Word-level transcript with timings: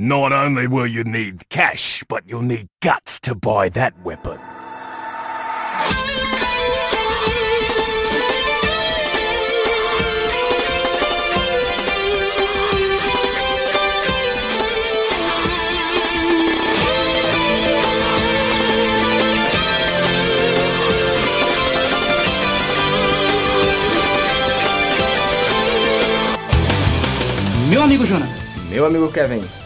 Not 0.00 0.30
only 0.30 0.68
will 0.68 0.86
you 0.86 1.02
need 1.02 1.48
cash, 1.48 2.04
but 2.06 2.22
you'll 2.24 2.42
need 2.42 2.68
guts 2.80 3.18
to 3.22 3.34
buy 3.34 3.68
that 3.70 3.94
weapon. 4.04 4.38
Meu 27.68 27.82
amigo 27.82 28.06
Jonas, 28.06 28.62
Meu 28.70 28.86
amigo 28.86 29.10
Kevin. 29.10 29.57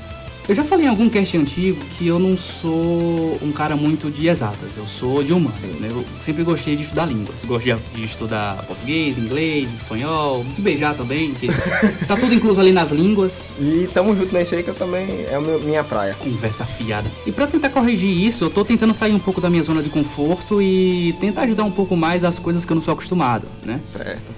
Eu 0.49 0.55
já 0.55 0.65
falei 0.65 0.87
em 0.87 0.89
algum 0.89 1.09
cast 1.09 1.37
antigo 1.37 1.79
que 1.97 2.07
eu 2.09 2.19
não 2.19 2.37
sou 2.37 3.39
um 3.41 3.53
cara 3.53 3.77
muito 3.77 4.11
de 4.11 4.27
exatas, 4.29 4.71
eu 4.77 4.87
sou 4.87 5.23
de 5.23 5.33
humanas, 5.33 5.53
Sim. 5.55 5.69
né? 5.81 5.89
Eu 5.91 6.05
sempre 6.21 6.43
gostei 6.43 6.75
de 6.75 6.83
estudar 6.83 7.07
línguas. 7.07 7.37
Gosto 7.45 7.79
de, 7.95 8.05
estudar 8.05 8.57
português, 8.67 9.19
inglês, 9.19 9.73
espanhol, 9.73 10.45
de 10.55 10.61
beijar 10.61 10.95
também, 10.97 11.33
que 11.35 11.47
tá 12.07 12.17
tudo 12.17 12.35
incluso 12.35 12.61
ali 12.61 12.73
nas 12.73 12.91
línguas. 12.91 13.43
E 13.61 13.89
tamo 13.95 14.17
junto 14.17 14.35
nesse 14.35 14.57
aí 14.57 14.63
que 14.65 14.71
eu 14.71 14.75
também 14.75 15.07
é 15.31 15.39
meu- 15.39 15.61
minha 15.61 15.85
praia. 15.85 16.15
Conversa 16.15 16.67
fiada. 16.67 17.09
E 17.25 17.31
pra 17.31 17.47
tentar 17.47 17.71
corrigir 17.71 18.11
isso, 18.11 18.45
eu 18.45 18.51
tô 18.51 18.65
tentando 18.65 18.93
sair 18.93 19.15
um 19.15 19.21
pouco 19.21 19.41
da 19.41 19.49
minha 19.49 19.63
zona 19.63 19.83
de 19.83 19.91
conforto 19.91 20.61
e 20.61 21.15
tentar 21.21 21.43
ajudar 21.43 21.63
um 21.65 21.71
pouco 21.71 21.97
mais 21.97 22.25
as 22.25 22.39
coisas 22.39 22.65
que 22.65 22.73
eu 22.73 22.75
não 22.75 22.83
sou 22.83 22.93
acostumado, 22.93 23.47
né? 23.65 23.79
Certo. 23.83 24.35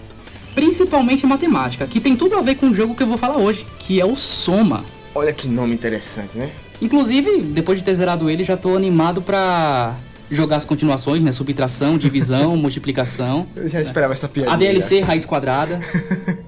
Principalmente 0.55 1.27
matemática, 1.27 1.87
que 1.87 1.99
tem 1.99 2.15
tudo 2.15 2.37
a 2.37 2.43
ver 2.43 2.55
com 2.57 2.69
o 2.69 2.75
jogo 2.75 2.95
que 2.95 3.03
eu 3.03 3.07
vou 3.07 3.19
falar 3.19 3.39
hoje, 3.39 3.67
que 3.79 4.01
é 4.01 4.05
o 4.05 4.15
Soma. 4.15 4.85
Olha 5.15 5.33
que 5.33 5.49
nome 5.49 5.75
interessante, 5.75 6.37
né? 6.37 6.51
Inclusive, 6.83 7.43
depois 7.43 7.79
de 7.79 7.85
ter 7.85 7.95
zerado 7.95 8.29
ele, 8.29 8.43
já 8.43 8.57
tô 8.57 8.77
animado 8.77 9.23
pra 9.23 9.97
jogar 10.31 10.57
as 10.57 10.65
continuações, 10.65 11.23
né? 11.23 11.31
Subtração, 11.31 11.97
divisão, 11.99 12.57
multiplicação. 12.57 13.47
Eu 13.55 13.69
já 13.69 13.81
esperava 13.81 14.13
essa 14.13 14.29
piada. 14.29 14.53
A 14.53 14.57
DLC, 14.57 15.01
raiz 15.01 15.25
quadrada. 15.25 15.79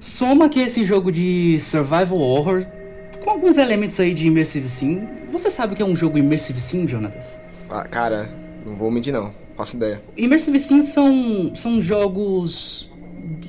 Soma 0.00 0.48
que 0.48 0.60
esse 0.60 0.84
jogo 0.84 1.10
de 1.10 1.58
survival 1.60 2.18
horror, 2.18 2.66
com 3.22 3.30
alguns 3.30 3.56
elementos 3.56 3.98
aí 4.00 4.12
de 4.12 4.26
immersive 4.26 4.68
sim. 4.68 5.08
Você 5.30 5.48
sabe 5.50 5.72
o 5.72 5.76
que 5.76 5.82
é 5.82 5.86
um 5.86 5.96
jogo 5.96 6.18
immersive 6.18 6.60
sim, 6.60 6.86
Jonatas? 6.86 7.38
Ah, 7.70 7.84
cara, 7.84 8.28
não 8.66 8.76
vou 8.76 8.90
mentir 8.90 9.12
não. 9.12 9.32
Faço 9.56 9.76
ideia. 9.76 10.02
Immersive 10.16 10.58
Sim 10.58 10.82
são, 10.82 11.52
são 11.54 11.80
jogos 11.80 12.92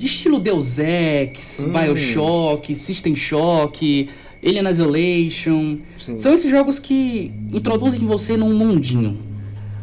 estilo 0.00 0.38
Deus 0.38 0.78
Ex, 0.78 1.64
Hum. 1.66 1.72
Bioshock, 1.72 2.74
System 2.74 3.16
Shock, 3.16 4.08
Alien 4.44 4.68
Isolation. 4.68 5.78
Sim. 5.96 6.18
São 6.18 6.34
esses 6.34 6.50
jogos 6.50 6.78
que 6.78 7.32
introduzem 7.52 8.00
você 8.00 8.36
num 8.36 8.54
mundinho. 8.54 9.18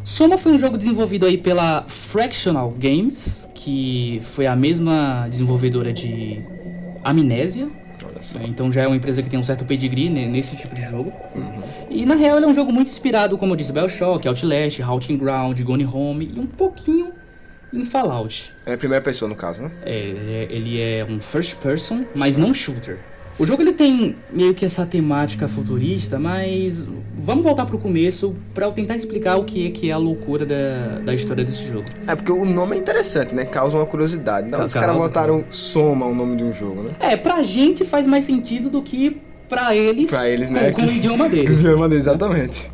Soma 0.04 0.36
foi 0.36 0.52
um 0.52 0.58
jogo 0.58 0.76
desenvolvido 0.76 1.24
aí 1.24 1.38
pela 1.38 1.84
Fractional 1.88 2.70
Games, 2.78 3.50
que 3.54 4.18
foi 4.20 4.46
a 4.46 4.54
mesma 4.54 5.26
desenvolvedora 5.30 5.92
de 5.92 6.40
Amnésia. 7.02 7.68
Só. 8.20 8.38
Então 8.42 8.70
já 8.72 8.82
é 8.82 8.86
uma 8.86 8.96
empresa 8.96 9.22
que 9.22 9.28
tem 9.28 9.38
um 9.38 9.42
certo 9.42 9.64
pedigree 9.64 10.08
né, 10.08 10.26
nesse 10.26 10.56
tipo 10.56 10.74
de 10.74 10.82
jogo. 10.82 11.12
Uhum. 11.34 11.62
E 11.90 12.04
na 12.06 12.14
real 12.14 12.36
ele 12.36 12.46
é 12.46 12.48
um 12.48 12.54
jogo 12.54 12.72
muito 12.72 12.88
inspirado, 12.88 13.36
como 13.36 13.52
eu 13.52 13.56
disse, 13.56 13.72
Bioshock, 13.72 14.26
Outlast, 14.26 14.80
Haunting 14.82 15.16
Ground, 15.16 15.60
Gone 15.60 15.86
Home 15.86 16.30
e 16.34 16.38
um 16.38 16.46
pouquinho 16.46 17.13
em 17.78 17.84
Fallout. 17.84 18.52
É 18.66 18.74
a 18.74 18.78
primeira 18.78 19.02
pessoa 19.02 19.28
no 19.28 19.34
caso, 19.34 19.62
né? 19.62 19.70
É, 19.84 20.46
ele 20.50 20.80
é 20.80 21.06
um 21.08 21.20
first 21.20 21.56
person, 21.56 22.04
mas 22.16 22.36
não 22.38 22.52
shooter. 22.54 22.98
O 23.36 23.44
jogo 23.44 23.62
ele 23.62 23.72
tem 23.72 24.14
meio 24.32 24.54
que 24.54 24.64
essa 24.64 24.86
temática 24.86 25.48
futurista, 25.48 26.20
mas 26.20 26.86
vamos 27.16 27.42
voltar 27.42 27.66
pro 27.66 27.76
começo 27.78 28.32
pra 28.54 28.66
eu 28.66 28.72
tentar 28.72 28.94
explicar 28.94 29.36
o 29.36 29.44
que 29.44 29.66
é 29.66 29.70
que 29.72 29.90
é 29.90 29.92
a 29.92 29.96
loucura 29.96 30.46
da, 30.46 31.00
da 31.04 31.12
história 31.12 31.44
desse 31.44 31.66
jogo. 31.66 31.84
É 32.06 32.14
porque 32.14 32.30
o 32.30 32.44
nome 32.44 32.76
é 32.76 32.78
interessante, 32.78 33.34
né? 33.34 33.44
Causa 33.44 33.76
uma 33.76 33.86
curiosidade. 33.86 34.48
Não, 34.48 34.64
os 34.64 34.72
caras 34.72 34.96
botaram 34.96 35.44
Soma 35.50 36.06
o 36.06 36.14
nome 36.14 36.36
de 36.36 36.44
um 36.44 36.52
jogo, 36.52 36.82
né? 36.84 36.90
É, 37.00 37.16
pra 37.16 37.42
gente 37.42 37.84
faz 37.84 38.06
mais 38.06 38.24
sentido 38.24 38.70
do 38.70 38.80
que 38.80 39.20
pra 39.48 39.74
eles, 39.74 40.10
Pra 40.10 40.28
eles, 40.30 40.46
com, 40.48 40.54
né, 40.54 40.70
com 40.70 40.82
o 40.82 40.86
que- 40.86 40.94
idioma 40.98 41.28
deles. 41.28 41.58
Idioma 41.58 41.88
dele, 41.88 42.00
Exatamente. 42.00 42.70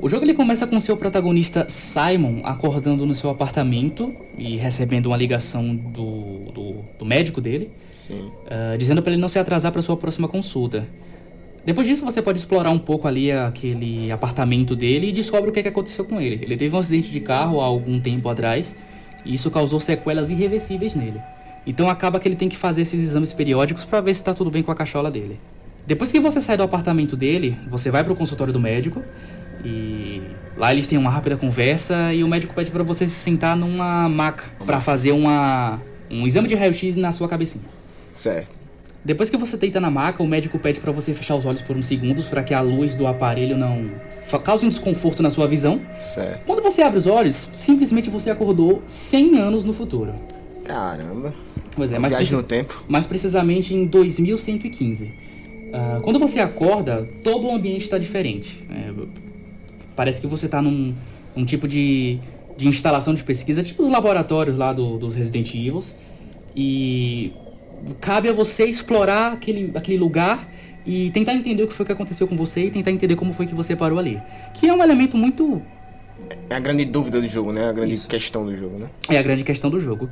O 0.00 0.08
jogo 0.08 0.24
ele 0.24 0.34
começa 0.34 0.66
com 0.66 0.78
seu 0.80 0.96
protagonista 0.96 1.66
Simon 1.68 2.40
acordando 2.44 3.06
no 3.06 3.14
seu 3.14 3.30
apartamento 3.30 4.14
e 4.36 4.56
recebendo 4.56 5.06
uma 5.06 5.16
ligação 5.16 5.74
do, 5.74 6.50
do, 6.52 6.74
do 6.98 7.04
médico 7.04 7.40
dele, 7.40 7.70
ah, 8.50 8.76
dizendo 8.76 9.02
para 9.02 9.12
ele 9.12 9.20
não 9.20 9.28
se 9.28 9.38
atrasar 9.38 9.70
para 9.72 9.80
sua 9.80 9.96
próxima 9.96 10.26
consulta. 10.26 10.86
Depois 11.64 11.86
disso, 11.86 12.04
você 12.04 12.20
pode 12.20 12.38
explorar 12.38 12.70
um 12.70 12.78
pouco 12.78 13.08
ali 13.08 13.32
aquele 13.32 14.12
apartamento 14.12 14.76
dele 14.76 15.08
e 15.08 15.12
descobre 15.12 15.48
o 15.48 15.52
que, 15.52 15.60
é 15.60 15.62
que 15.62 15.68
aconteceu 15.68 16.04
com 16.04 16.20
ele. 16.20 16.44
Ele 16.44 16.56
teve 16.56 16.76
um 16.76 16.78
acidente 16.78 17.10
de 17.10 17.20
carro 17.20 17.60
há 17.60 17.64
algum 17.64 17.98
tempo 17.98 18.28
atrás 18.28 18.76
e 19.24 19.32
isso 19.32 19.50
causou 19.50 19.80
sequelas 19.80 20.28
irreversíveis 20.28 20.94
nele. 20.94 21.22
Então 21.66 21.88
acaba 21.88 22.20
que 22.20 22.28
ele 22.28 22.36
tem 22.36 22.48
que 22.48 22.56
fazer 22.56 22.82
esses 22.82 23.00
exames 23.00 23.32
periódicos 23.32 23.84
para 23.86 24.02
ver 24.02 24.12
se 24.12 24.20
está 24.20 24.34
tudo 24.34 24.50
bem 24.50 24.62
com 24.62 24.70
a 24.70 24.74
cachola 24.74 25.10
dele. 25.10 25.40
Depois 25.86 26.12
que 26.12 26.20
você 26.20 26.40
sai 26.40 26.56
do 26.56 26.62
apartamento 26.62 27.16
dele, 27.16 27.56
você 27.70 27.90
vai 27.90 28.04
pro 28.04 28.14
consultório 28.14 28.52
do 28.52 28.60
médico 28.60 29.02
e 29.64 30.22
lá 30.56 30.72
eles 30.72 30.86
têm 30.86 30.98
uma 30.98 31.10
rápida 31.10 31.36
conversa 31.36 32.12
e 32.12 32.22
o 32.22 32.28
médico 32.28 32.54
pede 32.54 32.70
para 32.70 32.82
você 32.82 33.06
se 33.06 33.14
sentar 33.14 33.56
numa 33.56 34.08
maca 34.08 34.44
para 34.66 34.80
fazer 34.80 35.12
uma 35.12 35.80
um 36.10 36.26
exame 36.26 36.46
de 36.48 36.54
raio-x 36.54 36.96
na 36.96 37.10
sua 37.12 37.28
cabecinha. 37.28 37.64
Certo. 38.12 38.62
Depois 39.04 39.28
que 39.28 39.36
você 39.36 39.56
deita 39.58 39.80
na 39.80 39.90
maca, 39.90 40.22
o 40.22 40.26
médico 40.26 40.58
pede 40.58 40.80
para 40.80 40.90
você 40.92 41.12
fechar 41.12 41.34
os 41.36 41.44
olhos 41.44 41.60
por 41.60 41.76
uns 41.76 41.86
segundos 41.86 42.26
para 42.26 42.42
que 42.42 42.54
a 42.54 42.60
luz 42.60 42.94
do 42.94 43.06
aparelho 43.06 43.56
não 43.56 43.90
cause 44.44 44.64
um 44.64 44.68
desconforto 44.68 45.22
na 45.22 45.30
sua 45.30 45.46
visão. 45.46 45.80
Certo. 46.00 46.40
Quando 46.46 46.62
você 46.62 46.80
abre 46.82 46.98
os 46.98 47.06
olhos, 47.06 47.50
simplesmente 47.52 48.08
você 48.08 48.30
acordou 48.30 48.82
100 48.86 49.38
anos 49.38 49.64
no 49.64 49.74
futuro. 49.74 50.14
Caramba. 50.64 51.34
Pois 51.76 51.92
é, 51.92 51.98
mas 51.98 52.14
preci- 52.14 52.34
no 52.34 52.42
tempo. 52.42 52.82
mais 52.88 53.06
precisamente 53.06 53.74
em 53.74 53.84
2115. 53.86 55.12
Ah, 55.72 56.00
quando 56.02 56.18
você 56.18 56.40
acorda, 56.40 57.06
todo 57.22 57.48
o 57.48 57.52
ambiente 57.52 57.82
está 57.84 57.98
diferente. 57.98 58.64
É, 58.70 58.90
parece 59.94 60.20
que 60.20 60.26
você 60.26 60.46
está 60.46 60.60
num, 60.62 60.96
num 61.34 61.44
tipo 61.44 61.66
de, 61.68 62.20
de 62.56 62.68
instalação 62.68 63.14
de 63.14 63.22
pesquisa, 63.24 63.62
tipo 63.62 63.82
os 63.84 63.90
laboratórios 63.90 64.58
lá 64.58 64.72
do- 64.72 64.98
dos 64.98 65.14
Resident 65.14 65.54
Evil. 65.54 65.80
E 66.54 67.40
cabe 68.00 68.28
a 68.28 68.32
você 68.32 68.66
explorar 68.66 69.32
aquele, 69.32 69.72
aquele 69.76 69.98
lugar 69.98 70.50
e 70.84 71.10
tentar 71.10 71.34
entender 71.34 71.62
o 71.64 71.68
que 71.68 71.74
foi 71.74 71.86
que 71.86 71.92
aconteceu 71.92 72.28
com 72.28 72.36
você 72.36 72.66
e 72.66 72.70
tentar 72.70 72.90
entender 72.90 73.16
como 73.16 73.32
foi 73.32 73.46
que 73.46 73.54
você 73.54 73.74
parou 73.74 73.98
ali. 73.98 74.24
Que 74.52 74.68
é 74.68 74.74
um 74.74 74.82
elemento 74.82 75.16
muito 75.16 75.66
É 76.50 76.56
a 76.56 76.60
grande 76.60 76.84
dúvida 76.84 77.20
do 77.20 77.26
jogo, 77.26 77.52
né? 77.52 77.68
A 77.68 77.72
grande 77.72 77.94
Isso. 77.94 78.08
questão 78.08 78.44
do 78.44 78.54
jogo, 78.54 78.78
né? 78.78 78.90
É 79.08 79.18
a 79.18 79.22
grande 79.22 79.44
questão 79.44 79.70
do 79.70 79.78
jogo. 79.78 80.08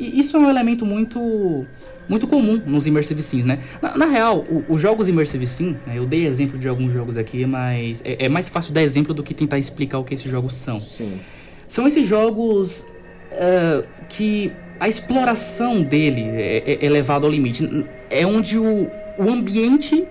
Isso 0.00 0.36
é 0.36 0.40
um 0.40 0.48
elemento 0.50 0.84
muito 0.84 1.64
muito 2.08 2.26
comum 2.28 2.62
nos 2.64 2.86
Immersive 2.86 3.20
Sims, 3.20 3.44
né? 3.44 3.58
Na, 3.82 3.96
na 3.96 4.06
real, 4.06 4.44
os 4.68 4.80
jogos 4.80 5.08
Immersive 5.08 5.44
Sim, 5.46 5.76
né, 5.84 5.94
eu 5.98 6.06
dei 6.06 6.24
exemplo 6.24 6.56
de 6.56 6.68
alguns 6.68 6.92
jogos 6.92 7.16
aqui, 7.16 7.44
mas 7.44 8.00
é, 8.04 8.26
é 8.26 8.28
mais 8.28 8.48
fácil 8.48 8.72
dar 8.72 8.82
exemplo 8.82 9.12
do 9.12 9.24
que 9.24 9.34
tentar 9.34 9.58
explicar 9.58 9.98
o 9.98 10.04
que 10.04 10.14
esses 10.14 10.30
jogos 10.30 10.54
são. 10.54 10.78
Sim. 10.78 11.18
São 11.66 11.86
esses 11.88 12.06
jogos 12.06 12.86
ah, 13.32 13.82
que 14.08 14.52
a 14.78 14.86
exploração 14.88 15.82
dele 15.82 16.22
é, 16.22 16.62
é- 16.80 16.86
é 16.86 16.88
levado 16.88 17.24
ao 17.26 17.32
limite. 17.32 17.68
É 18.08 18.24
onde 18.24 18.56
o, 18.58 18.88
o 19.18 19.28
ambiente 19.28 20.04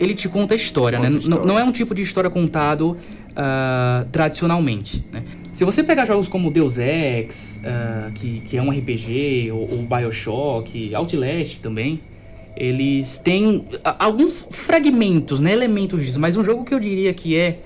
ele 0.00 0.14
te 0.14 0.28
conta 0.28 0.54
a 0.54 0.56
história, 0.56 0.98
Conta 0.98 1.10
né? 1.10 1.18
história. 1.18 1.40
Não, 1.40 1.54
não 1.54 1.58
é 1.58 1.64
um 1.64 1.72
tipo 1.72 1.94
de 1.94 2.00
história 2.02 2.30
contado 2.30 2.96
ah, 3.36 4.06
tradicionalmente, 4.12 5.04
né? 5.12 5.22
Se 5.52 5.64
você 5.64 5.84
pegar 5.84 6.04
jogos 6.04 6.26
como 6.26 6.50
Deus 6.50 6.78
Ex, 6.78 7.62
ah, 7.64 8.10
que, 8.14 8.40
que 8.40 8.56
é 8.56 8.62
um 8.62 8.70
RPG, 8.70 9.50
ou, 9.52 9.70
ou 9.70 9.82
Bioshock, 9.82 10.94
Outlast 10.94 11.60
também, 11.60 12.00
eles 12.56 13.18
têm 13.18 13.66
alguns 13.98 14.48
fragmentos, 14.50 15.40
né, 15.40 15.52
elementos 15.52 16.00
disso, 16.00 16.20
mas 16.20 16.36
um 16.36 16.44
jogo 16.44 16.64
que 16.64 16.72
eu 16.72 16.78
diria 16.78 17.12
que 17.12 17.36
é 17.36 17.58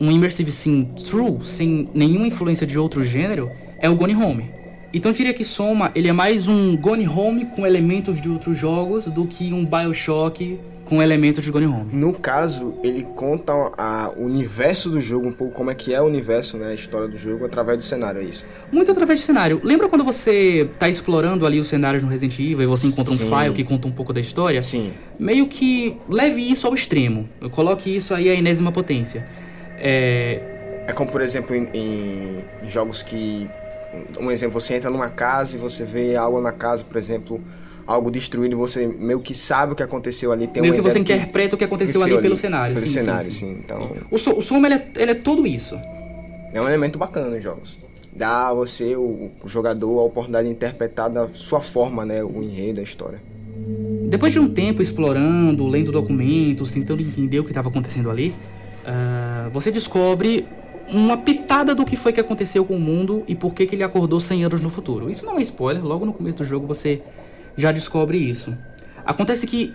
um 0.00 0.10
Immersive 0.10 0.50
Sim 0.50 0.88
true, 1.08 1.38
sem 1.44 1.88
nenhuma 1.94 2.26
influência 2.26 2.66
de 2.66 2.78
outro 2.78 3.02
gênero, 3.02 3.50
é 3.78 3.88
o 3.88 3.96
Gone 3.96 4.14
Home. 4.14 4.53
Então 4.96 5.10
eu 5.10 5.16
diria 5.16 5.34
que 5.34 5.44
Soma, 5.44 5.90
ele 5.92 6.06
é 6.06 6.12
mais 6.12 6.46
um 6.46 6.76
Gone 6.76 7.08
Home 7.08 7.46
com 7.46 7.66
elementos 7.66 8.20
de 8.20 8.28
outros 8.28 8.56
jogos 8.56 9.06
do 9.06 9.26
que 9.26 9.52
um 9.52 9.66
Bioshock 9.66 10.56
com 10.84 11.02
elementos 11.02 11.42
de 11.42 11.50
Gone 11.50 11.66
Home. 11.66 11.86
No 11.92 12.12
caso, 12.12 12.74
ele 12.84 13.02
conta 13.16 13.52
a- 13.76 14.12
o 14.16 14.24
universo 14.24 14.88
do 14.90 15.00
jogo, 15.00 15.26
um 15.26 15.32
pouco 15.32 15.52
como 15.52 15.70
é 15.70 15.74
que 15.74 15.92
é 15.92 16.00
o 16.00 16.04
universo, 16.04 16.56
né? 16.58 16.68
A 16.68 16.74
história 16.74 17.08
do 17.08 17.16
jogo, 17.16 17.44
através 17.44 17.76
do 17.78 17.82
cenário, 17.82 18.20
é 18.20 18.24
isso. 18.24 18.46
Muito 18.70 18.92
através 18.92 19.20
do 19.20 19.24
cenário. 19.24 19.60
Lembra 19.64 19.88
quando 19.88 20.04
você 20.04 20.68
tá 20.78 20.88
explorando 20.88 21.44
ali 21.44 21.58
os 21.58 21.66
cenários 21.66 22.00
no 22.02 22.08
Resident 22.08 22.38
Evil 22.38 22.62
e 22.62 22.66
você 22.66 22.86
encontra 22.86 23.12
um 23.12 23.16
Sim. 23.16 23.28
file 23.30 23.54
que 23.54 23.64
conta 23.64 23.88
um 23.88 23.92
pouco 23.92 24.12
da 24.12 24.20
história? 24.20 24.62
Sim. 24.62 24.92
Meio 25.18 25.48
que 25.48 25.96
leve 26.08 26.40
isso 26.42 26.66
ao 26.68 26.74
extremo. 26.74 27.28
Coloque 27.50 27.96
isso 27.96 28.14
aí 28.14 28.28
à 28.30 28.34
enésima 28.34 28.70
potência. 28.70 29.26
É, 29.76 30.40
É 30.86 30.92
como, 30.92 31.10
por 31.10 31.22
exemplo, 31.22 31.56
em, 31.56 31.66
em- 31.74 32.44
em 32.62 32.68
jogos 32.68 33.02
que. 33.02 33.48
Um 34.20 34.30
exemplo, 34.30 34.58
você 34.60 34.74
entra 34.74 34.90
numa 34.90 35.08
casa 35.08 35.56
e 35.56 35.58
você 35.58 35.84
vê 35.84 36.16
algo 36.16 36.40
na 36.40 36.52
casa, 36.52 36.84
por 36.84 36.96
exemplo, 36.96 37.40
algo 37.86 38.10
destruído 38.10 38.52
e 38.52 38.56
você 38.56 38.86
meio 38.86 39.20
que 39.20 39.34
sabe 39.34 39.72
o 39.72 39.76
que 39.76 39.82
aconteceu 39.82 40.32
ali. 40.32 40.46
Tem 40.46 40.62
meio 40.62 40.74
que 40.74 40.80
você 40.80 40.98
interpreta 40.98 41.54
o 41.54 41.58
que 41.58 41.64
aconteceu 41.64 42.02
ali, 42.02 42.20
pelo 42.20 42.36
cenário. 42.36 42.74
Pelo 42.74 42.86
sim, 42.86 42.92
cenário, 42.92 43.30
sim, 43.30 43.46
sim. 43.46 43.58
Então, 43.64 43.96
O, 44.10 44.18
so, 44.18 44.32
o 44.38 44.42
Soma, 44.42 44.66
ele 44.68 44.74
é, 44.74 44.90
ele 44.96 45.10
é 45.12 45.14
tudo 45.14 45.46
isso. 45.46 45.78
é 46.52 46.60
um 46.60 46.68
elemento 46.68 46.98
bacana 46.98 47.28
nos 47.28 47.42
jogos. 47.42 47.78
Dá 48.16 48.48
a 48.48 48.54
você, 48.54 48.94
o, 48.94 49.30
o 49.42 49.48
jogador, 49.48 49.98
a 49.98 50.02
oportunidade 50.04 50.46
de 50.46 50.54
interpretar 50.54 51.10
da 51.10 51.28
sua 51.34 51.60
forma, 51.60 52.06
né? 52.06 52.22
O 52.22 52.42
enredo, 52.42 52.80
a 52.80 52.82
história. 52.82 53.20
Depois 54.08 54.32
de 54.32 54.38
um 54.38 54.48
tempo 54.48 54.80
explorando, 54.80 55.66
lendo 55.66 55.90
documentos, 55.90 56.70
tentando 56.70 57.02
entender 57.02 57.40
o 57.40 57.44
que 57.44 57.50
estava 57.50 57.68
acontecendo 57.68 58.10
ali, 58.10 58.32
ah, 58.86 59.48
você 59.52 59.72
descobre 59.72 60.46
uma 60.92 61.16
pitada 61.16 61.74
do 61.74 61.84
que 61.84 61.96
foi 61.96 62.12
que 62.12 62.20
aconteceu 62.20 62.64
com 62.64 62.76
o 62.76 62.80
mundo 62.80 63.24
e 63.26 63.34
por 63.34 63.54
que, 63.54 63.66
que 63.66 63.74
ele 63.74 63.82
acordou 63.82 64.20
100 64.20 64.44
anos 64.44 64.60
no 64.60 64.70
futuro. 64.70 65.08
Isso 65.10 65.24
não 65.24 65.38
é 65.38 65.42
spoiler, 65.42 65.84
logo 65.84 66.04
no 66.04 66.12
começo 66.12 66.38
do 66.38 66.44
jogo 66.44 66.66
você 66.66 67.02
já 67.56 67.72
descobre 67.72 68.18
isso. 68.18 68.56
Acontece 69.04 69.46
que 69.46 69.72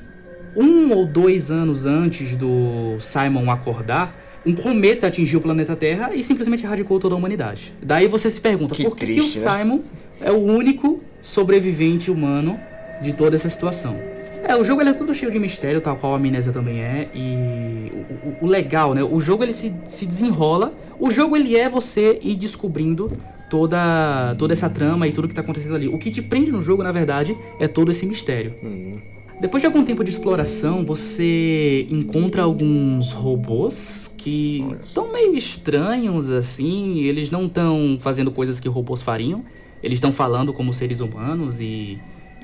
um 0.55 0.91
ou 0.91 1.05
dois 1.05 1.51
anos 1.51 1.85
antes 1.85 2.35
do 2.35 2.97
Simon 2.99 3.49
acordar, 3.51 4.15
um 4.45 4.53
cometa 4.53 5.07
atingiu 5.07 5.39
o 5.39 5.41
planeta 5.41 5.75
Terra 5.75 6.13
e 6.15 6.23
simplesmente 6.23 6.63
erradicou 6.63 6.99
toda 6.99 7.15
a 7.15 7.17
humanidade. 7.17 7.73
Daí 7.81 8.07
você 8.07 8.31
se 8.31 8.39
pergunta 8.39 8.73
Que 8.73 8.83
por 8.83 8.95
que, 8.95 9.05
que 9.05 9.13
triste, 9.13 9.39
o 9.39 9.41
né? 9.43 9.57
Simon 9.57 9.79
é 10.21 10.31
o 10.31 10.37
único 10.37 11.03
sobrevivente 11.21 12.09
humano 12.09 12.59
de 13.01 13.13
toda 13.13 13.35
essa 13.35 13.49
situação. 13.49 13.99
É, 14.43 14.55
o 14.55 14.63
jogo 14.63 14.81
ele 14.81 14.89
é 14.89 14.93
todo 14.93 15.13
cheio 15.13 15.31
de 15.31 15.37
mistério, 15.39 15.81
tal 15.81 15.95
qual 15.97 16.13
a 16.13 16.15
Amnésia 16.17 16.51
também 16.51 16.81
é, 16.81 17.09
e 17.13 17.91
o, 17.93 18.29
o- 18.29 18.37
o 18.41 18.47
legal, 18.47 18.93
né? 18.93 19.03
O 19.03 19.19
jogo 19.19 19.43
ele 19.43 19.53
se, 19.53 19.73
se 19.85 20.05
desenrola, 20.05 20.73
o 20.99 21.11
jogo 21.11 21.35
ele 21.35 21.55
é 21.55 21.69
você 21.69 22.19
ir 22.23 22.35
descobrindo 22.35 23.11
toda, 23.49 24.35
toda 24.37 24.53
essa 24.53 24.69
trama 24.69 25.07
e 25.07 25.11
tudo 25.11 25.27
que 25.27 25.33
tá 25.35 25.41
acontecendo 25.41 25.75
ali. 25.75 25.87
O 25.87 25.97
que 25.97 26.09
te 26.11 26.21
prende 26.21 26.51
no 26.51 26.61
jogo, 26.61 26.83
na 26.83 26.91
verdade, 26.91 27.37
é 27.59 27.67
todo 27.67 27.91
esse 27.91 28.05
mistério. 28.05 28.53
Hum. 28.63 28.97
Depois 29.39 29.61
de 29.61 29.67
algum 29.67 29.85
tempo 29.85 30.03
de 30.03 30.09
exploração, 30.09 30.83
você 30.83 31.87
encontra 31.89 32.41
alguns 32.43 33.13
robôs 33.13 34.13
que 34.17 34.65
estão 34.83 35.13
meio 35.13 35.33
estranhos 35.35 36.29
assim. 36.29 36.99
Eles 36.99 37.31
não 37.31 37.45
estão 37.45 37.97
fazendo 38.01 38.31
coisas 38.31 38.59
que 38.59 38.67
robôs 38.67 39.01
fariam. 39.01 39.43
Eles 39.81 39.95
estão 39.97 40.11
falando 40.11 40.51
como 40.51 40.73
seres 40.73 40.99
humanos 40.99 41.61
e, 41.61 41.97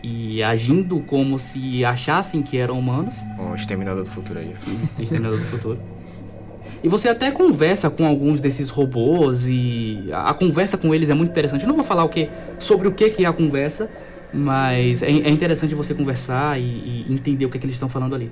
e 0.07 0.43
agindo 0.43 0.99
como 0.99 1.39
se 1.39 1.83
achassem 1.83 2.43
que 2.43 2.57
eram 2.57 2.77
humanos. 2.77 3.23
O 3.39 3.55
Exterminador 3.55 4.03
do 4.03 4.09
Futuro 4.09 4.37
aí. 4.39 4.51
Exterminador 4.99 5.39
do 5.39 5.45
Futuro. 5.45 5.79
E 6.83 6.87
você 6.87 7.09
até 7.09 7.31
conversa 7.31 7.89
com 7.89 8.05
alguns 8.05 8.39
desses 8.41 8.69
robôs 8.69 9.47
e 9.47 10.07
a, 10.13 10.33
conversa 10.35 10.77
com 10.77 10.93
eles 10.93 11.09
é 11.09 11.15
muito 11.15 11.31
interessante. 11.31 11.63
Eu 11.63 11.69
não 11.69 11.75
vou 11.75 11.83
falar 11.83 12.03
o 12.03 12.09
que 12.09 12.29
sobre 12.59 12.87
o 12.87 12.91
que, 12.91 13.09
que 13.09 13.25
é 13.25 13.27
a 13.27 13.33
conversa, 13.33 13.89
mas 14.31 15.01
é, 15.01 15.07
é 15.09 15.29
interessante 15.29 15.73
você 15.73 15.95
conversar 15.95 16.59
e, 16.59 16.63
e 16.63 17.05
entender 17.09 17.45
o 17.45 17.49
que, 17.49 17.57
que 17.57 17.65
eles 17.65 17.75
estão 17.75 17.89
falando 17.89 18.13
ali. 18.13 18.31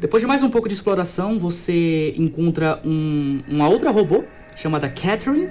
Depois 0.00 0.20
de 0.22 0.26
mais 0.26 0.42
um 0.42 0.50
pouco 0.50 0.68
de 0.68 0.74
exploração, 0.74 1.38
você 1.38 2.12
encontra 2.18 2.80
um- 2.84 3.42
uma 3.48 3.68
outra 3.68 3.90
robô 3.90 4.24
chamada 4.54 4.88
Catherine. 4.88 5.48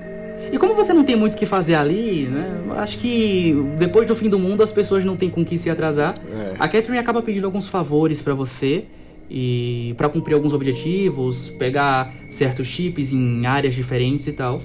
E 0.52 0.58
como 0.58 0.74
você 0.74 0.94
não 0.94 1.04
tem 1.04 1.16
muito 1.16 1.36
o 1.36 1.38
que 1.38 1.46
fazer 1.46 1.76
ali, 1.76 2.28
né? 2.28 2.62
Acho 2.78 2.98
que 2.98 3.54
depois 3.78 4.08
do 4.08 4.16
fim 4.16 4.30
do 4.30 4.40
mundo 4.40 4.64
as 4.64 4.72
pessoas 4.72 5.04
não 5.04 5.16
têm 5.16 5.30
com 5.30 5.44
que 5.44 5.58
se 5.58 5.70
atrasar. 5.70 6.14
É. 6.32 6.54
A 6.60 6.68
Catherine 6.68 6.98
acaba 6.98 7.22
pedindo 7.22 7.46
alguns 7.46 7.68
favores 7.68 8.22
pra 8.22 8.34
você 8.34 8.86
e 9.30 9.94
para 9.96 10.10
cumprir 10.10 10.34
alguns 10.34 10.54
objetivos, 10.54 11.50
pegar 11.50 12.14
certos 12.30 12.68
chips 12.68 13.14
em 13.14 13.46
áreas 13.46 13.76
diferentes 13.76 14.28
e 14.28 14.34
tal. 14.34 14.60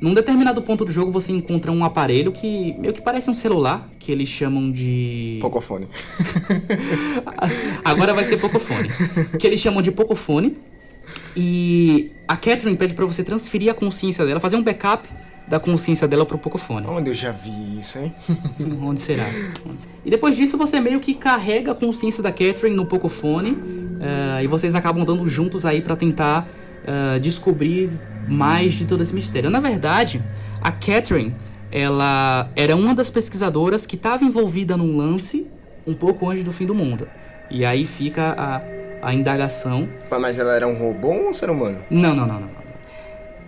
Num 0.00 0.14
determinado 0.14 0.62
ponto 0.62 0.84
do 0.84 0.90
jogo 0.90 1.12
você 1.12 1.30
encontra 1.30 1.70
um 1.70 1.84
aparelho 1.84 2.32
que 2.32 2.74
meio 2.78 2.94
que 2.94 3.02
parece 3.02 3.30
um 3.30 3.34
celular, 3.34 3.90
que 3.98 4.10
eles 4.10 4.30
chamam 4.30 4.72
de 4.72 5.38
Pocofone. 5.42 5.86
Agora 7.84 8.14
vai 8.14 8.24
ser 8.24 8.38
Pocofone. 8.38 8.88
que 9.38 9.46
eles 9.46 9.60
chamam 9.60 9.82
de 9.82 9.92
Pocofone. 9.92 10.56
E 11.36 12.12
a 12.26 12.36
Catherine 12.36 12.76
pede 12.76 12.94
pra 12.94 13.06
você 13.06 13.24
transferir 13.24 13.70
a 13.70 13.74
consciência 13.74 14.24
dela, 14.24 14.40
fazer 14.40 14.56
um 14.56 14.62
backup 14.62 15.08
da 15.48 15.58
consciência 15.58 16.06
dela 16.06 16.24
pro 16.24 16.38
Pocofone. 16.38 16.86
Onde 16.86 17.10
eu 17.10 17.14
já 17.14 17.32
vi 17.32 17.78
isso, 17.80 17.98
hein? 17.98 18.14
Onde 18.80 19.00
será? 19.00 19.24
E 20.04 20.10
depois 20.10 20.36
disso 20.36 20.56
você 20.56 20.80
meio 20.80 21.00
que 21.00 21.12
carrega 21.12 21.72
a 21.72 21.74
consciência 21.74 22.22
da 22.22 22.30
Catherine 22.30 22.76
no 22.76 22.86
Pocofone 22.86 23.58
eh, 24.00 24.44
e 24.44 24.46
vocês 24.46 24.76
acabam 24.76 25.04
dando 25.04 25.26
juntos 25.26 25.66
aí 25.66 25.82
pra 25.82 25.96
tentar 25.96 26.48
eh, 26.86 27.18
descobrir 27.18 27.90
mais 28.28 28.74
de 28.74 28.84
todo 28.84 29.02
esse 29.02 29.12
mistério. 29.12 29.50
Na 29.50 29.58
verdade, 29.58 30.22
a 30.60 30.70
Catherine 30.70 31.34
ela 31.72 32.50
era 32.54 32.76
uma 32.76 32.94
das 32.94 33.10
pesquisadoras 33.10 33.86
que 33.86 33.96
estava 33.96 34.24
envolvida 34.24 34.76
num 34.76 34.96
lance 34.96 35.48
um 35.86 35.94
pouco 35.94 36.28
antes 36.28 36.44
do 36.44 36.52
fim 36.52 36.66
do 36.66 36.74
mundo. 36.74 37.08
E 37.50 37.64
aí 37.64 37.86
fica 37.86 38.34
a, 38.36 38.62
a 39.02 39.14
indagação 39.14 39.88
Mas 40.10 40.38
ela 40.38 40.54
era 40.54 40.66
um 40.66 40.74
robô 40.74 41.08
ou 41.08 41.30
um 41.30 41.32
ser 41.32 41.50
humano? 41.50 41.78
não, 41.90 42.14
não, 42.14 42.26
não, 42.26 42.40
não. 42.40 42.60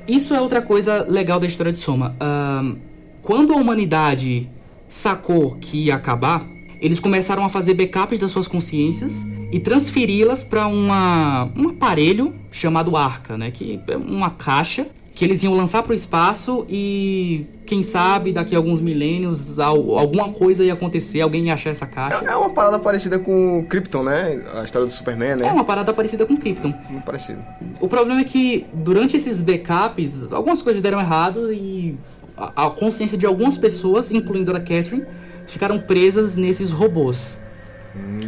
Isso 0.06 0.34
é 0.34 0.40
outra 0.40 0.60
coisa 0.60 1.06
legal 1.08 1.38
da 1.38 1.46
história 1.46 1.70
de 1.70 1.78
Soma. 1.78 2.16
Ahn, 2.18 2.76
quando 3.22 3.52
a 3.52 3.56
humanidade 3.56 4.50
sacou 4.88 5.56
que 5.60 5.84
ia 5.84 5.94
acabar, 5.94 6.44
eles 6.80 6.98
começaram 6.98 7.44
a 7.44 7.48
fazer 7.48 7.74
backups 7.74 8.18
das 8.18 8.32
suas 8.32 8.48
consciências 8.48 9.26
e 9.52 9.60
transferi-las 9.60 10.42
para 10.42 10.66
um 10.66 11.68
aparelho 11.68 12.34
chamado 12.50 12.96
Arca, 12.96 13.38
né? 13.38 13.52
Que 13.52 13.80
é 13.86 13.96
uma 13.96 14.30
caixa 14.30 14.88
que 15.14 15.24
eles 15.24 15.42
iam 15.42 15.54
lançar 15.54 15.82
para 15.82 15.92
o 15.92 15.94
espaço 15.94 16.64
e 16.70 17.46
quem 17.66 17.82
sabe 17.82 18.32
daqui 18.32 18.54
a 18.54 18.58
alguns 18.58 18.80
milênios 18.80 19.58
al- 19.58 19.98
alguma 19.98 20.30
coisa 20.30 20.64
ia 20.64 20.72
acontecer, 20.72 21.20
alguém 21.20 21.46
ia 21.46 21.54
achar 21.54 21.70
essa 21.70 21.86
caixa. 21.86 22.24
É 22.24 22.34
uma 22.34 22.50
parada 22.50 22.78
parecida 22.78 23.18
com 23.18 23.60
o 23.60 23.66
Krypton, 23.66 24.02
né? 24.04 24.42
A 24.54 24.64
história 24.64 24.86
do 24.86 24.90
Superman, 24.90 25.36
né? 25.36 25.46
É 25.46 25.52
uma 25.52 25.64
parada 25.64 25.92
parecida 25.92 26.24
com 26.24 26.36
Krypton. 26.36 26.72
Muito 26.88 27.04
parecido. 27.04 27.42
O 27.80 27.88
problema 27.88 28.20
é 28.20 28.24
que 28.24 28.64
durante 28.72 29.16
esses 29.16 29.40
backups, 29.42 30.32
algumas 30.32 30.62
coisas 30.62 30.80
deram 30.82 30.98
errado 30.98 31.52
e 31.52 31.96
a, 32.36 32.70
consciência 32.70 33.18
de 33.18 33.26
algumas 33.26 33.58
pessoas, 33.58 34.10
incluindo 34.12 34.50
a 34.56 34.60
Catherine, 34.60 35.04
ficaram 35.46 35.78
presas 35.78 36.36
nesses 36.36 36.70
robôs. 36.70 37.38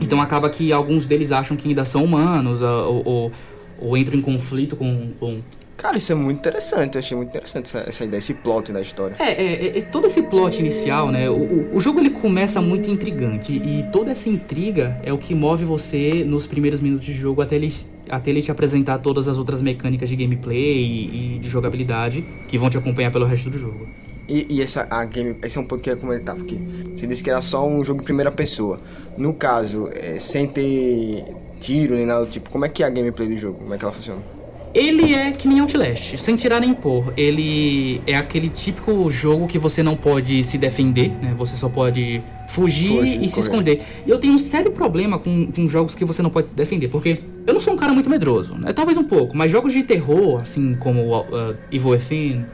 Então 0.02 0.20
acaba 0.20 0.50
que 0.50 0.70
alguns 0.70 1.06
deles 1.06 1.32
acham 1.32 1.56
que 1.56 1.66
ainda 1.69 1.86
são 1.86 2.04
humanos, 2.04 2.60
ou, 2.60 3.02
ou, 3.06 3.32
ou 3.81 3.96
entram 3.96 4.19
em 4.19 4.22
conflito 4.22 4.76
com. 4.76 5.08
com... 5.19 5.40
Cara, 5.76 5.96
isso 5.98 6.12
é 6.12 6.14
muito 6.14 6.38
interessante. 6.38 6.94
Eu 6.94 7.00
achei 7.00 7.16
muito 7.16 7.28
interessante 7.30 7.66
essa, 7.66 7.78
essa 7.88 8.04
ideia, 8.04 8.18
esse 8.18 8.34
plot 8.34 8.72
da 8.72 8.80
história. 8.80 9.16
É, 9.18 9.32
é, 9.32 9.78
é, 9.78 9.82
todo 9.82 10.06
esse 10.06 10.22
plot 10.22 10.58
inicial, 10.60 11.10
né? 11.10 11.28
O, 11.28 11.76
o- 11.76 11.80
jogo 11.80 12.00
ele 12.00 12.10
começa 12.10 12.60
muito 12.60 12.88
intrigante 12.90 13.52
e 13.52 13.84
toda 13.92 14.12
essa 14.12 14.28
intriga 14.30 14.98
é 15.02 15.12
o 15.12 15.18
que 15.18 15.34
move 15.34 15.64
você 15.64 16.24
nos 16.24 16.46
primeiros 16.46 16.80
minutos 16.80 17.04
de 17.04 17.12
jogo 17.12 17.42
até 17.42 17.56
ele, 17.56 17.72
até 18.08 18.30
ele 18.30 18.40
te 18.40 18.50
apresentar 18.50 18.98
todas 18.98 19.28
as 19.28 19.36
outras 19.36 19.60
mecânicas 19.60 20.08
de 20.08 20.16
gameplay 20.16 20.56
e, 20.82 21.34
e 21.36 21.38
de 21.38 21.48
jogabilidade 21.48 22.24
que 22.48 22.56
vão 22.56 22.70
te 22.70 22.78
acompanhar 22.78 23.10
pelo 23.12 23.26
resto 23.26 23.50
do 23.50 23.58
jogo. 23.58 23.86
E, 24.26 24.46
e 24.48 24.62
essa 24.62 24.86
a 24.90 25.04
game, 25.04 25.36
esse 25.43 25.58
é 25.58 25.60
um 25.60 25.66
ponto 25.66 25.82
que 25.82 25.90
eu 25.90 25.94
ia 25.94 26.00
comentar, 26.00 26.34
porque 26.34 26.54
você 26.94 27.06
disse 27.06 27.22
que 27.22 27.28
era 27.28 27.43
só 27.43 27.66
um 27.69 27.84
jogo 27.84 28.00
em 28.00 28.04
primeira 28.04 28.32
pessoa. 28.32 28.81
No 29.19 29.34
caso, 29.34 29.90
é, 29.93 30.19
sem 30.19 30.46
ter 30.46 31.24
tiro 31.60 31.94
nem 31.94 32.06
nada 32.06 32.24
do 32.24 32.31
tipo, 32.31 32.48
como 32.48 32.64
é 32.64 32.69
que 32.70 32.82
é 32.82 32.86
a 32.86 32.90
gameplay 32.90 33.28
do 33.28 33.36
jogo? 33.36 33.58
Como 33.58 33.74
é 33.74 33.76
que 33.76 33.84
ela 33.84 33.93
funciona? 33.93 34.22
Ele 34.74 35.14
é 35.14 35.31
que 35.31 35.46
nem 35.46 35.60
Outlast, 35.60 36.19
sem 36.19 36.34
tirar 36.34 36.60
nem 36.60 36.74
pôr. 36.74 37.14
Ele 37.16 38.00
é 38.06 38.16
aquele 38.16 38.48
típico 38.48 39.08
jogo 39.08 39.46
que 39.46 39.56
você 39.56 39.84
não 39.84 39.96
pode 39.96 40.43
se 40.43 40.58
defender, 40.58 41.10
né? 41.22 41.32
Você 41.38 41.54
só 41.54 41.69
pode 41.69 42.20
fugir, 42.48 43.22
e 43.22 43.28
se 43.28 43.38
esconder. 43.38 43.81
E 44.04 44.10
eu 44.10 44.19
tenho 44.19 44.34
um 44.34 44.38
sério 44.38 44.72
problema 44.72 45.16
com, 45.19 45.46
com 45.46 45.69
jogos 45.69 45.94
que 45.94 46.04
você 46.04 46.22
não 46.22 46.31
pode 46.31 46.48
se 46.48 46.54
defender, 46.54 46.88
porque 46.88 47.20
eu 47.46 47.54
não 47.54 47.60
sou 47.60 47.74
um 47.74 47.76
cara 47.76 47.93
muito 47.93 48.10
medroso, 48.10 48.56
né? 48.56 48.72
Talvez 48.72 48.98
um 48.98 49.04
pouco, 49.04 49.36
mas 49.36 49.52
jogos 49.52 49.72
de 49.72 49.84
terror, 49.84 50.40
assim 50.43 50.74
como 50.74 51.20
uh, 51.20 51.56
Evil 51.70 51.90
Within, 51.90 52.44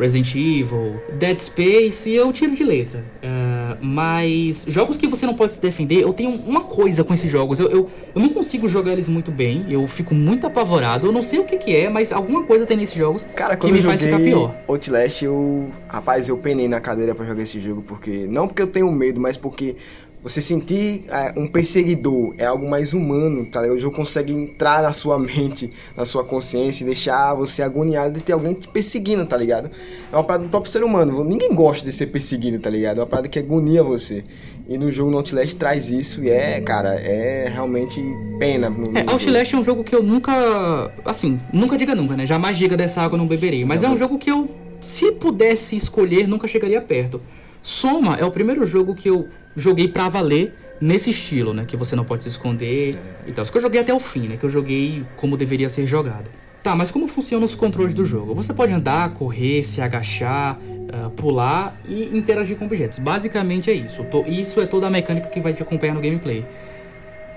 Resident 0.00 0.34
Evil, 0.34 1.00
Dead 1.18 1.38
Space, 1.38 2.10
eu 2.10 2.32
tiro 2.32 2.56
de 2.56 2.64
letra. 2.64 3.04
Uh, 3.22 3.84
mas 3.84 4.64
jogos 4.66 4.96
que 4.96 5.06
você 5.06 5.26
não 5.26 5.34
pode 5.34 5.52
se 5.52 5.60
defender, 5.60 6.00
eu 6.00 6.12
tenho 6.14 6.30
uma 6.30 6.62
coisa 6.62 7.04
com 7.04 7.12
esses 7.12 7.30
jogos. 7.30 7.60
Eu, 7.60 7.68
eu, 7.68 7.90
eu 8.14 8.20
não 8.20 8.30
consigo 8.30 8.66
jogar 8.66 8.92
eles 8.92 9.08
muito 9.08 9.30
bem, 9.30 9.66
eu 9.68 9.86
fico 9.86 10.14
muito 10.14 10.46
apavorado. 10.46 11.06
Eu 11.06 11.12
não 11.12 11.22
sei 11.22 11.38
o 11.38 11.44
que, 11.44 11.58
que 11.58 11.76
é, 11.76 11.90
mas 11.90 12.12
alguma 12.12 12.44
coisa 12.44 12.64
tem 12.64 12.76
nesses 12.76 12.96
jogos 12.96 13.26
Cara, 13.36 13.56
que 13.56 13.70
me 13.70 13.78
eu 13.78 13.84
faz 13.84 14.00
ficar 14.00 14.16
joguei 14.16 14.32
pior. 14.32 14.56
Outlast, 14.66 15.22
eu. 15.22 15.70
Rapaz, 15.86 16.28
eu 16.28 16.38
penei 16.38 16.66
na 16.66 16.80
cadeira 16.80 17.14
pra 17.14 17.26
jogar 17.26 17.42
esse 17.42 17.60
jogo, 17.60 17.82
porque. 17.82 18.26
Não 18.26 18.48
porque 18.48 18.62
eu 18.62 18.66
tenho 18.66 18.90
medo, 18.90 19.20
mas 19.20 19.36
porque 19.36 19.76
você 20.22 20.40
sentir 20.40 21.04
é, 21.08 21.32
um 21.38 21.46
perseguidor 21.46 22.34
é 22.36 22.44
algo 22.44 22.68
mais 22.68 22.92
humano, 22.92 23.46
tá 23.46 23.62
ligado? 23.62 23.76
O 23.76 23.80
jogo 23.80 23.96
consegue 23.96 24.32
entrar 24.32 24.82
na 24.82 24.92
sua 24.92 25.16
mente, 25.20 25.70
na 25.96 26.04
sua 26.04 26.24
consciência 26.24 26.84
e 26.84 26.86
deixar 26.86 27.34
você 27.34 27.62
agoniado 27.62 28.12
de 28.12 28.20
ter 28.20 28.32
alguém 28.32 28.52
te 28.52 28.68
perseguindo, 28.68 29.24
tá 29.24 29.36
ligado? 29.36 29.70
É 30.12 30.16
uma 30.16 30.24
parada 30.24 30.44
do 30.44 30.50
próprio 30.50 30.70
ser 30.70 30.84
humano. 30.84 31.24
Ninguém 31.24 31.54
gosta 31.54 31.84
de 31.84 31.92
ser 31.92 32.08
perseguido, 32.08 32.58
tá 32.58 32.68
ligado? 32.68 32.98
É 32.98 33.00
uma 33.00 33.06
parada 33.06 33.28
que 33.28 33.38
agonia 33.38 33.82
você. 33.82 34.24
E 34.68 34.78
no 34.78 34.90
jogo 34.92 35.10
no 35.10 35.16
Outlast 35.16 35.56
traz 35.56 35.90
isso 35.90 36.22
e 36.22 36.30
é, 36.30 36.60
cara, 36.60 36.94
é 37.00 37.50
realmente 37.52 38.00
pena. 38.38 38.70
No, 38.70 38.92
no 38.92 38.98
É. 38.98 39.04
Outlast 39.08 39.54
é 39.54 39.58
um 39.58 39.64
jogo 39.64 39.82
que 39.82 39.94
eu 39.94 40.02
nunca. 40.02 40.92
Assim, 41.04 41.40
nunca 41.52 41.76
diga 41.76 41.94
nunca, 41.94 42.14
né? 42.14 42.26
Jamais 42.26 42.56
diga 42.56 42.76
dessa 42.76 43.02
água 43.02 43.16
eu 43.16 43.18
não 43.18 43.26
beberei. 43.26 43.64
Mas 43.64 43.82
é 43.82 43.88
um 43.88 43.96
jogo 43.96 44.18
que 44.18 44.30
eu, 44.30 44.48
se 44.80 45.12
pudesse 45.12 45.76
escolher, 45.76 46.28
nunca 46.28 46.46
chegaria 46.46 46.80
perto. 46.80 47.20
Soma 47.62 48.16
é 48.16 48.24
o 48.24 48.30
primeiro 48.30 48.64
jogo 48.64 48.94
que 48.94 49.08
eu 49.08 49.28
joguei 49.56 49.88
pra 49.88 50.08
valer 50.08 50.54
nesse 50.80 51.10
estilo, 51.10 51.52
né? 51.52 51.64
Que 51.66 51.76
você 51.76 51.94
não 51.94 52.04
pode 52.04 52.22
se 52.22 52.28
esconder 52.28 52.94
e 53.26 53.32
tal. 53.32 53.42
Isso 53.42 53.52
que 53.52 53.58
eu 53.58 53.62
joguei 53.62 53.80
até 53.80 53.92
o 53.92 54.00
fim, 54.00 54.28
né? 54.28 54.36
Que 54.36 54.44
eu 54.44 54.50
joguei 54.50 55.04
como 55.16 55.36
deveria 55.36 55.68
ser 55.68 55.86
jogado. 55.86 56.30
Tá, 56.62 56.74
mas 56.74 56.90
como 56.90 57.06
funcionam 57.06 57.44
os 57.44 57.54
controles 57.54 57.94
do 57.94 58.04
jogo? 58.04 58.34
Você 58.34 58.52
pode 58.52 58.72
andar, 58.72 59.14
correr, 59.14 59.64
se 59.64 59.80
agachar, 59.80 60.58
uh, 60.58 61.10
pular 61.10 61.80
e 61.88 62.16
interagir 62.16 62.56
com 62.56 62.66
objetos. 62.66 62.98
Basicamente 62.98 63.70
é 63.70 63.74
isso. 63.74 64.04
Isso 64.26 64.60
é 64.60 64.66
toda 64.66 64.86
a 64.86 64.90
mecânica 64.90 65.28
que 65.28 65.40
vai 65.40 65.54
te 65.54 65.62
acompanhar 65.62 65.94
no 65.94 66.00
gameplay. 66.00 66.44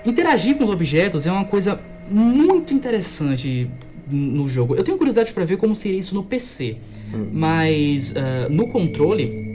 Interagir 0.06 0.58
com 0.58 0.66
os 0.66 0.70
objetos 0.70 1.26
é 1.26 1.32
uma 1.32 1.46
coisa 1.46 1.80
muito 2.10 2.74
interessante 2.74 3.70
no 4.10 4.50
jogo. 4.50 4.76
Eu 4.76 4.84
tenho 4.84 4.98
curiosidade 4.98 5.32
para 5.32 5.46
ver 5.46 5.56
como 5.56 5.74
seria 5.74 5.98
isso 5.98 6.14
no 6.14 6.24
PC, 6.24 6.78
hum. 7.14 7.30
mas 7.32 8.12
uh, 8.12 8.50
no 8.50 8.68
controle, 8.68 9.53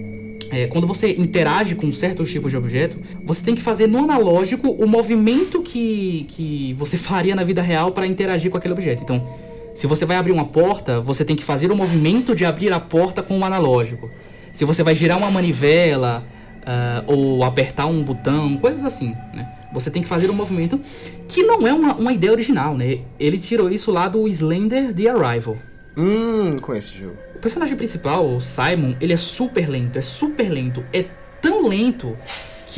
é, 0.51 0.67
quando 0.67 0.87
você 0.87 1.13
interage 1.13 1.75
com 1.75 1.91
certos 1.93 2.31
tipos 2.31 2.51
de 2.51 2.57
objeto, 2.57 2.97
você 3.25 3.43
tem 3.45 3.55
que 3.55 3.61
fazer 3.61 3.87
no 3.87 3.99
analógico 3.99 4.71
o 4.71 4.87
movimento 4.87 5.63
que, 5.63 6.27
que 6.29 6.75
você 6.75 6.97
faria 6.99 7.35
na 7.35 7.45
vida 7.45 7.63
real 7.63 7.93
para 7.93 8.07
interagir 8.07 8.51
com 8.51 8.57
aquele 8.57 8.73
objeto. 8.73 9.03
Então, 9.03 9.27
se 9.75 9.87
você 9.87 10.05
vai 10.05 10.17
abrir 10.17 10.33
uma 10.33 10.47
porta, 10.47 11.01
você 11.01 11.25
tem 11.25 11.37
que 11.37 11.45
fazer 11.45 11.71
o 11.71 11.77
movimento 11.77 12.35
de 12.35 12.45
abrir 12.45 12.73
a 12.73 12.81
porta 12.81 13.23
com 13.23 13.39
o 13.39 13.45
analógico. 13.45 14.11
Se 14.53 14.65
você 14.65 14.83
vai 14.83 14.95
girar 14.95 15.19
uma 15.19 15.31
manivela 15.31 16.25
uh, 16.63 17.13
ou 17.13 17.45
apertar 17.45 17.87
um 17.87 18.03
botão, 18.03 18.57
coisas 18.57 18.85
assim, 18.85 19.13
né? 19.33 19.49
Você 19.73 19.91
tem 19.91 20.03
que 20.03 20.09
fazer 20.09 20.31
um 20.31 20.35
movimento 20.35 20.81
que 21.29 21.43
não 21.43 21.67
é 21.67 21.73
uma, 21.73 21.95
uma 21.95 22.13
ideia 22.13 22.33
original, 22.33 22.77
né? 22.77 23.01
Ele 23.21 23.39
tirou 23.39 23.71
isso 23.71 23.93
lá 23.93 24.09
do 24.09 24.27
Slender 24.27 24.95
The 24.95 25.09
Arrival. 25.09 25.57
Hum, 25.97 26.57
conheço 26.61 26.93
esse 26.93 27.05
jogo. 27.05 27.28
O 27.39 27.41
personagem 27.41 27.77
principal, 27.77 28.35
o 28.35 28.41
Simon, 28.41 28.97
ele 29.01 29.13
é 29.13 29.17
super 29.17 29.71
lento, 29.71 29.97
é 29.97 30.03
super 30.03 30.51
lento, 30.51 30.85
é 30.93 31.05
tão 31.41 31.69
lento 31.69 32.17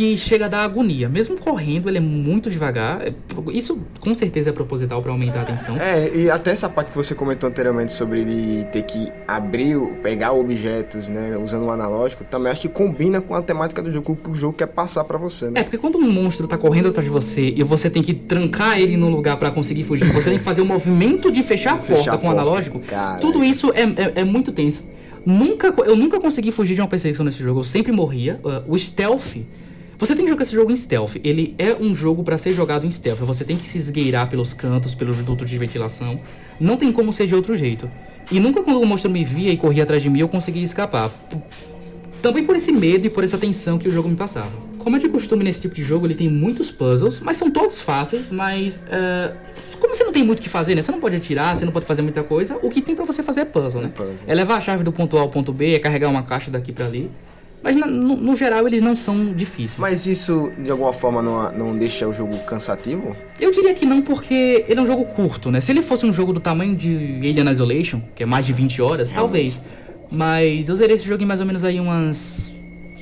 que 0.00 0.16
chega 0.16 0.46
a 0.46 0.48
dar 0.48 0.64
agonia. 0.64 1.10
Mesmo 1.10 1.36
correndo, 1.36 1.86
ele 1.86 1.98
é 1.98 2.00
muito 2.00 2.48
devagar. 2.48 3.02
Isso 3.52 3.84
com 4.00 4.14
certeza 4.14 4.48
é 4.48 4.52
proposital 4.52 5.02
para 5.02 5.12
aumentar 5.12 5.40
a 5.40 5.42
atenção. 5.42 5.76
É, 5.76 6.16
e 6.16 6.30
até 6.30 6.52
essa 6.52 6.70
parte 6.70 6.90
que 6.90 6.96
você 6.96 7.14
comentou 7.14 7.50
anteriormente 7.50 7.92
sobre 7.92 8.20
ele 8.20 8.64
ter 8.72 8.82
que 8.82 9.12
abrir, 9.28 9.78
pegar 10.02 10.32
objetos, 10.32 11.10
né, 11.10 11.36
usando 11.36 11.66
o 11.66 11.70
analógico, 11.70 12.24
também 12.24 12.50
acho 12.50 12.62
que 12.62 12.68
combina 12.68 13.20
com 13.20 13.34
a 13.34 13.42
temática 13.42 13.82
do 13.82 13.90
jogo, 13.90 14.16
que 14.16 14.30
o 14.30 14.34
jogo 14.34 14.54
quer 14.54 14.68
passar 14.68 15.04
para 15.04 15.18
você, 15.18 15.50
né? 15.50 15.60
É, 15.60 15.62
porque 15.62 15.76
quando 15.76 15.98
um 15.98 16.10
monstro 16.10 16.48
tá 16.48 16.56
correndo 16.56 16.88
atrás 16.88 17.04
de 17.04 17.12
você 17.12 17.52
e 17.54 17.62
você 17.62 17.90
tem 17.90 18.02
que 18.02 18.14
trancar 18.14 18.78
ele 18.78 18.96
no 18.96 19.10
lugar 19.10 19.36
para 19.36 19.50
conseguir 19.50 19.84
fugir, 19.84 20.10
você 20.14 20.30
tem 20.30 20.38
que 20.38 20.44
fazer 20.44 20.62
o 20.62 20.64
um 20.64 20.68
movimento 20.68 21.30
de 21.30 21.42
fechar 21.42 21.74
a 21.74 21.76
porta 21.76 21.96
fechar 21.96 22.16
com 22.16 22.26
o 22.26 22.30
analógico, 22.30 22.80
tudo 23.20 23.44
isso 23.44 23.70
é, 23.74 23.82
é, 23.82 24.12
é 24.22 24.24
muito 24.24 24.50
tenso. 24.50 24.88
Nunca, 25.26 25.74
eu 25.84 25.94
nunca 25.94 26.18
consegui 26.18 26.50
fugir 26.50 26.74
de 26.74 26.80
uma 26.80 26.88
perseguição 26.88 27.22
nesse 27.22 27.42
jogo, 27.42 27.60
eu 27.60 27.64
sempre 27.64 27.92
morria. 27.92 28.40
Uh, 28.42 28.72
o 28.72 28.78
stealth 28.78 29.36
você 30.00 30.16
tem 30.16 30.24
que 30.24 30.30
jogar 30.30 30.44
esse 30.44 30.54
jogo 30.54 30.72
em 30.72 30.76
stealth. 30.76 31.16
Ele 31.22 31.54
é 31.58 31.74
um 31.74 31.94
jogo 31.94 32.24
para 32.24 32.38
ser 32.38 32.54
jogado 32.54 32.86
em 32.86 32.90
stealth. 32.90 33.18
Você 33.18 33.44
tem 33.44 33.58
que 33.58 33.68
se 33.68 33.76
esgueirar 33.76 34.30
pelos 34.30 34.54
cantos, 34.54 34.94
pelos 34.94 35.18
dutos 35.18 35.48
de 35.48 35.58
ventilação. 35.58 36.18
Não 36.58 36.78
tem 36.78 36.90
como 36.90 37.12
ser 37.12 37.26
de 37.26 37.34
outro 37.34 37.54
jeito. 37.54 37.88
E 38.32 38.40
nunca 38.40 38.62
quando 38.62 38.80
o 38.80 38.86
monstro 38.86 39.10
me 39.10 39.22
via 39.22 39.52
e 39.52 39.58
corria 39.58 39.82
atrás 39.82 40.02
de 40.02 40.08
mim, 40.08 40.20
eu 40.20 40.28
conseguia 40.28 40.62
escapar. 40.62 41.10
Também 42.22 42.44
por 42.44 42.56
esse 42.56 42.72
medo 42.72 43.06
e 43.06 43.10
por 43.10 43.24
essa 43.24 43.36
tensão 43.36 43.78
que 43.78 43.88
o 43.88 43.90
jogo 43.90 44.08
me 44.08 44.16
passava. 44.16 44.50
Como 44.78 44.96
é 44.96 44.98
de 44.98 45.08
costume 45.08 45.44
nesse 45.44 45.60
tipo 45.60 45.74
de 45.74 45.84
jogo, 45.84 46.06
ele 46.06 46.14
tem 46.14 46.30
muitos 46.30 46.70
puzzles, 46.70 47.20
mas 47.20 47.36
são 47.36 47.50
todos 47.50 47.82
fáceis, 47.82 48.32
mas. 48.32 48.86
Uh, 48.86 49.36
como 49.78 49.94
você 49.94 50.04
não 50.04 50.12
tem 50.12 50.24
muito 50.24 50.40
o 50.40 50.42
que 50.42 50.48
fazer, 50.48 50.74
né? 50.74 50.80
Você 50.80 50.92
não 50.92 51.00
pode 51.00 51.16
atirar, 51.16 51.54
você 51.54 51.66
não 51.66 51.72
pode 51.72 51.84
fazer 51.84 52.00
muita 52.00 52.22
coisa, 52.22 52.58
o 52.62 52.70
que 52.70 52.80
tem 52.80 52.94
para 52.94 53.04
você 53.04 53.22
fazer 53.22 53.40
é 53.40 53.44
puzzle, 53.44 53.82
né? 53.82 53.88
É, 53.88 53.90
puzzle. 53.90 54.24
é 54.26 54.34
levar 54.34 54.56
a 54.56 54.60
chave 54.60 54.82
do 54.82 54.92
ponto 54.92 55.18
A 55.18 55.20
ao 55.20 55.28
ponto 55.28 55.52
B, 55.52 55.74
é 55.74 55.78
carregar 55.78 56.08
uma 56.08 56.22
caixa 56.22 56.50
daqui 56.50 56.72
para 56.72 56.86
ali. 56.86 57.10
Mas 57.62 57.76
no, 57.76 57.86
no, 57.86 58.36
geral 58.36 58.66
eles 58.66 58.82
não 58.82 58.96
são 58.96 59.34
difíceis. 59.34 59.78
Mas 59.78 60.06
isso 60.06 60.50
de 60.58 60.70
alguma 60.70 60.92
forma 60.92 61.22
não, 61.22 61.52
não 61.52 61.76
deixa 61.76 62.08
o 62.08 62.12
jogo 62.12 62.36
cansativo? 62.44 63.14
Eu 63.38 63.50
diria 63.50 63.74
que 63.74 63.84
não, 63.84 64.00
porque 64.00 64.64
ele 64.66 64.80
é 64.80 64.82
um 64.82 64.86
jogo 64.86 65.04
curto, 65.04 65.50
né? 65.50 65.60
Se 65.60 65.70
ele 65.70 65.82
fosse 65.82 66.06
um 66.06 66.12
jogo 66.12 66.32
do 66.32 66.40
tamanho 66.40 66.74
de 66.74 67.18
Alien 67.18 67.50
Isolation, 67.50 68.00
que 68.14 68.22
é 68.22 68.26
mais 68.26 68.46
de 68.46 68.52
20 68.52 68.80
horas, 68.80 69.12
talvez. 69.12 69.62
Mas 70.10 70.68
eu 70.68 70.74
zerei 70.74 70.96
esse 70.96 71.06
jogo 71.06 71.22
em 71.22 71.26
mais 71.26 71.40
ou 71.40 71.46
menos 71.46 71.62
aí 71.62 71.78
umas 71.78 72.52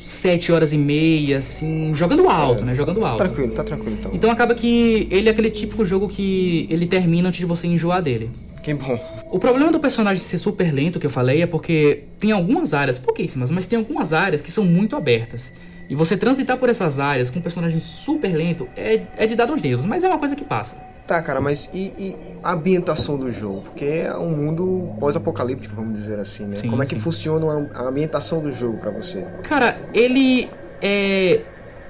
7 0.02 0.52
horas 0.52 0.72
e 0.72 0.78
meia, 0.78 1.38
assim, 1.38 1.94
jogando 1.94 2.28
alto, 2.28 2.62
é, 2.62 2.66
né? 2.66 2.74
Jogando 2.74 3.04
alto. 3.04 3.18
Tá 3.18 3.24
tranquilo, 3.24 3.52
tá 3.52 3.62
tranquilo 3.62 3.96
então. 3.98 4.10
Então 4.14 4.30
acaba 4.30 4.54
que 4.54 5.06
ele 5.10 5.28
é 5.28 5.32
aquele 5.32 5.50
típico 5.50 5.84
jogo 5.84 6.08
que 6.08 6.66
ele 6.70 6.86
termina 6.86 7.28
antes 7.28 7.38
de 7.38 7.46
você 7.46 7.66
enjoar 7.66 8.02
dele. 8.02 8.30
Que 8.62 8.74
bom. 8.74 8.98
O 9.30 9.38
problema 9.38 9.70
do 9.70 9.78
personagem 9.78 10.23
ser 10.23 10.38
super 10.38 10.73
lento, 10.73 10.99
que 10.99 11.06
eu 11.06 11.11
falei, 11.11 11.42
é 11.42 11.47
porque 11.47 12.04
tem 12.18 12.32
algumas 12.32 12.73
áreas, 12.73 12.99
pouquíssimas, 12.99 13.50
mas 13.50 13.66
tem 13.66 13.78
algumas 13.78 14.12
áreas 14.12 14.40
que 14.40 14.50
são 14.50 14.64
muito 14.64 14.97
abertas. 14.97 15.54
E 15.88 15.94
você 15.94 16.16
transitar 16.16 16.56
por 16.58 16.68
essas 16.68 16.99
áreas 16.99 17.30
com 17.30 17.38
um 17.38 17.42
personagem 17.42 17.78
super 17.78 18.35
lento 18.35 18.68
é, 18.76 19.02
é 19.16 19.26
de 19.26 19.35
dar 19.35 19.50
uns 19.50 19.62
nervos, 19.62 19.85
mas 19.85 20.04
é 20.04 20.08
uma 20.08 20.18
coisa 20.18 20.37
que 20.37 20.44
passa. 20.44 20.76
Tá, 21.06 21.23
cara, 21.23 21.40
mas 21.40 21.70
e, 21.73 21.92
e 21.99 22.16
a 22.42 22.52
ambientação 22.52 23.16
do 23.16 23.30
jogo? 23.30 23.62
Porque 23.62 23.85
é 23.85 24.14
um 24.14 24.30
mundo 24.30 24.94
pós-apocalíptico, 25.00 25.75
vamos 25.75 25.94
dizer 25.94 26.18
assim, 26.18 26.47
né? 26.47 26.56
Sim, 26.56 26.68
Como 26.68 26.82
é 26.82 26.87
que 26.87 26.97
funciona 26.97 27.68
a 27.75 27.88
ambientação 27.88 28.42
do 28.42 28.52
jogo 28.52 28.76
para 28.76 28.90
você? 28.90 29.23
Cara, 29.42 29.80
ele 29.94 30.50
é 30.82 31.40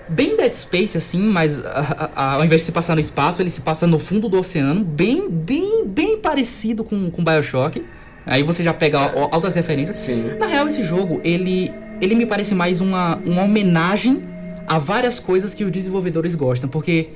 bem 0.08 0.36
Dead 0.36 0.52
Space, 0.52 0.96
assim, 0.96 1.22
mas 1.22 1.64
a, 1.64 2.10
a, 2.14 2.32
ao 2.34 2.44
invés 2.44 2.62
de 2.62 2.66
se 2.66 2.72
passar 2.72 2.94
no 2.94 3.00
espaço, 3.00 3.40
ele 3.42 3.50
se 3.50 3.60
passa 3.60 3.86
no 3.86 3.98
fundo 3.98 4.28
do 4.28 4.38
oceano, 4.38 4.84
bem, 4.84 5.28
bem, 5.28 5.86
bem 5.86 6.18
parecido 6.18 6.84
com, 6.84 7.10
com 7.10 7.22
Bioshock. 7.22 7.84
Aí 8.26 8.42
você 8.42 8.62
já 8.62 8.74
pega 8.74 8.98
altas 9.30 9.54
referências. 9.54 9.96
Sim. 9.96 10.36
Na 10.38 10.46
real, 10.46 10.66
esse 10.66 10.82
jogo, 10.82 11.20
ele, 11.24 11.72
ele 12.00 12.14
me 12.14 12.26
parece 12.26 12.54
mais 12.54 12.80
uma, 12.80 13.16
uma 13.24 13.42
homenagem 13.44 14.22
a 14.66 14.78
várias 14.78 15.18
coisas 15.18 15.54
que 15.54 15.64
os 15.64 15.72
desenvolvedores 15.72 16.34
gostam, 16.34 16.68
porque 16.68 17.08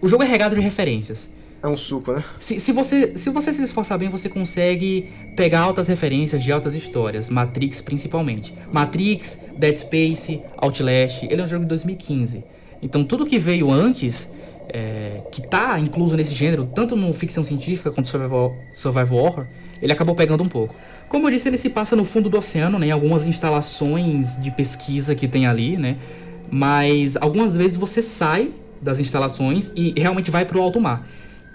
o 0.00 0.06
jogo 0.06 0.22
é 0.22 0.26
regado 0.26 0.54
de 0.54 0.60
referências. 0.60 1.30
É 1.62 1.68
um 1.68 1.76
suco, 1.76 2.12
né? 2.12 2.24
Se, 2.38 2.58
se, 2.58 2.72
você, 2.72 3.16
se 3.16 3.28
você 3.28 3.52
se 3.52 3.62
esforçar 3.62 3.98
bem, 3.98 4.08
você 4.08 4.30
consegue 4.30 5.12
pegar 5.36 5.60
altas 5.60 5.88
referências 5.88 6.42
de 6.42 6.50
altas 6.50 6.74
histórias, 6.74 7.28
Matrix 7.28 7.82
principalmente. 7.82 8.54
Matrix, 8.72 9.44
Dead 9.58 9.76
Space, 9.76 10.42
Outlast, 10.56 11.24
ele 11.24 11.40
é 11.40 11.44
um 11.44 11.46
jogo 11.46 11.64
de 11.64 11.68
2015. 11.68 12.44
Então 12.80 13.04
tudo 13.04 13.26
que 13.26 13.38
veio 13.38 13.70
antes, 13.70 14.32
é, 14.68 15.20
que 15.30 15.46
tá 15.46 15.78
incluso 15.78 16.16
nesse 16.16 16.32
gênero, 16.32 16.66
tanto 16.66 16.96
no 16.96 17.12
ficção 17.12 17.44
científica 17.44 17.90
quanto 17.90 18.08
survival, 18.08 18.56
survival 18.72 19.18
horror, 19.18 19.46
ele 19.82 19.92
acabou 19.92 20.14
pegando 20.14 20.42
um 20.42 20.48
pouco. 20.48 20.74
Como 21.10 21.26
eu 21.26 21.30
disse, 21.30 21.48
ele 21.48 21.58
se 21.58 21.68
passa 21.68 21.94
no 21.94 22.06
fundo 22.06 22.30
do 22.30 22.38
oceano, 22.38 22.78
né, 22.78 22.86
em 22.86 22.90
algumas 22.90 23.26
instalações 23.26 24.40
de 24.40 24.50
pesquisa 24.50 25.14
que 25.14 25.28
tem 25.28 25.46
ali, 25.46 25.76
né? 25.76 25.98
Mas 26.50 27.16
algumas 27.16 27.54
vezes 27.54 27.76
você 27.76 28.00
sai 28.00 28.50
das 28.80 28.98
instalações 28.98 29.72
e 29.76 29.92
realmente 29.98 30.30
vai 30.30 30.44
para 30.44 30.56
o 30.56 30.62
alto 30.62 30.80
mar. 30.80 31.06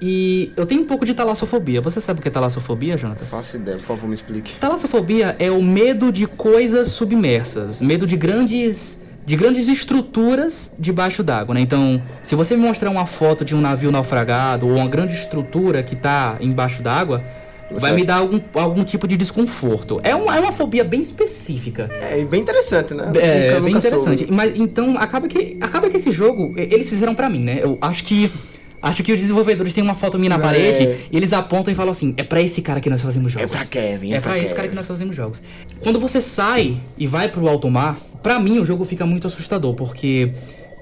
E 0.02 0.52
eu 0.58 0.66
tenho 0.66 0.82
um 0.82 0.86
pouco 0.86 1.06
de 1.06 1.14
talassofobia. 1.14 1.82
Você 1.82 2.00
sabe 2.02 2.20
o 2.20 2.22
que 2.22 2.28
é 2.28 2.32
talassofobia, 2.32 2.98
Jonathan? 2.98 3.26
Faço 3.26 3.58
ideia, 3.58 3.78
por 3.78 3.84
favor, 3.84 4.08
me 4.08 4.14
explique. 4.14 4.54
Talassofobia 4.60 5.36
é 5.40 5.50
o 5.50 5.64
medo 5.64 6.12
de 6.12 6.28
coisas 6.28 6.90
submersas, 6.90 7.82
medo 7.82 8.06
de 8.06 8.18
grandes 8.18 9.04
de 9.26 9.36
grandes 9.36 9.68
estruturas 9.68 10.76
debaixo 10.78 11.24
d'água, 11.24 11.56
né? 11.56 11.62
Então, 11.62 12.00
se 12.22 12.36
você 12.36 12.56
me 12.56 12.62
mostrar 12.62 12.92
uma 12.92 13.08
foto 13.08 13.44
de 13.44 13.56
um 13.56 13.62
navio 13.62 13.92
naufragado 13.92 14.68
ou 14.68 14.76
uma 14.76 14.88
grande 14.88 15.16
estrutura 15.16 15.82
que 15.82 15.96
está 15.96 16.38
embaixo 16.40 16.84
d'água, 16.84 17.24
você... 17.70 17.80
vai 17.80 17.96
me 17.96 18.04
dar 18.04 18.18
algum, 18.18 18.40
algum 18.54 18.84
tipo 18.84 19.08
de 19.08 19.18
desconforto. 19.18 20.00
É 20.04 20.14
uma, 20.14 20.36
é 20.36 20.40
uma 20.40 20.52
fobia 20.52 20.84
bem 20.84 21.00
específica. 21.00 21.90
É 21.92 22.24
bem 22.24 22.42
interessante, 22.42 22.94
né? 22.94 23.12
É, 23.16 23.60
bem 23.60 23.76
interessante. 23.76 24.20
Soube. 24.20 24.28
Mas 24.32 24.56
então 24.56 24.96
acaba 24.98 25.28
que 25.28 25.58
acaba 25.60 25.90
que 25.90 25.98
esse 25.98 26.12
jogo 26.12 26.54
eles 26.56 26.88
fizeram 26.88 27.16
para 27.16 27.28
mim, 27.28 27.44
né? 27.44 27.60
Eu 27.62 27.80
acho 27.82 28.04
que 28.04 28.32
Acho 28.86 29.02
que 29.02 29.12
os 29.12 29.20
desenvolvedores 29.20 29.74
têm 29.74 29.84
uma 29.84 29.96
foto 29.96 30.20
minha 30.20 30.30
na 30.30 30.36
é. 30.36 30.40
parede 30.40 30.84
e 31.12 31.18
eles 31.18 31.34
apontam 31.34 31.72
e 31.72 31.76
falam 31.76 31.90
assim: 31.90 32.14
é 32.18 32.24
para 32.24 32.40
esse 32.40 32.62
cara 32.62 32.80
que 32.80 32.88
nós 32.88 33.02
fazemos 33.02 33.32
jogos. 33.32 33.46
É 33.46 33.48
pra 33.48 33.66
Kevin. 33.66 34.14
É, 34.14 34.18
é 34.18 34.20
pra, 34.20 34.34
pra 34.34 34.44
esse 34.44 34.54
cara 34.54 34.68
que 34.68 34.76
nós 34.76 34.88
fazemos 34.88 35.16
jogos. 35.16 35.42
Quando 35.82 36.00
você 36.00 36.22
sai 36.22 36.78
e 36.96 37.08
vai 37.08 37.28
pro 37.28 37.48
alto 37.48 37.68
mar, 37.68 37.98
pra 38.22 38.40
mim 38.40 38.60
o 38.60 38.66
jogo 38.66 38.86
fica 38.86 39.04
muito 39.04 39.26
assustador, 39.26 39.74
porque 39.74 40.34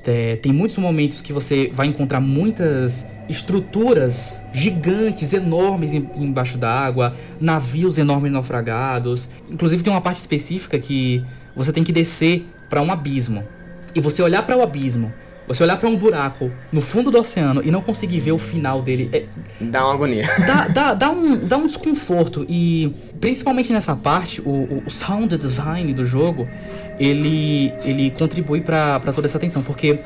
é, 0.06 0.36
tem 0.36 0.52
muitos 0.52 0.78
momentos 0.80 1.22
que 1.22 1.32
você 1.32 1.72
vai 1.74 1.88
encontrar 1.88 2.20
muitas 2.20 3.10
estruturas 3.30 4.44
gigantes, 4.52 5.32
enormes 5.32 5.94
em, 5.94 6.06
embaixo 6.18 6.58
d'água, 6.58 7.16
navios 7.40 7.98
enormes 7.98 8.34
naufragados. 8.34 9.30
Inclusive 9.50 9.82
tem 9.82 9.94
uma 9.94 10.02
parte 10.02 10.18
específica 10.18 10.78
que 10.78 11.24
você 11.56 11.72
tem 11.72 11.86
que 11.86 11.94
descer 11.94 12.46
para 12.70 12.82
um 12.82 12.92
abismo. 12.92 13.46
E 13.96 14.02
você 14.02 14.22
olhar 14.22 14.46
para 14.46 14.58
o 14.58 14.62
abismo 14.62 15.14
você 15.48 15.64
olhar 15.64 15.78
para 15.78 15.90
um 15.90 15.96
buraco 15.96 16.52
no 16.72 16.80
fundo 16.80 17.12
do 17.12 17.20
oceano 17.20 17.62
e 17.64 17.70
não 17.70 17.82
conseguir 17.82 18.20
ver 18.20 18.32
o 18.32 18.38
final 18.38 18.82
dele. 18.82 19.10
É, 19.12 19.26
dá 19.60 19.86
uma 19.86 19.94
agonia. 19.94 20.28
Dá, 20.46 20.68
dá, 20.68 20.94
dá, 20.94 21.12
um, 21.12 21.36
dá 21.48 21.58
um 21.58 21.68
desconforto. 21.68 22.46
E 22.48 22.94
principalmente 23.20 23.72
nessa 23.72 23.96
parte, 23.96 24.42
o, 24.42 24.84
o 24.86 24.90
sound 24.90 25.38
design 25.38 25.94
do 25.94 26.06
jogo 26.06 26.48
ele, 27.00 27.74
ele 27.84 28.12
contribui 28.12 28.62
para 28.62 29.00
toda 29.14 29.28
essa 29.28 29.40
tensão. 29.40 29.62
Porque 29.62 30.00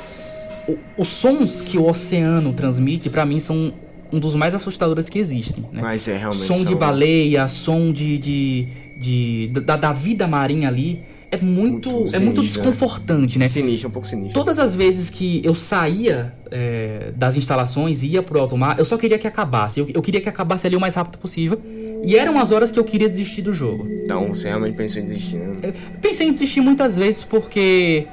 o, 0.67 0.77
os 0.97 1.07
sons 1.07 1.61
que 1.61 1.77
o 1.77 1.87
oceano 1.87 2.53
transmite, 2.53 3.09
para 3.09 3.25
mim, 3.25 3.39
são 3.39 3.73
um 4.11 4.19
dos 4.19 4.35
mais 4.35 4.55
assustadores 4.55 5.09
que 5.09 5.19
existem. 5.19 5.65
Né? 5.71 5.81
Mas 5.81 6.07
é 6.07 6.17
realmente. 6.17 6.45
Som 6.45 6.55
são... 6.55 6.65
de 6.65 6.75
baleia, 6.75 7.47
som 7.47 7.91
de, 7.91 8.17
de, 8.17 8.67
de, 8.97 9.51
da, 9.61 9.75
da 9.75 9.91
vida 9.91 10.27
marinha 10.27 10.67
ali 10.67 11.03
é 11.29 11.37
muito, 11.37 11.89
Muito 11.89 12.15
é 12.15 12.19
muito 12.19 12.41
sinistro, 12.41 12.63
desconfortante, 12.63 13.37
né? 13.37 13.47
Sinistro, 13.47 13.89
um 13.89 13.91
pouco 13.91 14.07
sinistro. 14.07 14.33
Todas 14.33 14.59
as 14.59 14.73
vezes 14.73 15.09
que 15.09 15.41
eu 15.43 15.53
saía 15.53 16.33
é, 16.49 17.11
das 17.15 17.35
instalações 17.35 18.01
e 18.01 18.07
ia 18.07 18.23
pro 18.23 18.39
alto 18.39 18.55
mar, 18.55 18.79
eu 18.79 18.85
só 18.85 18.97
queria 18.97 19.17
que 19.17 19.27
acabasse. 19.27 19.79
Eu, 19.79 19.89
eu 19.93 20.01
queria 20.01 20.21
que 20.21 20.29
acabasse 20.29 20.65
ali 20.65 20.75
o 20.75 20.79
mais 20.79 20.95
rápido 20.95 21.17
possível. 21.17 21.61
E 22.03 22.15
eram 22.15 22.39
as 22.39 22.51
horas 22.51 22.71
que 22.71 22.79
eu 22.79 22.83
queria 22.83 23.09
desistir 23.09 23.41
do 23.41 23.51
jogo. 23.51 23.85
Então, 24.03 24.27
você 24.33 24.47
realmente 24.47 24.77
pensou 24.77 25.01
em 25.01 25.05
desistir, 25.05 25.37
né? 25.37 25.53
Eu 25.63 25.73
pensei 26.01 26.27
em 26.27 26.31
desistir 26.31 26.61
muitas 26.61 26.97
vezes 26.97 27.23
porque 27.23 28.07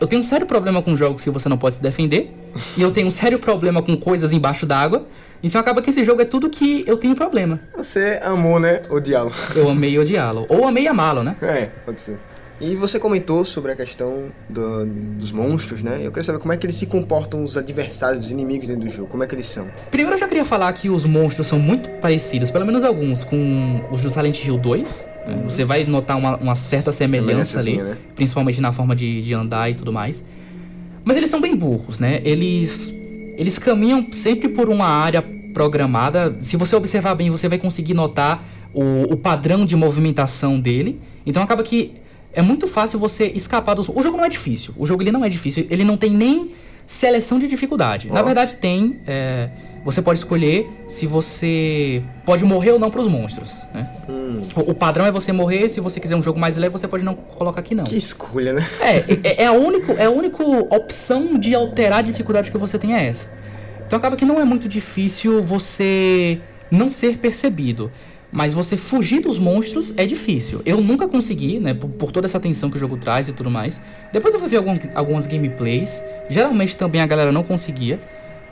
eu 0.00 0.06
tenho 0.06 0.20
um 0.20 0.24
sério 0.24 0.46
problema 0.46 0.82
com 0.82 0.94
jogos 0.94 1.24
que 1.24 1.30
você 1.30 1.48
não 1.48 1.56
pode 1.56 1.76
se 1.76 1.82
defender. 1.82 2.34
e 2.76 2.82
eu 2.82 2.90
tenho 2.90 3.06
um 3.06 3.10
sério 3.10 3.38
problema 3.38 3.82
com 3.82 3.96
coisas 3.96 4.32
embaixo 4.32 4.66
d'água. 4.66 5.06
Então 5.42 5.60
acaba 5.60 5.80
que 5.80 5.90
esse 5.90 6.04
jogo 6.04 6.20
é 6.20 6.24
tudo 6.24 6.50
que 6.50 6.84
eu 6.86 6.96
tenho 6.96 7.14
problema. 7.14 7.60
Você 7.76 8.18
amou, 8.22 8.58
né? 8.60 8.82
Odiá-lo. 8.90 9.30
Eu 9.54 9.70
amei 9.70 9.98
odiá-lo. 9.98 10.44
Ou 10.48 10.66
amei 10.66 10.86
amá-lo, 10.86 11.22
né? 11.22 11.36
É, 11.40 11.66
pode 11.86 12.00
ser. 12.00 12.18
E 12.60 12.74
você 12.74 12.98
comentou 12.98 13.44
sobre 13.44 13.70
a 13.70 13.76
questão 13.76 14.26
do- 14.48 14.84
dos 14.84 15.30
monstros, 15.30 15.80
né? 15.80 15.98
Eu 16.02 16.10
queria 16.10 16.24
saber 16.24 16.40
como 16.40 16.52
é 16.52 16.56
que 16.56 16.66
eles 16.66 16.74
se 16.74 16.86
comportam, 16.86 17.44
os 17.44 17.56
adversários, 17.56 18.24
os 18.24 18.32
inimigos 18.32 18.66
dentro 18.66 18.82
do 18.88 18.90
jogo. 18.90 19.08
Como 19.08 19.22
é 19.22 19.28
que 19.28 19.34
eles 19.36 19.46
são? 19.46 19.68
Primeiro 19.92 20.14
eu 20.14 20.18
já 20.18 20.26
queria 20.26 20.44
falar 20.44 20.72
que 20.72 20.90
os 20.90 21.04
monstros 21.04 21.46
são 21.46 21.58
muito 21.60 21.88
parecidos, 22.00 22.50
pelo 22.50 22.66
menos 22.66 22.82
alguns, 22.82 23.22
com 23.22 23.80
os 23.92 24.00
do 24.00 24.10
Silent 24.10 24.44
Hill 24.44 24.58
2. 24.58 25.08
né? 25.26 25.42
Você 25.48 25.64
vai 25.64 25.84
notar 25.84 26.16
uma, 26.18 26.36
uma 26.36 26.54
certa 26.56 26.92
semelhança 26.92 27.60
ali, 27.60 27.76
né? 27.90 27.96
principalmente 28.16 28.60
na 28.60 28.72
forma 28.72 28.96
de, 28.96 29.22
de 29.22 29.34
andar 29.34 29.70
e 29.70 29.74
tudo 29.74 29.92
mais. 29.92 30.24
Mas 31.04 31.16
eles 31.16 31.30
são 31.30 31.40
bem 31.40 31.54
burros, 31.54 32.00
né? 32.00 32.20
Eles, 32.24 32.92
eles 33.36 33.56
caminham 33.56 34.08
sempre 34.10 34.48
por 34.48 34.68
uma 34.68 34.86
área 34.86 35.22
programada. 35.54 36.36
Se 36.42 36.56
você 36.56 36.74
observar 36.74 37.14
bem, 37.14 37.30
você 37.30 37.48
vai 37.48 37.56
conseguir 37.58 37.94
notar 37.94 38.44
o, 38.74 39.12
o 39.12 39.16
padrão 39.16 39.64
de 39.64 39.76
movimentação 39.76 40.58
dele. 40.58 41.00
Então 41.24 41.40
acaba 41.40 41.62
que 41.62 41.92
é 42.38 42.42
muito 42.42 42.66
fácil 42.68 42.98
você 43.00 43.26
escapar 43.26 43.74
dos. 43.74 43.88
O 43.88 44.00
jogo 44.00 44.16
não 44.16 44.24
é 44.24 44.28
difícil. 44.28 44.72
O 44.78 44.86
jogo 44.86 45.02
ele 45.02 45.10
não 45.10 45.24
é 45.24 45.28
difícil. 45.28 45.66
Ele 45.68 45.82
não 45.82 45.96
tem 45.96 46.10
nem 46.10 46.48
seleção 46.86 47.36
de 47.38 47.48
dificuldade. 47.48 48.08
Na 48.12 48.20
Ó. 48.20 48.22
verdade, 48.22 48.56
tem. 48.56 49.00
é, 49.06 49.48
você 49.84 50.00
pode 50.02 50.18
escolher 50.18 50.66
se 50.86 51.04
você 51.06 52.02
pode 52.24 52.44
morrer 52.44 52.72
ou 52.72 52.78
não 52.78 52.90
pros 52.90 53.06
monstros. 53.08 53.62
né? 53.74 53.88
Hum, 54.08 54.42
O, 54.54 54.70
o 54.70 54.74
padrão 54.74 55.04
é 55.04 55.10
você 55.10 55.32
morrer. 55.32 55.68
Se 55.68 55.80
você 55.80 55.98
quiser 55.98 56.14
um 56.14 56.22
jogo 56.22 56.38
mais 56.38 56.56
leve, 56.56 56.72
você 56.78 56.86
pode 56.86 57.04
não 57.04 57.14
colocar 57.14 57.58
aqui 57.60 57.74
não. 57.74 57.84
que 57.84 57.96
escolha, 57.96 58.52
né? 58.52 58.64
É, 58.82 58.96
é, 58.98 59.42
é 59.44 59.46
a 59.46 59.52
único, 59.52 59.92
é 59.92 60.04
a 60.04 60.10
única 60.10 60.42
opção 60.44 61.36
de 61.38 61.54
alterar 61.56 61.98
a 61.98 62.02
dificuldade 62.02 62.50
que 62.52 62.58
você 62.58 62.78
tem 62.78 62.94
é 62.94 63.06
essa. 63.06 63.32
Então 63.86 63.98
acaba 63.98 64.14
que 64.16 64.24
não 64.24 64.38
é 64.38 64.44
muito 64.44 64.68
difícil 64.68 65.42
você 65.42 66.38
não 66.70 66.88
ser 66.90 67.18
percebido. 67.18 67.90
Mas 68.30 68.52
você 68.52 68.76
fugir 68.76 69.20
dos 69.22 69.38
monstros 69.38 69.94
é 69.96 70.04
difícil. 70.04 70.60
Eu 70.66 70.80
nunca 70.82 71.08
consegui, 71.08 71.58
né? 71.58 71.72
Por, 71.72 71.88
por 71.88 72.12
toda 72.12 72.26
essa 72.26 72.38
tensão 72.38 72.70
que 72.70 72.76
o 72.76 72.78
jogo 72.78 72.96
traz 72.98 73.28
e 73.28 73.32
tudo 73.32 73.50
mais. 73.50 73.80
Depois 74.12 74.34
eu 74.34 74.40
fui 74.40 74.48
ver 74.48 74.58
algum- 74.58 74.78
algumas 74.94 75.26
gameplays. 75.26 76.02
Geralmente 76.28 76.76
também 76.76 77.00
a 77.00 77.06
galera 77.06 77.32
não 77.32 77.42
conseguia. 77.42 77.98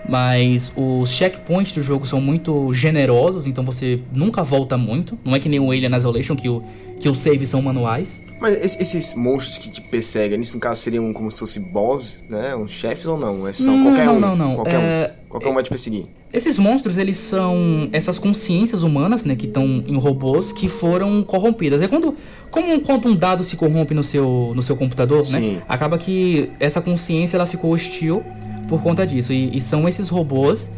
Mas 0.09 0.73
os 0.77 1.11
checkpoints 1.11 1.73
do 1.73 1.83
jogo 1.83 2.07
são 2.07 2.21
muito 2.21 2.73
generosos, 2.73 3.47
então 3.47 3.65
você 3.65 3.99
nunca 4.13 4.43
volta 4.43 4.77
muito. 4.77 5.19
Não 5.25 5.35
é 5.35 5.41
que 5.41 5.49
nem 5.49 5.59
o 5.59 5.71
Alien 5.71 5.95
Isolation, 5.97 6.37
que, 6.37 6.49
o, 6.49 6.63
que 7.01 7.09
os 7.09 7.19
saves 7.19 7.49
são 7.49 7.61
manuais. 7.61 8.25
Mas 8.41 8.55
es- 8.65 8.79
esses 8.81 9.15
monstros 9.15 9.59
que 9.59 9.71
te 9.71 9.81
perseguem, 9.81 10.39
no 10.55 10.61
caso 10.61 10.81
seriam 10.81 11.13
como 11.13 11.31
se 11.31 11.39
fosse 11.41 11.59
boss, 11.59 12.25
né? 12.31 12.55
Uns 12.55 12.71
chefes 12.73 13.07
ou 13.07 13.19
não? 13.19 13.47
É 13.49 13.53
só 13.53 13.71
Não, 13.73 13.83
qualquer 13.83 14.07
não, 14.07 14.17
um? 14.17 14.21
não, 14.21 14.37
não. 14.37 14.55
Qualquer 14.55 14.77
É, 14.81 15.15
um. 15.25 15.29
Qualquer 15.29 15.49
um 15.51 15.55
vai 15.55 15.63
te 15.63 15.71
perseguir. 15.71 16.07
Esses 16.33 16.59
monstros, 16.59 16.99
eles 16.99 17.17
são 17.17 17.89
essas 17.93 18.19
consciências 18.19 18.83
humanas, 18.83 19.25
né, 19.25 19.35
que 19.37 19.47
estão 19.47 19.65
em 19.87 19.97
robôs 19.99 20.53
que 20.53 20.69
foram 20.69 21.23
corrompidas. 21.23 21.81
É 21.83 21.89
quando, 21.89 22.15
como 22.51 22.81
quando 22.81 23.09
um 23.09 23.15
dado 23.17 23.43
se 23.43 23.57
corrompe 23.57 23.95
no 23.95 24.03
seu, 24.03 24.53
no 24.55 24.61
seu 24.63 24.77
computador, 24.77 25.21
né, 25.31 25.41
Sim. 25.41 25.59
acaba 25.69 25.97
que 25.97 26.51
essa 26.61 26.81
consciência 26.83 27.37
ela 27.37 27.47
ficou 27.47 27.73
hostil 27.73 28.23
por 28.69 28.83
conta 28.83 29.07
disso. 29.07 29.33
E, 29.33 29.57
e 29.57 29.61
são 29.61 29.89
esses 29.89 30.09
robôs 30.09 30.73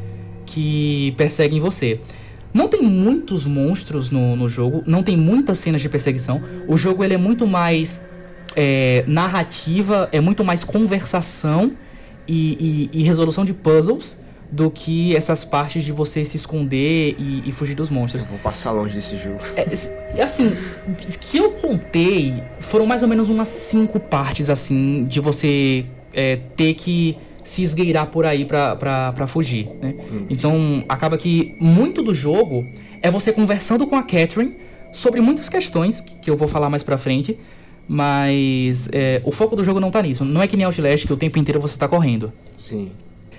que 0.46 1.12
perseguem 1.16 1.60
você. 1.60 2.00
Não 2.52 2.66
tem 2.68 2.82
muitos 2.82 3.44
monstros 3.46 4.10
no, 4.10 4.34
no 4.34 4.48
jogo, 4.48 4.82
não 4.86 5.02
tem 5.02 5.16
muitas 5.16 5.58
cenas 5.58 5.80
de 5.82 5.88
perseguição. 5.88 6.42
O 6.66 6.76
jogo 6.76 7.04
ele 7.04 7.14
é 7.14 7.18
muito 7.18 7.46
mais 7.46 8.08
é, 8.56 9.04
narrativa, 9.06 10.08
é 10.12 10.20
muito 10.20 10.42
mais 10.44 10.64
conversação 10.64 11.72
e, 12.26 12.88
e- 12.94 13.00
e 13.00 13.02
resolução 13.02 13.44
de 13.44 13.52
puzzles 13.52 14.18
do 14.50 14.70
que 14.70 15.14
essas 15.14 15.44
partes 15.44 15.84
de 15.84 15.92
você 15.92 16.24
se 16.24 16.38
esconder 16.38 17.14
e, 17.18 17.42
e 17.46 17.52
fugir 17.52 17.74
dos 17.74 17.90
Eu 17.90 17.94
monstros. 17.96 18.24
vou 18.24 18.38
passar 18.38 18.70
longe 18.72 18.94
desse 18.94 19.14
jogo. 19.14 19.38
É, 19.54 19.66
é 20.18 20.22
assim, 20.22 20.50
que 21.20 21.36
eu 21.36 21.50
contei 21.50 22.42
foram 22.58 22.86
mais 22.86 23.02
ou 23.02 23.08
menos 23.10 23.28
umas 23.28 23.48
cinco 23.48 24.00
partes 24.00 24.48
assim 24.48 25.04
de 25.04 25.20
você 25.20 25.84
é, 26.14 26.36
ter 26.56 26.72
que 26.74 27.18
se 27.48 27.62
esgueirar 27.62 28.06
por 28.08 28.26
aí 28.26 28.44
pra 28.44 29.26
fugir, 29.26 29.68
né? 29.80 29.94
Então 30.28 30.84
acaba 30.88 31.16
que 31.16 31.54
muito 31.58 32.02
do 32.02 32.12
jogo 32.12 32.66
é 33.00 33.10
você 33.10 33.32
conversando 33.32 33.86
com 33.86 33.96
a 33.96 34.02
Catherine 34.02 34.52
sobre 34.92 35.20
muitas 35.22 35.48
questões 35.48 36.00
que 36.00 36.30
eu 36.30 36.36
vou 36.36 36.46
falar 36.46 36.68
mais 36.68 36.82
pra 36.82 36.98
frente, 36.98 37.38
mas 37.88 38.90
é, 38.92 39.22
o 39.24 39.32
foco 39.32 39.56
do 39.56 39.64
jogo 39.64 39.80
não 39.80 39.90
tá 39.90 40.02
nisso. 40.02 40.24
Não 40.24 40.42
é 40.42 40.46
que 40.46 40.56
nem 40.56 40.66
Outlast 40.66 41.06
que 41.06 41.12
o 41.12 41.16
tempo 41.16 41.38
inteiro 41.38 41.58
você 41.60 41.78
tá 41.78 41.88
correndo. 41.88 42.30
Sim. 42.56 42.90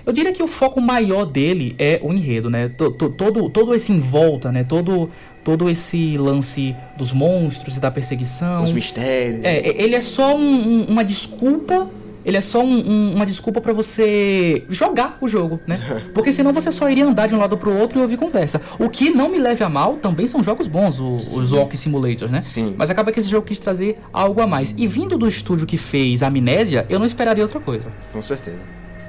Eu 0.04 0.12
diria 0.12 0.32
que 0.32 0.42
o 0.42 0.46
foco 0.48 0.80
maior 0.80 1.24
dele 1.26 1.76
é 1.78 2.00
o 2.02 2.12
enredo, 2.12 2.50
né? 2.50 2.68
To- 2.70 2.90
to- 2.90 3.10
Todo, 3.10 3.48
todo 3.50 3.74
esse 3.74 3.92
em 3.92 4.00
volta, 4.00 4.50
né? 4.50 4.64
Todo, 4.64 5.08
todo 5.44 5.68
esse 5.70 6.16
lance 6.16 6.74
dos 6.98 7.12
monstros 7.12 7.76
e 7.76 7.80
da 7.80 7.90
perseguição. 7.90 8.62
Os 8.62 8.72
mistérios. 8.72 9.44
É, 9.44 9.58
é- 9.58 9.82
ele 9.82 9.94
é 9.94 10.00
só 10.00 10.34
um- 10.36 10.40
um- 10.80 10.84
uma 10.88 11.04
desculpa. 11.04 11.88
Ele 12.24 12.36
é 12.36 12.40
só 12.40 12.62
um- 12.62 12.90
um- 12.90 13.14
uma 13.14 13.24
desculpa 13.26 13.60
pra 13.60 13.72
você 13.72 14.64
jogar 14.68 15.16
o 15.20 15.28
jogo, 15.28 15.60
né? 15.66 15.78
Porque 16.14 16.32
senão 16.32 16.52
você 16.52 16.70
só 16.70 16.88
iria 16.90 17.04
andar 17.06 17.26
de 17.26 17.34
um 17.34 17.38
lado 17.38 17.56
pro 17.56 17.74
outro 17.76 17.98
e 17.98 18.02
ouvir 18.02 18.16
conversa. 18.16 18.60
O 18.78 18.88
que 18.88 19.10
não 19.10 19.28
me 19.28 19.38
leve 19.38 19.64
a 19.64 19.68
mal, 19.68 19.96
também 19.96 20.26
são 20.26 20.42
jogos 20.42 20.66
bons, 20.66 21.00
o- 21.00 21.12
os 21.16 21.52
Walk 21.52 21.76
Simulators, 21.76 22.30
né? 22.30 22.40
Sim. 22.40 22.74
Mas 22.76 22.90
acaba 22.90 23.10
que 23.12 23.20
esse 23.20 23.28
jogo 23.28 23.46
quis 23.46 23.58
trazer 23.58 23.98
algo 24.12 24.40
a 24.40 24.46
mais. 24.46 24.74
E 24.76 24.86
vindo 24.86 25.16
do 25.16 25.26
estúdio 25.26 25.66
que 25.66 25.76
fez 25.76 26.22
Amnésia, 26.22 26.86
eu 26.88 26.98
não 26.98 27.06
esperaria 27.06 27.42
outra 27.42 27.60
coisa. 27.60 27.90
Com 28.12 28.20
certeza. 28.22 28.58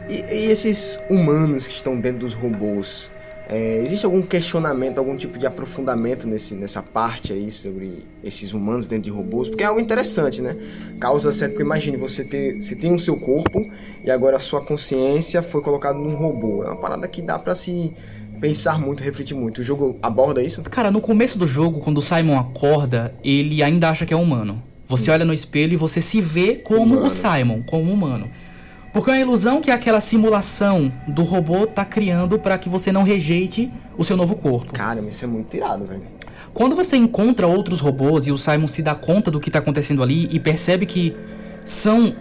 E, 0.09 0.15
e 0.15 0.51
esses 0.51 0.99
humanos 1.09 1.67
que 1.67 1.73
estão 1.73 1.99
dentro 1.99 2.19
dos 2.19 2.33
robôs? 2.33 3.11
É, 3.51 3.81
existe 3.83 4.05
algum 4.05 4.21
questionamento, 4.21 4.97
algum 4.97 5.17
tipo 5.17 5.37
de 5.37 5.45
aprofundamento 5.45 6.25
nesse, 6.25 6.55
nessa 6.55 6.81
parte 6.81 7.33
aí 7.33 7.51
sobre 7.51 8.05
esses 8.23 8.53
humanos 8.53 8.87
dentro 8.87 9.03
de 9.03 9.09
robôs? 9.09 9.49
Porque 9.49 9.61
é 9.63 9.67
algo 9.67 9.81
interessante, 9.81 10.41
né? 10.41 10.55
Causa 10.99 11.33
certo, 11.33 11.51
porque 11.51 11.63
imagine, 11.63 11.97
você, 11.97 12.23
ter, 12.23 12.61
você 12.61 12.75
tem 12.75 12.93
o 12.93 12.99
seu 12.99 13.19
corpo 13.19 13.61
e 14.05 14.09
agora 14.09 14.37
a 14.37 14.39
sua 14.39 14.61
consciência 14.61 15.43
foi 15.43 15.61
colocada 15.61 15.99
num 15.99 16.15
robô. 16.15 16.63
É 16.63 16.67
uma 16.67 16.77
parada 16.77 17.05
que 17.09 17.21
dá 17.21 17.37
pra 17.37 17.53
se 17.53 17.93
pensar 18.39 18.79
muito, 18.79 19.03
refletir 19.03 19.35
muito. 19.35 19.59
O 19.59 19.63
jogo 19.63 19.99
aborda 20.01 20.41
isso? 20.41 20.63
Cara, 20.63 20.89
no 20.89 21.01
começo 21.01 21.37
do 21.37 21.45
jogo, 21.45 21.81
quando 21.81 21.97
o 21.97 22.01
Simon 22.01 22.39
acorda, 22.39 23.13
ele 23.21 23.61
ainda 23.61 23.89
acha 23.89 24.05
que 24.05 24.13
é 24.13 24.17
humano. 24.17 24.63
Você 24.87 25.11
olha 25.11 25.25
no 25.25 25.33
espelho 25.33 25.73
e 25.73 25.77
você 25.77 26.01
se 26.01 26.21
vê 26.21 26.55
como 26.55 26.93
Humano. 26.95 27.05
o 27.05 27.09
Simon, 27.09 27.61
como 27.63 27.91
humano. 27.91 28.29
Porque 28.93 29.09
é 29.09 29.13
uma 29.13 29.19
ilusão 29.19 29.61
que 29.61 29.71
aquela 29.71 30.01
simulação 30.01 30.91
do 31.07 31.23
robô 31.23 31.65
tá 31.65 31.85
criando 31.85 32.37
pra 32.37 32.57
que 32.57 32.67
você 32.67 32.91
não 32.91 33.03
rejeite 33.03 33.71
o 33.97 34.03
seu 34.03 34.17
novo 34.17 34.35
corpo. 34.35 34.73
Cara, 34.73 34.99
isso 35.01 35.23
é 35.23 35.27
muito 35.27 35.55
irado, 35.55 35.85
velho. 35.85 36.03
Quando 36.53 36.75
você 36.75 36.97
encontra 36.97 37.47
outros 37.47 37.79
robôs 37.79 38.27
e 38.27 38.31
o 38.31 38.37
Simon 38.37 38.67
se 38.67 38.83
dá 38.83 38.93
conta 38.93 39.31
do 39.31 39.39
que 39.39 39.49
tá 39.49 39.59
acontecendo 39.59 40.03
ali 40.03 40.27
e 40.31 40.39
percebe 40.39 40.85
que 40.85 41.15
são 41.63 42.13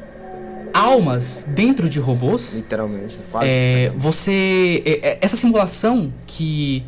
almas 0.72 1.50
dentro 1.52 1.88
de 1.88 1.98
robôs, 1.98 2.54
Literalmente, 2.54 3.18
quase. 3.32 3.48
é, 3.48 3.92
você. 3.96 4.82
é, 4.86 5.08
é, 5.08 5.18
essa 5.20 5.34
simulação 5.36 6.12
que. 6.26 6.84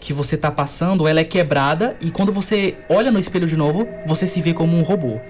que 0.00 0.12
você 0.12 0.36
tá 0.36 0.50
passando, 0.50 1.06
ela 1.06 1.20
é 1.20 1.24
quebrada 1.24 1.96
e 2.00 2.10
quando 2.10 2.32
você 2.32 2.74
olha 2.88 3.12
no 3.12 3.18
espelho 3.20 3.46
de 3.46 3.56
novo, 3.56 3.86
você 4.04 4.26
se 4.26 4.40
vê 4.40 4.52
como 4.52 4.76
um 4.76 4.82
robô. 4.82 5.20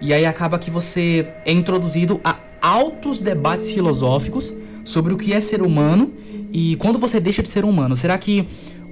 E 0.00 0.14
aí 0.14 0.24
acaba 0.24 0.58
que 0.58 0.70
você 0.70 1.26
é 1.44 1.52
introduzido 1.52 2.18
a 2.24 2.36
altos 2.64 3.20
debates 3.20 3.70
filosóficos 3.70 4.54
sobre 4.84 5.12
o 5.12 5.18
que 5.18 5.32
é 5.34 5.40
ser 5.40 5.60
humano 5.60 6.10
e 6.50 6.76
quando 6.76 6.98
você 6.98 7.20
deixa 7.20 7.42
de 7.42 7.48
ser 7.50 7.64
humano. 7.64 7.94
Será 7.94 8.16
que 8.16 8.46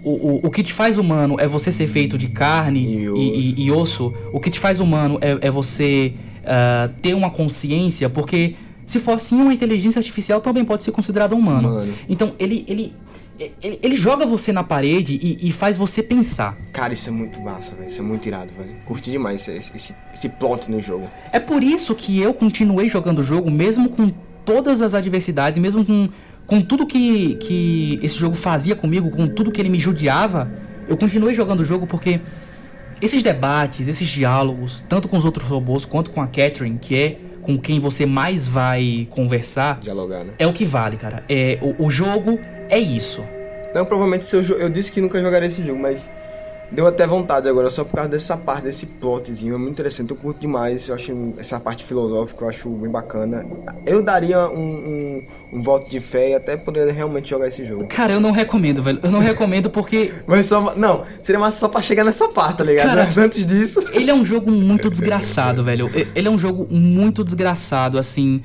o, 0.04 0.10
o, 0.10 0.40
o 0.46 0.50
que 0.50 0.62
te 0.62 0.72
faz 0.72 0.98
humano 0.98 1.36
é 1.38 1.46
você 1.48 1.72
ser 1.72 1.86
feito 1.86 2.18
de 2.18 2.28
carne 2.28 2.80
E 2.84 3.06
e, 3.06 3.40
e- 3.60 3.64
e 3.64 3.70
osso? 3.70 4.12
O 4.32 4.38
que 4.40 4.50
te 4.50 4.58
faz 4.58 4.78
humano 4.80 5.18
é, 5.22 5.38
é 5.48 5.50
você 5.50 6.12
ah, 6.44 6.90
ter 7.00 7.14
uma 7.14 7.30
consciência? 7.30 8.10
Porque 8.10 8.54
se 8.84 8.98
for 9.00 9.12
assim, 9.14 9.36
uma 9.40 9.54
inteligência 9.54 10.00
artificial 10.00 10.40
também 10.40 10.64
pode 10.64 10.82
ser 10.82 10.90
considerada 10.92 11.34
humano. 11.34 11.68
Mano. 11.70 11.92
Então 12.08 12.32
ele, 12.38 12.64
ele, 12.68 12.92
ele, 13.38 13.78
ele 13.82 13.94
joga 13.94 14.26
você 14.26 14.52
na 14.52 14.62
parede 14.62 15.18
e, 15.20 15.48
e 15.48 15.52
faz 15.52 15.76
você 15.76 16.02
pensar. 16.02 16.56
Cara, 16.72 16.92
isso 16.92 17.08
é 17.08 17.12
muito 17.12 17.40
massa, 17.40 17.74
velho. 17.74 17.86
Isso 17.86 18.00
é 18.00 18.04
muito 18.04 18.26
irado, 18.26 18.52
velho. 18.54 18.70
Curti 18.84 19.10
demais 19.10 19.46
esse, 19.48 19.74
esse, 19.74 19.94
esse 20.12 20.28
plot 20.28 20.70
no 20.70 20.80
jogo. 20.80 21.08
É 21.32 21.40
por 21.40 21.62
isso 21.62 21.94
que 21.94 22.20
eu 22.20 22.34
continuei 22.34 22.88
jogando 22.88 23.20
o 23.20 23.22
jogo, 23.22 23.50
mesmo 23.50 23.88
com 23.88 24.12
todas 24.44 24.80
as 24.80 24.94
adversidades, 24.94 25.60
mesmo 25.60 25.84
com, 25.84 26.08
com 26.46 26.60
tudo 26.60 26.86
que, 26.86 27.36
que 27.36 27.98
esse 28.02 28.16
jogo 28.16 28.34
fazia 28.34 28.76
comigo, 28.76 29.10
com 29.10 29.26
tudo 29.26 29.50
que 29.50 29.60
ele 29.60 29.70
me 29.70 29.80
judiava. 29.80 30.50
Eu 30.86 30.96
continuei 30.96 31.34
jogando 31.34 31.60
o 31.60 31.64
jogo 31.64 31.86
porque 31.86 32.20
esses 33.00 33.22
debates, 33.22 33.88
esses 33.88 34.06
diálogos, 34.06 34.84
tanto 34.88 35.08
com 35.08 35.16
os 35.16 35.24
outros 35.24 35.46
robôs 35.46 35.84
quanto 35.84 36.10
com 36.10 36.20
a 36.20 36.26
Catherine, 36.26 36.78
que 36.78 36.94
é 36.94 37.18
com 37.42 37.58
quem 37.58 37.78
você 37.80 38.06
mais 38.06 38.46
vai 38.46 39.06
conversar, 39.10 39.78
Dialogar, 39.80 40.24
né? 40.24 40.32
é 40.38 40.46
o 40.46 40.52
que 40.52 40.64
vale, 40.64 40.96
cara. 40.96 41.24
É, 41.28 41.58
o, 41.60 41.86
o 41.86 41.90
jogo 41.90 42.38
é 42.70 42.78
isso. 42.78 43.24
Não, 43.74 43.84
provavelmente 43.84 44.24
se 44.24 44.36
eu, 44.36 44.42
eu 44.58 44.68
disse 44.68 44.92
que 44.92 45.00
nunca 45.00 45.20
jogaria 45.20 45.48
esse 45.48 45.62
jogo, 45.62 45.80
mas 45.80 46.12
deu 46.72 46.86
até 46.86 47.06
vontade 47.06 47.48
agora, 47.48 47.68
só 47.70 47.84
por 47.84 47.94
causa 47.94 48.08
dessa 48.10 48.36
parte, 48.36 48.64
desse 48.64 48.86
plotzinho. 48.86 49.54
É 49.54 49.58
muito 49.58 49.72
interessante, 49.72 50.10
eu 50.10 50.16
curto 50.16 50.40
demais. 50.40 50.88
Eu 50.88 50.94
acho 50.94 51.34
essa 51.38 51.60
parte 51.60 51.84
filosófica, 51.84 52.44
eu 52.44 52.48
acho 52.48 52.68
bem 52.70 52.90
bacana. 52.90 53.44
Eu 53.86 54.02
daria 54.02 54.48
um, 54.48 54.58
um, 54.60 55.26
um 55.54 55.62
voto 55.62 55.90
de 55.90 56.00
fé 56.00 56.30
e 56.30 56.34
até 56.34 56.56
poderia 56.56 56.92
realmente 56.92 57.28
jogar 57.30 57.48
esse 57.48 57.64
jogo. 57.64 57.86
Cara, 57.88 58.14
eu 58.14 58.20
não 58.20 58.30
recomendo, 58.32 58.82
velho. 58.82 59.00
Eu 59.02 59.10
não 59.10 59.20
recomendo 59.20 59.68
porque 59.70 60.12
Mas 60.26 60.46
só. 60.46 60.74
Não, 60.76 61.04
seria 61.20 61.38
massa 61.38 61.58
só 61.58 61.68
pra 61.68 61.80
chegar 61.80 62.04
nessa 62.04 62.28
parte, 62.28 62.58
tá 62.58 62.64
ligado? 62.64 62.86
Cara, 62.86 63.08
Antes 63.22 63.44
disso. 63.46 63.84
ele 63.92 64.10
é 64.10 64.14
um 64.14 64.24
jogo 64.24 64.50
muito 64.50 64.88
desgraçado, 64.90 65.62
velho. 65.62 65.90
E- 65.96 66.06
Ele 66.14 66.28
é 66.28 66.30
um 66.30 66.38
jogo 66.38 66.66
muito 66.70 67.22
desgraçado, 67.22 67.98
assim. 67.98 68.42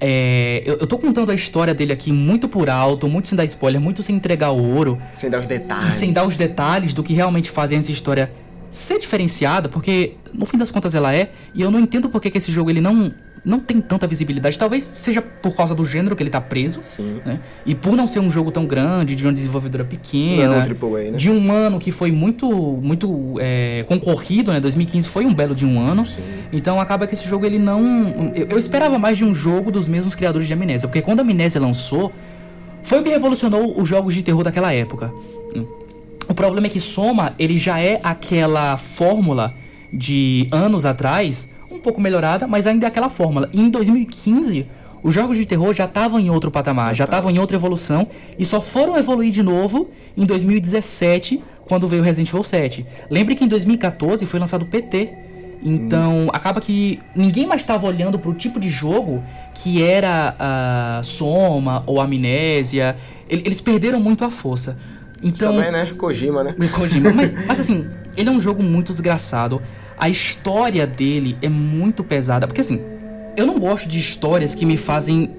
É, 0.00 0.62
eu, 0.64 0.78
eu 0.78 0.86
tô 0.86 0.96
contando 0.98 1.30
a 1.30 1.34
história 1.34 1.74
dele 1.74 1.92
aqui 1.92 2.10
muito 2.10 2.48
por 2.48 2.70
alto, 2.70 3.06
muito 3.06 3.28
sem 3.28 3.36
dar 3.36 3.44
spoiler, 3.44 3.80
muito 3.80 4.02
sem 4.02 4.16
entregar 4.16 4.50
o 4.50 4.74
ouro. 4.74 4.98
Sem 5.12 5.28
dar 5.28 5.38
os 5.40 5.44
E 5.44 5.48
detalhes. 5.48 5.94
sem 5.94 6.12
dar 6.12 6.24
os 6.24 6.36
detalhes 6.36 6.94
do 6.94 7.02
que 7.02 7.12
realmente 7.12 7.50
fazem 7.50 7.78
essa 7.78 7.92
história 7.92 8.32
ser 8.70 8.98
diferenciada, 8.98 9.68
porque 9.68 10.14
no 10.32 10.46
fim 10.46 10.56
das 10.56 10.70
contas 10.70 10.94
ela 10.94 11.14
é, 11.14 11.32
e 11.54 11.60
eu 11.60 11.70
não 11.70 11.80
entendo 11.80 12.08
por 12.08 12.20
que 12.20 12.30
que 12.30 12.38
esse 12.38 12.52
jogo 12.52 12.70
ele 12.70 12.80
não, 12.80 13.12
não 13.44 13.58
tem 13.58 13.80
tanta 13.80 14.06
visibilidade. 14.06 14.58
Talvez 14.58 14.82
seja 14.82 15.22
por 15.22 15.54
causa 15.56 15.74
do 15.74 15.84
gênero 15.84 16.14
que 16.14 16.22
ele 16.22 16.30
tá 16.30 16.40
preso, 16.40 16.80
Sim. 16.82 17.20
né? 17.24 17.40
E 17.64 17.74
por 17.74 17.96
não 17.96 18.06
ser 18.06 18.20
um 18.20 18.30
jogo 18.30 18.50
tão 18.50 18.66
grande, 18.66 19.14
de 19.14 19.26
uma 19.26 19.32
desenvolvedora 19.32 19.84
pequena. 19.84 20.62
Não, 20.62 20.88
AAA, 20.94 21.10
né? 21.12 21.16
De 21.16 21.30
um 21.30 21.50
ano 21.52 21.78
que 21.78 21.90
foi 21.90 22.12
muito 22.12 22.48
muito 22.82 23.36
é, 23.40 23.84
concorrido, 23.88 24.52
né? 24.52 24.60
2015 24.60 25.08
foi 25.08 25.24
um 25.24 25.34
belo 25.34 25.54
de 25.54 25.64
um 25.64 25.80
ano. 25.80 26.04
Sim. 26.04 26.22
Então 26.52 26.80
acaba 26.80 27.06
que 27.06 27.14
esse 27.14 27.28
jogo 27.28 27.46
ele 27.46 27.58
não. 27.58 28.32
Eu, 28.34 28.48
eu 28.50 28.58
esperava 28.58 28.98
mais 28.98 29.16
de 29.16 29.24
um 29.24 29.34
jogo 29.34 29.70
dos 29.70 29.88
mesmos 29.88 30.14
criadores 30.14 30.46
de 30.46 30.52
Amnésia, 30.52 30.88
porque 30.88 31.02
quando 31.02 31.20
a 31.20 31.22
Amnésia 31.22 31.60
lançou, 31.60 32.12
foi 32.82 33.00
o 33.00 33.02
que 33.02 33.10
revolucionou 33.10 33.80
os 33.80 33.88
jogos 33.88 34.14
de 34.14 34.22
terror 34.22 34.44
daquela 34.44 34.72
época. 34.72 35.12
O 36.28 36.34
problema 36.34 36.66
é 36.68 36.70
que 36.70 36.78
Soma, 36.78 37.32
ele 37.38 37.58
já 37.58 37.80
é 37.80 37.98
aquela 38.04 38.76
fórmula 38.76 39.52
de 39.92 40.46
anos 40.52 40.86
atrás, 40.86 41.52
pouco 41.80 42.00
melhorada, 42.00 42.46
mas 42.46 42.66
ainda 42.66 42.86
é 42.86 42.88
aquela 42.88 43.08
fórmula. 43.10 43.48
E 43.52 43.60
em 43.60 43.68
2015, 43.70 44.66
os 45.02 45.12
jogos 45.14 45.36
de 45.36 45.46
terror 45.46 45.72
já 45.72 45.86
estavam 45.86 46.18
em 46.20 46.30
outro 46.30 46.50
patamar, 46.50 46.94
já 46.94 47.04
estavam 47.04 47.30
em 47.30 47.38
outra 47.38 47.56
evolução, 47.56 48.06
e 48.38 48.44
só 48.44 48.60
foram 48.60 48.96
evoluir 48.98 49.32
de 49.32 49.42
novo 49.42 49.90
em 50.16 50.24
2017, 50.26 51.42
quando 51.66 51.86
veio 51.88 52.02
Resident 52.02 52.28
Evil 52.28 52.42
7. 52.42 52.86
Lembre 53.08 53.34
que 53.34 53.44
em 53.44 53.48
2014 53.48 54.26
foi 54.26 54.38
lançado 54.40 54.62
o 54.62 54.66
PT. 54.66 55.12
Então, 55.62 56.28
acaba 56.32 56.58
que 56.60 56.98
ninguém 57.14 57.46
mais 57.46 57.60
estava 57.60 57.86
olhando 57.86 58.18
para 58.18 58.30
o 58.30 58.34
tipo 58.34 58.58
de 58.58 58.70
jogo 58.70 59.22
que 59.54 59.82
era 59.82 60.34
a 60.38 61.00
Soma 61.04 61.82
ou 61.86 62.00
Amnésia. 62.00 62.96
Ele- 63.28 63.42
Eles 63.44 63.60
perderam 63.60 64.00
muito 64.00 64.24
a 64.24 64.30
força. 64.30 64.78
Então, 65.22 65.54
Também, 65.56 65.70
né? 65.70 65.90
Kojima, 65.98 66.42
né? 66.42 66.54
Kojima. 66.74 67.12
mas, 67.12 67.30
mas 67.46 67.60
assim, 67.60 67.86
ele 68.16 68.30
é 68.30 68.32
um 68.32 68.40
jogo 68.40 68.62
muito 68.62 68.90
desgraçado. 68.90 69.60
A 70.00 70.08
história 70.08 70.86
dele 70.86 71.36
é 71.42 71.48
muito 71.50 72.02
pesada. 72.02 72.46
Porque 72.46 72.62
assim, 72.62 72.80
eu 73.36 73.46
não 73.46 73.60
gosto 73.60 73.86
de 73.86 74.00
histórias 74.00 74.54
que 74.54 74.64
me 74.64 74.78
fazem 74.78 75.36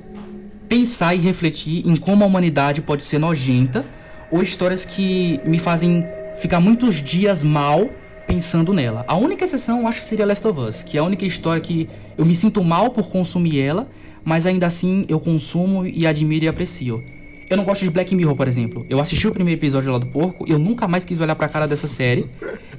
pensar 0.69 1.15
e 1.15 1.17
refletir 1.17 1.85
em 1.85 1.95
como 1.95 2.23
a 2.23 2.27
humanidade 2.27 2.79
pode 2.79 3.03
ser 3.03 3.17
nojenta. 3.17 3.83
Ou 4.31 4.43
histórias 4.43 4.85
que 4.85 5.41
me 5.43 5.57
fazem 5.57 6.05
ficar 6.37 6.59
muitos 6.59 7.01
dias 7.01 7.43
mal 7.43 7.89
pensando 8.27 8.71
nela. 8.71 9.03
A 9.07 9.17
única 9.17 9.43
exceção 9.45 9.81
eu 9.81 9.87
acho 9.87 9.99
que 9.99 10.05
seria 10.05 10.27
Last 10.27 10.47
of 10.47 10.59
Us, 10.59 10.83
que 10.83 10.95
é 10.95 11.01
a 11.01 11.03
única 11.03 11.25
história 11.25 11.59
que 11.59 11.89
eu 12.15 12.23
me 12.23 12.35
sinto 12.35 12.63
mal 12.63 12.91
por 12.91 13.09
consumir 13.09 13.59
ela, 13.59 13.89
mas 14.23 14.45
ainda 14.45 14.67
assim 14.67 15.05
eu 15.09 15.19
consumo 15.19 15.87
e 15.87 16.05
admiro 16.05 16.45
e 16.45 16.47
aprecio. 16.47 17.03
Eu 17.51 17.57
não 17.57 17.65
gosto 17.65 17.83
de 17.83 17.89
Black 17.89 18.15
Mirror, 18.15 18.33
por 18.33 18.47
exemplo. 18.47 18.85
Eu 18.89 18.97
assisti 18.97 19.27
o 19.27 19.31
primeiro 19.33 19.59
episódio 19.59 19.91
lá 19.91 19.97
do 19.97 20.05
porco 20.05 20.45
e 20.47 20.51
eu 20.51 20.57
nunca 20.57 20.87
mais 20.87 21.03
quis 21.03 21.19
olhar 21.19 21.35
pra 21.35 21.49
cara 21.49 21.67
dessa 21.67 21.85
série. 21.85 22.25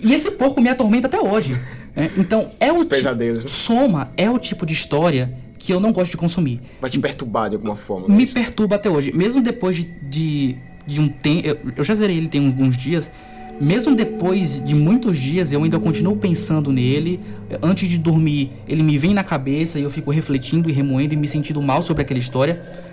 E 0.01 0.15
esse 0.15 0.31
porco 0.31 0.63
me 0.63 0.71
atormenta 0.71 1.09
até 1.09 1.21
hoje. 1.21 1.55
né? 1.95 2.11
Então, 2.17 2.49
é 2.59 2.73
o 2.73 2.77
Os 2.77 2.85
pesadelos, 2.87 3.45
né? 3.45 3.51
Soma 3.51 4.13
é 4.17 4.31
o 4.31 4.39
tipo 4.39 4.65
de 4.65 4.73
história 4.73 5.31
que 5.59 5.75
eu 5.75 5.79
não 5.79 5.93
gosto 5.93 6.13
de 6.13 6.17
consumir. 6.17 6.59
Vai 6.81 6.89
te 6.89 6.99
perturbar 6.99 7.51
de 7.51 7.57
alguma 7.57 7.77
forma. 7.77 8.09
né? 8.09 8.15
Me 8.17 8.23
Isso. 8.23 8.33
perturba 8.33 8.77
até 8.77 8.89
hoje. 8.89 9.13
Mesmo 9.13 9.43
depois 9.43 9.77
de, 9.77 9.85
de, 10.09 10.57
de 10.87 11.01
um 11.03 11.07
tempo. 11.09 11.47
Eu, 11.47 11.59
eu 11.77 11.85
já 11.85 11.95
zerei 11.95 12.17
ele 12.17 12.29
tem 12.29 12.47
alguns 12.47 12.75
dias. 12.75 13.13
Mesmo 13.61 13.95
depois 13.95 14.65
de 14.65 14.75
muitos 14.75 15.19
dias, 15.19 15.53
eu 15.53 15.63
ainda 15.63 15.79
continuo 15.79 16.17
pensando 16.17 16.73
nele. 16.73 17.21
Antes 17.63 17.91
de 17.91 17.99
dormir, 17.99 18.51
ele 18.67 18.83
me 18.83 18.97
vem 18.97 19.13
na 19.13 19.23
cabeça 19.23 19.79
e 19.79 19.83
eu 19.83 19.91
fico 19.91 20.11
refletindo 20.11 20.71
e 20.71 20.73
remoendo 20.73 21.13
e 21.13 21.17
me 21.19 21.29
sentindo 21.29 21.61
mal 21.61 21.83
sobre 21.83 22.03
aquela 22.03 22.19
história. 22.19 22.91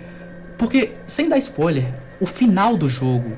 Porque, 0.60 0.90
sem 1.06 1.26
dar 1.26 1.38
spoiler, 1.38 1.86
o 2.20 2.26
final 2.26 2.76
do 2.76 2.86
jogo 2.86 3.32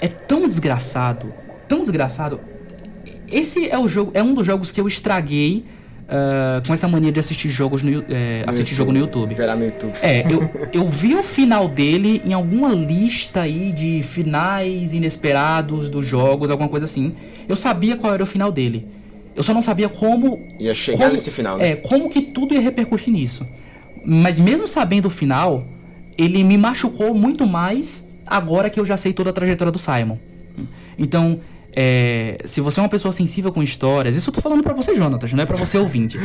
é 0.00 0.06
tão 0.06 0.46
desgraçado, 0.46 1.34
tão 1.66 1.82
desgraçado. 1.82 2.40
Esse 3.28 3.68
é 3.68 3.76
o 3.76 3.88
jogo, 3.88 4.12
é 4.14 4.22
um 4.22 4.32
dos 4.32 4.46
jogos 4.46 4.70
que 4.70 4.80
eu 4.80 4.86
estraguei 4.86 5.64
ah, 6.08 6.62
com 6.64 6.72
essa 6.72 6.86
mania 6.86 7.10
de 7.10 7.18
assistir 7.18 7.48
jogos 7.48 7.82
no, 7.82 8.04
é, 8.08 8.44
No 8.44 8.50
assistir 8.50 8.76
jogo 8.76 8.92
no 8.92 8.98
YouTube. 8.98 9.34
Zerar 9.34 9.56
no 9.56 9.64
YouTube. 9.64 9.92
É, 10.02 10.24
eu, 10.32 10.38
eu 10.84 10.88
vi 10.88 11.16
o 11.16 11.22
final 11.24 11.68
dele 11.68 12.22
em 12.24 12.32
alguma 12.32 12.68
lista 12.68 13.40
aí 13.40 13.72
de 13.72 14.00
finais 14.04 14.94
inesperados 14.94 15.88
dos 15.88 16.06
jogos, 16.06 16.48
alguma 16.48 16.68
coisa 16.68 16.84
assim. 16.84 17.16
Eu 17.48 17.56
sabia 17.56 17.96
qual 17.96 18.14
era 18.14 18.22
o 18.22 18.26
final 18.26 18.52
dele. 18.52 18.86
Eu 19.34 19.42
só 19.42 19.52
não 19.52 19.62
sabia 19.62 19.88
como. 19.88 20.46
Ia 20.60 20.76
chegar 20.76 20.98
como- 20.98 21.12
nesse 21.12 21.32
final, 21.32 21.58
né? 21.58 21.70
É, 21.70 21.76
como 21.76 22.08
que 22.08 22.22
tudo 22.22 22.54
ia 22.54 22.60
repercutir 22.60 23.12
nisso. 23.12 23.44
Mas 24.04 24.38
mesmo 24.38 24.68
sabendo 24.68 25.06
o 25.06 25.10
final, 25.10 25.66
ele 26.18 26.42
me 26.42 26.58
machucou 26.58 27.14
muito 27.14 27.46
mais 27.46 28.12
agora 28.26 28.68
que 28.68 28.78
eu 28.78 28.84
já 28.84 28.96
sei 28.96 29.12
toda 29.12 29.30
a 29.30 29.32
trajetória 29.32 29.72
do 29.72 29.78
Simon. 29.78 30.18
Então, 30.98 31.40
é, 31.72 32.38
se 32.44 32.60
você 32.60 32.80
é 32.80 32.82
uma 32.82 32.88
pessoa 32.88 33.12
sensível 33.12 33.52
com 33.52 33.62
histórias, 33.62 34.16
isso 34.16 34.28
eu 34.28 34.34
tô 34.34 34.40
falando 34.40 34.62
pra 34.62 34.74
você, 34.74 34.94
Jonatas, 34.94 35.32
não 35.32 35.42
é 35.42 35.46
pra 35.46 35.56
você 35.56 35.78
ouvinte. 35.78 36.18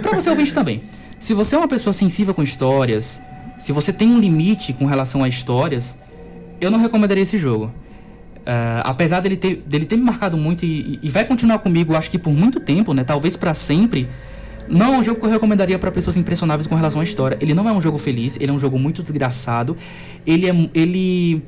pra 0.00 0.12
você 0.12 0.30
ouvinte 0.30 0.54
também. 0.54 0.80
Se 1.18 1.34
você 1.34 1.56
é 1.56 1.58
uma 1.58 1.68
pessoa 1.68 1.92
sensível 1.92 2.32
com 2.32 2.42
histórias, 2.42 3.20
se 3.58 3.72
você 3.72 3.92
tem 3.92 4.08
um 4.08 4.18
limite 4.18 4.72
com 4.72 4.86
relação 4.86 5.24
a 5.24 5.28
histórias, 5.28 6.00
eu 6.60 6.70
não 6.70 6.78
recomendaria 6.78 7.22
esse 7.22 7.36
jogo. 7.36 7.72
Ah, 8.44 8.82
apesar 8.84 9.20
dele 9.20 9.36
ter, 9.36 9.56
dele 9.66 9.86
ter 9.86 9.96
me 9.96 10.02
marcado 10.02 10.36
muito 10.36 10.64
e, 10.64 10.98
e 11.02 11.08
vai 11.08 11.24
continuar 11.24 11.58
comigo, 11.58 11.94
acho 11.94 12.10
que 12.10 12.18
por 12.18 12.32
muito 12.32 12.60
tempo, 12.60 12.92
né? 12.92 13.04
Talvez 13.04 13.36
pra 13.36 13.54
sempre. 13.54 14.08
Não 14.68 14.94
é 14.94 14.98
um 14.98 15.04
jogo 15.04 15.20
que 15.20 15.26
eu 15.26 15.30
recomendaria 15.30 15.78
pra 15.78 15.90
pessoas 15.90 16.16
impressionáveis 16.16 16.66
com 16.66 16.74
relação 16.74 17.00
à 17.00 17.04
história. 17.04 17.38
Ele 17.40 17.54
não 17.54 17.68
é 17.68 17.72
um 17.72 17.80
jogo 17.80 17.98
feliz, 17.98 18.36
ele 18.40 18.50
é 18.50 18.54
um 18.54 18.58
jogo 18.58 18.78
muito 18.78 19.02
desgraçado. 19.02 19.76
Ele 20.26 20.48
é 20.48 20.70
ele 20.74 21.42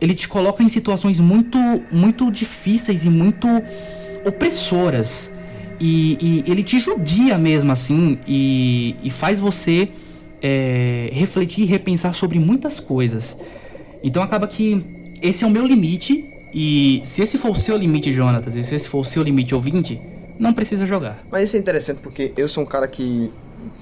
ele 0.00 0.14
te 0.14 0.26
coloca 0.28 0.62
em 0.62 0.68
situações 0.68 1.20
muito 1.20 1.58
muito 1.90 2.30
difíceis 2.30 3.04
e 3.04 3.10
muito 3.10 3.46
opressoras. 4.24 5.32
E, 5.80 6.16
e 6.20 6.50
ele 6.50 6.62
te 6.62 6.78
judia 6.78 7.36
mesmo 7.36 7.72
assim 7.72 8.18
e, 8.26 8.94
e 9.02 9.10
faz 9.10 9.40
você 9.40 9.88
é, 10.40 11.10
refletir 11.12 11.62
e 11.62 11.66
repensar 11.66 12.14
sobre 12.14 12.38
muitas 12.38 12.78
coisas. 12.78 13.38
Então 14.02 14.22
acaba 14.22 14.46
que 14.46 14.84
esse 15.20 15.44
é 15.44 15.46
o 15.46 15.50
meu 15.50 15.66
limite. 15.66 16.28
E 16.54 17.00
se 17.02 17.22
esse 17.22 17.38
for 17.38 17.52
o 17.52 17.56
seu 17.56 17.78
limite, 17.78 18.12
Jonatas, 18.12 18.54
e 18.54 18.62
se 18.62 18.74
esse 18.74 18.88
for 18.88 18.98
o 18.98 19.04
seu 19.04 19.22
limite 19.22 19.54
ouvinte, 19.54 19.98
não 20.42 20.52
precisa 20.52 20.84
jogar. 20.84 21.20
Mas 21.30 21.44
isso 21.44 21.56
é 21.56 21.60
interessante 21.60 22.00
porque 22.00 22.32
eu 22.36 22.48
sou 22.48 22.64
um 22.64 22.66
cara 22.66 22.88
que 22.88 23.32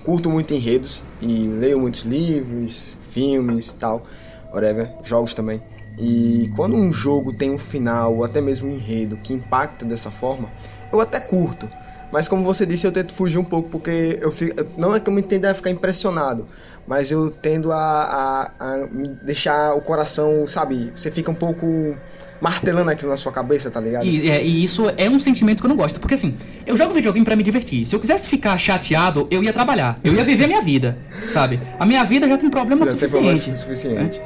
curto 0.05 0.29
muito 0.29 0.53
enredos 0.53 1.03
e 1.21 1.45
leio 1.45 1.81
muitos 1.81 2.03
livros, 2.03 2.99
filmes 3.11 3.73
tal, 3.73 4.05
whatever, 4.53 4.93
jogos 5.03 5.33
também. 5.33 5.63
E 5.99 6.51
quando 6.55 6.77
um 6.77 6.93
jogo 6.93 7.33
tem 7.33 7.51
um 7.51 7.59
final 7.59 8.17
ou 8.17 8.25
até 8.25 8.41
mesmo 8.41 8.69
um 8.69 8.73
enredo 8.73 9.17
que 9.17 9.33
impacta 9.33 9.85
dessa 9.85 10.11
forma, 10.11 10.53
eu 10.93 11.01
até 11.01 11.19
curto. 11.19 11.69
Mas 12.13 12.27
como 12.27 12.45
você 12.45 12.67
disse, 12.67 12.87
eu 12.87 12.93
tento 12.93 13.13
fugir 13.13 13.39
um 13.39 13.45
pouco 13.45 13.69
porque 13.69 14.19
eu 14.21 14.33
fico, 14.33 14.55
não 14.77 14.95
é 14.95 15.01
que 15.01 15.09
eu 15.09 15.13
me 15.13 15.23
tendo 15.23 15.45
a 15.47 15.55
ficar 15.55 15.71
impressionado, 15.71 16.47
mas 16.87 17.13
eu 17.13 17.31
tendo 17.31 17.71
a, 17.71 17.79
a, 17.79 18.51
a 18.59 18.87
deixar 19.23 19.75
o 19.75 19.81
coração, 19.81 20.47
sabe? 20.47 20.91
Você 20.95 21.11
fica 21.11 21.31
um 21.31 21.35
pouco 21.35 21.97
martelando 22.41 22.91
aquilo 22.91 23.11
na 23.11 23.17
sua 23.17 23.31
cabeça, 23.31 23.71
tá 23.71 23.81
ligado? 23.81 24.07
E, 24.07 24.31
é, 24.31 24.43
e 24.43 24.63
isso 24.63 24.87
é 24.97 25.09
um 25.09 25.21
sentimento 25.21 25.61
que 25.61 25.67
eu 25.67 25.69
não 25.69 25.77
gosto. 25.77 26.01
Porque 26.01 26.15
assim, 26.15 26.37
eu 26.67 26.77
jogo 26.77 26.95
videogame 26.95 27.25
pra 27.25 27.37
me 27.37 27.43
divertir. 27.43 27.87
Se 27.87 27.95
eu 27.95 28.01
quisesse 28.01 28.27
ficar 28.27 28.57
chateado, 28.59 29.29
eu 29.31 29.43
ia 29.43 29.53
trabalhar. 29.53 29.99
Eu 30.03 30.15
ia 30.15 30.25
viver 30.25 30.47
minha 30.47 30.63
vida, 30.63 30.97
sabe? 31.11 31.61
A 31.79 31.85
minha 31.87 32.03
vida 32.05 32.27
já 32.27 32.39
tem 32.39 32.51
problema 32.51 32.85
Já 32.87 32.93
tem 32.95 33.09
problema 33.09 33.37
suficiente. 33.37 33.61
suficiente. 33.61 34.21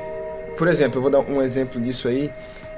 Por 0.56 0.68
exemplo, 0.68 0.98
eu 0.98 1.02
vou 1.02 1.10
dar 1.10 1.20
um 1.20 1.42
exemplo 1.42 1.80
disso 1.80 2.06
aí, 2.06 2.30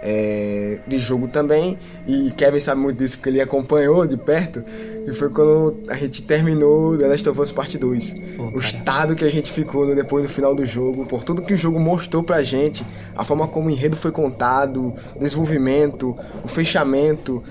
é, 0.02 0.78
de 0.86 0.98
jogo 0.98 1.28
também, 1.28 1.76
e 2.06 2.30
Kevin 2.32 2.60
sabe 2.60 2.80
muito 2.80 2.98
disso 2.98 3.16
porque 3.16 3.30
ele 3.30 3.40
acompanhou 3.40 4.06
de 4.06 4.16
perto, 4.16 4.64
e 5.06 5.12
foi 5.12 5.30
quando 5.30 5.76
a 5.88 5.94
gente 5.94 6.22
terminou 6.22 6.96
The 6.98 7.06
Last 7.06 7.28
of 7.28 7.40
Us 7.40 7.52
Part 7.52 7.78
2. 7.78 8.14
Pô, 8.36 8.44
o 8.44 8.46
cara. 8.48 8.58
estado 8.58 9.14
que 9.14 9.24
a 9.24 9.30
gente 9.30 9.52
ficou 9.52 9.94
depois 9.94 10.22
no 10.24 10.28
final 10.28 10.54
do 10.54 10.66
jogo, 10.66 11.06
por 11.06 11.22
tudo 11.22 11.42
que 11.42 11.54
o 11.54 11.56
jogo 11.56 11.78
mostrou 11.78 12.22
pra 12.22 12.42
gente, 12.42 12.84
a 13.14 13.22
forma 13.22 13.46
como 13.46 13.68
o 13.68 13.70
enredo 13.70 13.96
foi 13.96 14.10
contado, 14.10 14.92
desenvolvimento, 15.18 16.14
o 16.42 16.48
fechamento, 16.48 17.42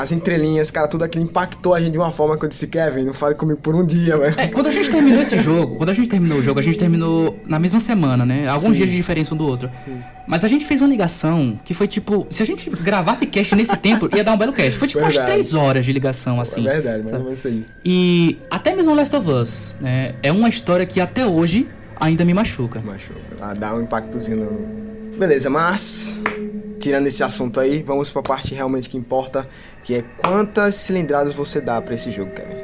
as 0.00 0.12
entrelinhas, 0.12 0.70
cara, 0.70 0.86
tudo 0.88 1.04
aquilo 1.04 1.24
impactou 1.24 1.74
a 1.74 1.80
gente 1.80 1.92
de 1.92 1.98
uma 1.98 2.12
forma 2.12 2.38
que 2.38 2.44
eu 2.44 2.48
disse, 2.48 2.66
Kevin, 2.68 3.04
não 3.04 3.14
fale 3.14 3.34
comigo 3.34 3.60
por 3.60 3.74
um 3.74 3.84
dia, 3.84 4.16
velho. 4.16 4.34
É, 4.38 4.46
quando 4.46 4.66
a 4.66 4.70
gente 4.70 4.90
terminou 4.90 5.20
esse 5.20 5.38
jogo, 5.38 5.76
quando 5.76 5.90
a 5.90 5.92
gente 5.92 6.08
terminou 6.08 6.38
o 6.38 6.42
jogo, 6.42 6.60
a 6.60 6.62
gente 6.62 6.78
terminou 6.78 7.38
na 7.46 7.58
mesma 7.58 7.80
semana, 7.80 8.24
né? 8.24 8.46
Alguns 8.46 8.72
Sim. 8.72 8.72
dias 8.72 8.90
de 8.90 8.96
diferença 8.96 9.34
um 9.34 9.36
do 9.36 9.46
outro. 9.46 9.70
Mas 10.26 10.44
a 10.44 10.48
gente 10.48 10.64
fez 10.64 10.80
uma 10.80 10.88
ligação 10.88 11.58
que 11.64 11.74
foi 11.74 11.88
tipo, 11.88 12.26
se 12.30 12.42
a 12.42 12.46
gente 12.46 12.70
gravasse 12.70 13.26
cast 13.26 13.54
nesse 13.56 13.76
tempo, 13.76 14.08
ia 14.14 14.22
dar 14.22 14.34
um 14.34 14.38
belo 14.38 14.52
cast. 14.52 14.78
Foi 14.78 14.86
tipo 14.86 15.00
umas 15.00 15.14
Verdade. 15.14 15.32
três 15.32 15.54
horas 15.54 15.84
de 15.84 15.92
ligação, 15.92 16.40
assim. 16.40 16.66
é 16.68 16.80
verdade, 16.80 17.04
mas 17.12 17.26
é 17.26 17.32
isso 17.32 17.48
aí. 17.48 17.66
E 17.84 18.38
até 18.50 18.74
mesmo 18.74 18.94
Last 18.94 19.14
of 19.16 19.28
Us, 19.30 19.76
né? 19.80 20.14
É 20.22 20.30
uma 20.30 20.48
história 20.48 20.86
que 20.86 21.00
até 21.00 21.26
hoje 21.26 21.66
ainda 21.98 22.24
me 22.24 22.34
machuca. 22.34 22.80
Macho, 22.82 23.12
ah, 23.40 23.54
dá 23.54 23.74
um 23.74 23.82
impactozinho 23.82 24.36
no... 24.38 24.87
Beleza, 25.18 25.50
mas... 25.50 26.22
Tirando 26.78 27.08
esse 27.08 27.24
assunto 27.24 27.58
aí, 27.58 27.82
vamos 27.82 28.08
pra 28.08 28.22
parte 28.22 28.54
realmente 28.54 28.88
que 28.88 28.96
importa, 28.96 29.44
que 29.82 29.94
é 29.96 30.02
quantas 30.16 30.76
cilindradas 30.76 31.32
você 31.32 31.60
dá 31.60 31.82
pra 31.82 31.92
esse 31.92 32.08
jogo, 32.08 32.30
Kevin. 32.30 32.54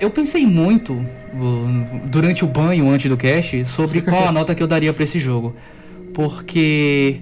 Eu 0.00 0.10
pensei 0.10 0.44
muito 0.44 1.00
durante 2.06 2.44
o 2.44 2.48
banho 2.48 2.90
antes 2.90 3.08
do 3.08 3.16
cast 3.16 3.64
sobre 3.66 4.02
qual 4.02 4.26
a 4.26 4.32
nota 4.32 4.52
que 4.52 4.60
eu 4.60 4.66
daria 4.66 4.92
pra 4.92 5.04
esse 5.04 5.20
jogo. 5.20 5.54
Porque 6.12 7.20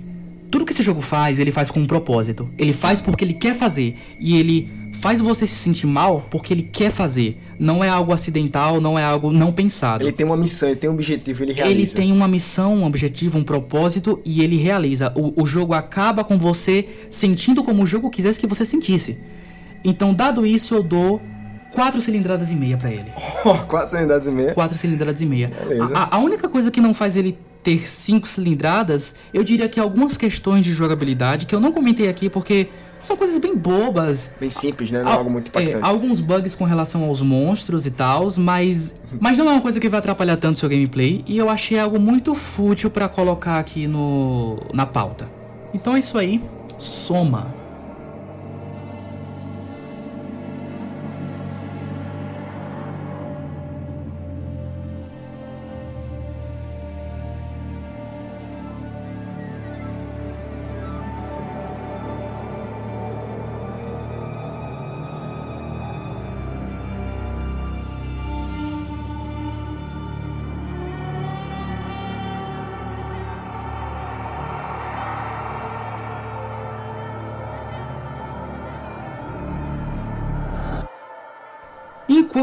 tudo 0.50 0.64
que 0.64 0.72
esse 0.72 0.82
jogo 0.82 1.02
faz, 1.02 1.38
ele 1.38 1.52
faz 1.52 1.70
com 1.70 1.80
um 1.80 1.86
propósito. 1.86 2.48
Ele 2.56 2.72
faz 2.72 3.02
porque 3.02 3.22
ele 3.22 3.34
quer 3.34 3.54
fazer. 3.54 3.96
E 4.18 4.38
ele 4.38 4.72
faz 4.94 5.20
você 5.20 5.46
se 5.46 5.54
sentir 5.54 5.86
mal 5.86 6.26
porque 6.30 6.54
ele 6.54 6.62
quer 6.62 6.90
fazer. 6.90 7.36
Não 7.60 7.84
é 7.84 7.88
algo 7.90 8.10
acidental, 8.12 8.80
não 8.80 8.98
é 8.98 9.04
algo 9.04 9.30
não 9.30 9.52
pensado. 9.52 10.02
Ele 10.02 10.12
tem 10.12 10.24
uma 10.26 10.36
missão, 10.36 10.70
ele 10.70 10.78
tem 10.78 10.88
um 10.88 10.94
objetivo, 10.94 11.42
ele 11.44 11.50
Ele 11.52 11.60
realiza. 11.60 11.96
tem 11.98 12.10
uma 12.10 12.26
missão, 12.26 12.74
um 12.74 12.84
objetivo, 12.86 13.36
um 13.38 13.44
propósito 13.44 14.18
e 14.24 14.42
ele 14.42 14.56
realiza. 14.56 15.12
O, 15.14 15.42
o 15.42 15.44
jogo 15.44 15.74
acaba 15.74 16.24
com 16.24 16.38
você 16.38 16.88
sentindo 17.10 17.62
como 17.62 17.82
o 17.82 17.86
jogo 17.86 18.08
quisesse 18.08 18.40
que 18.40 18.46
você 18.46 18.64
sentisse. 18.64 19.20
Então, 19.84 20.14
dado 20.14 20.46
isso, 20.46 20.74
eu 20.74 20.82
dou 20.82 21.20
quatro 21.74 22.00
cilindradas 22.00 22.50
e 22.50 22.56
meia 22.56 22.78
pra 22.78 22.90
ele. 22.90 23.12
Ó, 23.44 23.54
quatro 23.68 23.90
cilindradas 23.90 24.26
e 24.26 24.30
meia. 24.32 24.54
Quatro 24.54 24.78
cilindradas 24.78 25.20
e 25.20 25.26
meia. 25.26 25.50
Beleza. 25.68 25.94
A, 25.96 26.16
a 26.16 26.18
única 26.18 26.48
coisa 26.48 26.70
que 26.70 26.80
não 26.80 26.94
faz 26.94 27.14
ele 27.14 27.38
ter 27.62 27.86
cinco 27.86 28.26
cilindradas, 28.26 29.16
eu 29.34 29.44
diria 29.44 29.68
que 29.68 29.78
algumas 29.78 30.16
questões 30.16 30.64
de 30.64 30.72
jogabilidade 30.72 31.44
que 31.44 31.54
eu 31.54 31.60
não 31.60 31.72
comentei 31.72 32.08
aqui 32.08 32.30
porque 32.30 32.68
são 33.02 33.16
coisas 33.16 33.38
bem 33.38 33.56
bobas. 33.56 34.32
Bem 34.40 34.50
simples, 34.50 34.90
né? 34.90 35.02
Não 35.02 35.10
é 35.10 35.12
Al- 35.12 35.18
algo 35.20 35.30
muito 35.30 35.48
é, 35.54 35.62
impactante. 35.62 35.84
alguns 35.84 36.20
bugs 36.20 36.54
com 36.54 36.64
relação 36.64 37.04
aos 37.04 37.20
monstros 37.22 37.86
e 37.86 37.90
tal, 37.90 38.26
mas, 38.38 39.00
mas 39.20 39.36
não 39.38 39.48
é 39.48 39.52
uma 39.54 39.60
coisa 39.60 39.78
que 39.80 39.88
vai 39.88 39.98
atrapalhar 40.00 40.36
tanto 40.36 40.58
seu 40.58 40.68
gameplay 40.68 41.22
e 41.26 41.36
eu 41.38 41.48
achei 41.48 41.78
algo 41.78 41.98
muito 42.00 42.34
fútil 42.34 42.90
pra 42.90 43.08
colocar 43.08 43.58
aqui 43.58 43.86
no 43.86 44.58
na 44.72 44.86
pauta. 44.86 45.28
Então 45.74 45.94
é 45.96 45.98
isso 46.00 46.18
aí, 46.18 46.42
soma. 46.78 47.54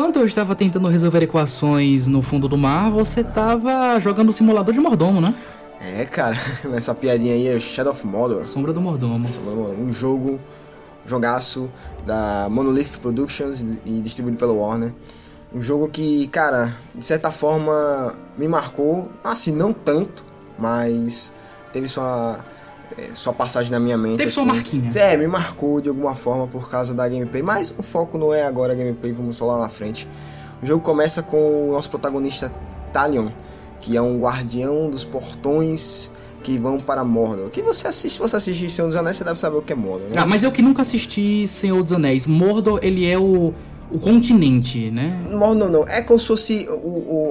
Enquanto 0.08 0.20
eu 0.22 0.26
estava 0.26 0.56
tentando 0.56 0.88
resolver 0.88 1.22
equações 1.22 2.08
no 2.08 2.22
fundo 2.22 2.48
do 2.48 2.58
mar, 2.58 2.89
você 2.89 3.20
estava 3.20 4.00
jogando 4.00 4.30
o 4.30 4.32
simulador 4.32 4.74
de 4.74 4.80
mordomo, 4.80 5.20
né? 5.20 5.36
É, 5.82 6.06
cara, 6.06 6.38
nessa 6.63 6.96
piadinha 6.96 7.34
aí 7.34 7.48
é 7.48 7.60
Shadow 7.60 7.91
of 7.91 8.08
Mordor. 8.08 8.46
Sombra 8.46 8.72
do 8.72 8.80
mordomo. 8.80 9.28
Um 9.78 9.91
jogo, 9.91 10.39
jogaço 11.06 11.70
da 12.06 12.48
Monolith 12.50 13.00
Productions 13.02 13.80
e 13.86 14.00
distribuído 14.00 14.38
pela 14.38 14.54
Warner. 14.54 14.93
Um 15.54 15.62
jogo 15.62 15.89
que, 15.89 16.30
cara, 16.30 16.74
de 16.96 17.04
certa 17.04 17.30
forma 17.30 18.15
me 18.38 18.48
marcou, 18.48 19.12
assim, 19.22 19.52
não 19.52 19.74
tanto, 19.74 20.24
mas 20.58 21.34
teve 21.74 21.86
sua, 21.89 22.38
eh, 22.97 23.10
sua 23.13 23.34
passagem 23.34 23.71
na 23.71 23.80
minha 23.80 23.97
mente. 23.97 24.17
Teve 24.17 24.32
sua 24.32 24.43
assim. 24.43 24.52
marquinha. 24.52 24.89
É, 24.95 25.17
me 25.17 25.28
marcou 25.28 25.82
de 25.82 25.89
alguma 25.89 26.15
forma 26.15 26.47
por 26.47 26.69
causa 26.69 26.93
da 26.93 27.08
gameplay, 27.08 27.41
mas 27.41 27.73
o 27.78 27.84
foco 27.84 28.17
não 28.17 28.34
é 28.34 28.43
agora 28.43 28.73
a 28.73 28.76
gameplay, 28.76 29.12
vamos 29.12 29.38
falar 29.38 29.54
lá 29.54 29.63
na 29.63 29.69
frente. 29.69 30.08
O 30.62 30.65
jogo 30.65 30.84
começa 30.84 31.21
com 31.21 31.69
o 31.69 31.71
nosso 31.73 31.89
protagonista 31.89 32.52
Talion, 32.91 33.30
que 33.80 33.95
é 33.95 34.02
um 34.02 34.19
guardião 34.19 34.89
dos 34.89 35.04
portões 35.04 36.12
que 36.43 36.58
vão 36.58 36.80
para 36.80 37.04
Mordor. 37.04 37.50
Que 37.50 37.62
você 37.62 37.88
assiste, 37.88 38.15
se 38.15 38.19
você 38.19 38.38
assistir 38.38 38.69
Senhor 38.69 38.88
dos 38.88 38.95
Anéis, 38.95 39.17
você 39.17 39.23
deve 39.23 39.38
saber 39.38 39.58
o 39.58 39.62
que 39.62 39.73
é 39.73 39.76
Mordor, 39.76 40.08
né? 40.08 40.13
Ah, 40.15 40.26
mas 40.26 40.43
eu 40.43 40.52
que 40.52 40.62
nunca 40.62 40.82
assisti 40.82 41.45
Senhor 41.47 41.84
dos 41.84 41.91
Anéis. 41.91 42.26
Mordor, 42.26 42.80
ele 42.82 43.06
é 43.06 43.17
o, 43.17 43.54
o 43.91 44.00
continente, 44.00 44.91
né? 44.91 45.17
Mordor 45.32 45.69
não, 45.69 45.84
é 45.88 46.02
como 46.02 46.19
se 46.19 46.28
fosse 46.28 46.67
o, 46.69 46.73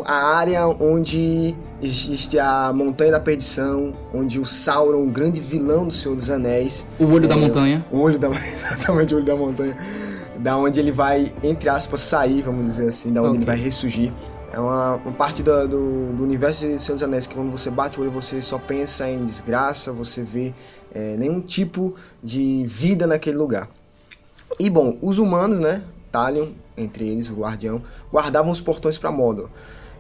o- 0.00 0.02
a 0.06 0.36
área 0.36 0.66
onde 0.66 1.54
existe 1.82 2.38
a 2.38 2.72
Montanha 2.74 3.12
da 3.12 3.20
Perdição, 3.20 3.94
onde 4.14 4.40
o 4.40 4.44
Sauron, 4.44 5.02
o 5.04 5.10
grande 5.10 5.40
vilão 5.40 5.86
do 5.86 5.92
Senhor 5.92 6.14
dos 6.14 6.30
Anéis, 6.30 6.86
O 6.98 7.04
olho 7.06 7.28
da 7.28 7.34
É, 7.34 7.38
montanha. 7.38 7.86
o 7.92 7.98
olho 8.00 8.18
da 8.18 8.28
exatamente 8.54 9.12
o 9.12 9.18
olho 9.18 9.26
da 9.26 9.36
montanha, 9.36 9.76
da 10.38 10.56
onde 10.56 10.80
ele 10.80 10.92
vai, 10.92 11.32
entre 11.42 11.68
aspas, 11.68 12.00
sair, 12.00 12.40
vamos 12.42 12.64
dizer 12.66 12.88
assim, 12.88 13.12
da 13.12 13.20
onde 13.20 13.28
Ok. 13.30 13.38
ele 13.40 13.46
vai 13.46 13.56
ressurgir. 13.56 14.12
É 14.52 14.58
uma, 14.58 14.94
uma 14.96 15.12
parte 15.12 15.42
da- 15.42 15.66
do, 15.66 16.12
do 16.14 16.22
universo 16.22 16.66
de 16.66 16.78
Senhor 16.80 16.94
dos 16.94 17.02
Anéis 17.02 17.26
que 17.26 17.34
quando 17.34 17.50
você 17.50 17.70
bate 17.70 17.98
o 17.98 18.02
olho 18.02 18.10
você 18.10 18.40
só 18.40 18.58
pensa 18.58 19.06
em 19.10 19.22
desgraça, 19.22 19.92
você 19.92 20.22
vê 20.22 20.54
é, 20.94 21.16
nenhum 21.18 21.40
tipo 21.42 21.94
de 22.24 22.64
vida 22.66 23.06
naquele 23.06 23.36
lugar. 23.36 23.68
E 24.58 24.70
bom, 24.70 24.96
os 25.02 25.18
humanos, 25.18 25.60
né, 25.60 25.82
Talion, 26.16 26.48
entre 26.78 27.06
eles, 27.06 27.28
o 27.28 27.34
guardião, 27.34 27.82
guardavam 28.10 28.50
os 28.50 28.60
portões 28.60 28.96
para 28.96 29.12
Mordor. 29.12 29.50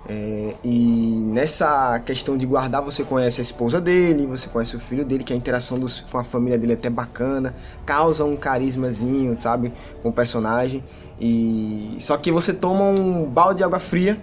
É, 0.08 0.54
e 0.64 1.22
nessa 1.26 2.00
questão 2.00 2.38
de 2.38 2.46
guardar, 2.46 2.80
você 2.80 3.04
conhece 3.04 3.40
a 3.40 3.42
esposa 3.42 3.80
dele, 3.80 4.26
você 4.26 4.48
conhece 4.48 4.76
o 4.76 4.78
filho 4.78 5.04
dele, 5.04 5.22
que 5.22 5.32
a 5.32 5.36
interação 5.36 5.78
dos- 5.78 6.00
com 6.00 6.16
a 6.16 6.24
família 6.24 6.56
dele 6.56 6.72
é 6.72 6.76
até 6.76 6.88
bacana, 6.88 7.52
causa 7.84 8.24
um 8.24 8.34
carismazinho, 8.36 9.38
sabe, 9.38 9.72
com 10.02 10.08
o 10.08 10.12
personagem. 10.12 10.82
E 11.20 11.96
só 11.98 12.16
que 12.16 12.32
você 12.32 12.54
toma 12.54 12.84
um 12.84 13.24
balde 13.26 13.58
de 13.58 13.64
água 13.64 13.80
fria, 13.80 14.16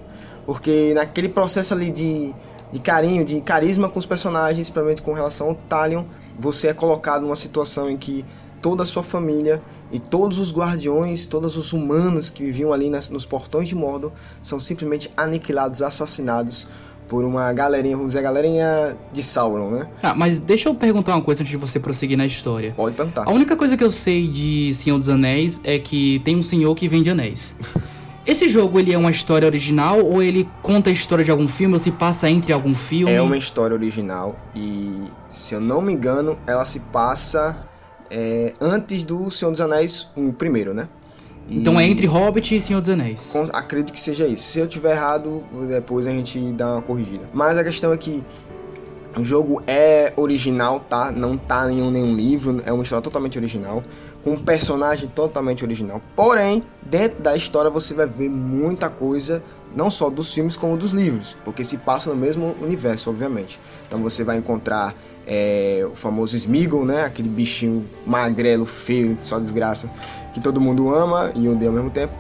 porque 0.48 0.94
naquele 0.96 1.30
processo 1.30 1.74
ali 1.76 1.92
de, 1.92 2.34
de 2.72 2.80
carinho, 2.80 3.24
de 3.24 3.40
carisma 3.42 3.88
com 3.88 4.00
os 4.00 4.06
personagens, 4.06 4.70
principalmente 4.70 5.02
com 5.02 5.14
relação 5.14 5.50
ao 5.50 5.56
Talion, 5.56 6.06
você 6.40 6.70
é 6.70 6.74
colocado 6.74 7.22
numa 7.22 7.36
situação 7.36 7.88
em 7.90 7.98
que 7.98 8.26
toda 8.64 8.82
a 8.82 8.86
sua 8.86 9.04
família 9.04 9.62
e 9.92 10.00
todos 10.00 10.40
os 10.40 10.52
guardiões, 10.54 11.28
todos 11.28 11.58
os 11.58 11.74
humanos 11.74 12.30
que 12.32 12.44
viviam 12.44 12.72
ali 12.74 12.90
nas- 12.90 13.10
nos 13.10 13.26
portões 13.26 13.68
de 13.68 13.76
Mordor 13.76 14.12
são 14.42 14.58
simplesmente 14.58 15.12
aniquilados, 15.18 15.82
assassinados 15.82 16.66
por 17.10 17.26
uma 17.26 17.52
galerinha, 17.52 17.96
vamos 17.98 18.14
dizer, 18.14 18.20
a 18.20 18.22
galerinha 18.24 18.98
de 19.12 19.22
Sauron, 19.22 19.70
né? 19.72 19.88
Ah, 20.02 20.16
mas 20.16 20.40
deixa 20.40 20.70
eu 20.70 20.74
perguntar 20.74 21.14
uma 21.14 21.22
coisa 21.22 21.42
antes 21.44 21.52
de 21.52 21.58
você 21.58 21.78
prosseguir 21.78 22.18
na 22.18 22.26
história. 22.26 22.74
Pode 22.76 22.96
perguntar. 22.96 23.28
A 23.28 23.32
única 23.32 23.58
coisa 23.58 23.76
que 23.76 23.84
eu 23.84 23.92
sei 23.92 24.28
de 24.30 24.74
Senhor 24.74 24.98
dos 24.98 25.10
Anéis 25.10 25.60
é 25.66 25.78
que 25.78 26.22
tem 26.24 26.38
um 26.38 26.42
senhor 26.42 26.74
que 26.74 26.88
vende 26.88 27.10
anéis. 27.10 27.56
Esse 28.26 28.48
jogo, 28.48 28.80
ele 28.80 28.94
é 28.94 28.98
uma 28.98 29.12
história 29.12 29.46
original 29.46 30.00
ou 30.00 30.24
ele 30.24 30.50
conta 30.62 30.90
a 30.90 30.94
história 30.94 31.26
de 31.26 31.30
algum 31.30 31.46
filme 31.50 31.74
ou 31.74 31.80
se 31.80 31.92
passa 31.92 32.30
entre 32.30 32.54
algum 32.54 32.74
filme? 32.74 33.12
É 33.12 33.22
uma 33.22 33.36
história 33.36 33.76
original 33.76 34.38
e, 34.56 35.04
se 35.28 35.54
eu 35.54 35.60
não 35.60 35.82
me 35.82 35.92
engano, 35.92 36.40
ela 36.48 36.64
se 36.64 36.80
passa 36.80 37.58
é, 38.14 38.54
antes 38.62 39.04
do 39.04 39.30
Senhor 39.32 39.52
dos 39.52 39.60
Anéis, 39.60 40.08
o 40.16 40.32
primeiro, 40.32 40.74
né? 40.74 40.88
E- 41.50 41.58
Então 41.60 41.78
é 41.80 41.86
entre 41.86 42.06
Hobbit 42.08 42.56
e 42.56 42.62
Senhor 42.62 42.80
dos 42.80 42.90
Anéis. 42.90 43.30
Com- 43.34 43.50
acredito 43.52 43.92
que 43.92 44.00
seja 44.00 44.28
isso. 44.28 44.44
Se 44.52 44.60
eu 44.60 44.68
tiver 44.68 44.92
errado, 44.92 45.44
depois 45.68 46.06
a 46.08 46.12
gente 46.12 46.40
dá 46.54 46.74
uma 46.76 46.82
corrigida. 46.82 47.30
Mas 47.34 47.58
a 47.58 47.64
questão 47.64 47.92
é 47.92 47.98
que 47.98 48.24
o 49.18 49.24
jogo 49.24 49.62
é 49.68 50.14
original, 50.16 50.80
tá? 50.80 51.12
Não 51.12 51.38
tá 51.38 51.72
em 51.72 51.92
nenhum 51.92 52.16
livro, 52.16 52.62
é 52.66 52.72
uma 52.72 52.82
história 52.84 53.02
totalmente 53.04 53.38
original, 53.38 53.84
com 54.24 54.32
um 54.32 54.40
personagem 54.40 55.10
totalmente 55.10 55.64
original. 55.64 56.02
Porém, 56.16 56.64
dentro 56.82 57.22
da 57.22 57.36
história 57.36 57.70
você 57.70 57.94
vai 57.94 58.08
ver 58.08 58.30
muita 58.30 58.90
coisa, 58.90 59.44
não 59.76 59.90
só 59.90 60.10
dos 60.10 60.34
filmes 60.34 60.56
como 60.58 60.78
dos 60.78 60.92
livros, 60.92 61.36
porque 61.44 61.64
se 61.64 61.78
passa 61.80 62.10
no 62.10 62.16
mesmo 62.16 62.56
universo, 62.62 63.10
obviamente. 63.10 63.60
Então 63.88 64.02
você 64.02 64.24
vai 64.24 64.38
encontrar 64.38 64.96
é, 65.28 65.86
o 65.90 65.96
famoso 65.96 66.36
Smeagol, 66.36 66.86
né? 66.86 67.06
Aquele 67.06 67.30
bichinho 67.30 67.86
magrelo, 68.06 68.66
feio, 68.66 69.18
só 69.22 69.40
desgraça, 69.40 69.90
que 70.34 70.40
todo 70.40 70.60
mundo 70.60 70.94
ama 70.94 71.32
e 71.36 71.48
odeia 71.48 71.70
ao 71.70 71.76
mesmo 71.76 71.90
tempo. 71.90 72.14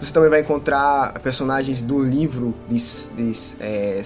Você 0.00 0.12
também 0.12 0.30
vai 0.30 0.40
encontrar 0.40 1.18
personagens 1.20 1.80
do 1.80 2.02
livro 2.02 2.52
de, 2.68 2.76
de 2.76 3.56
é, 3.60 4.00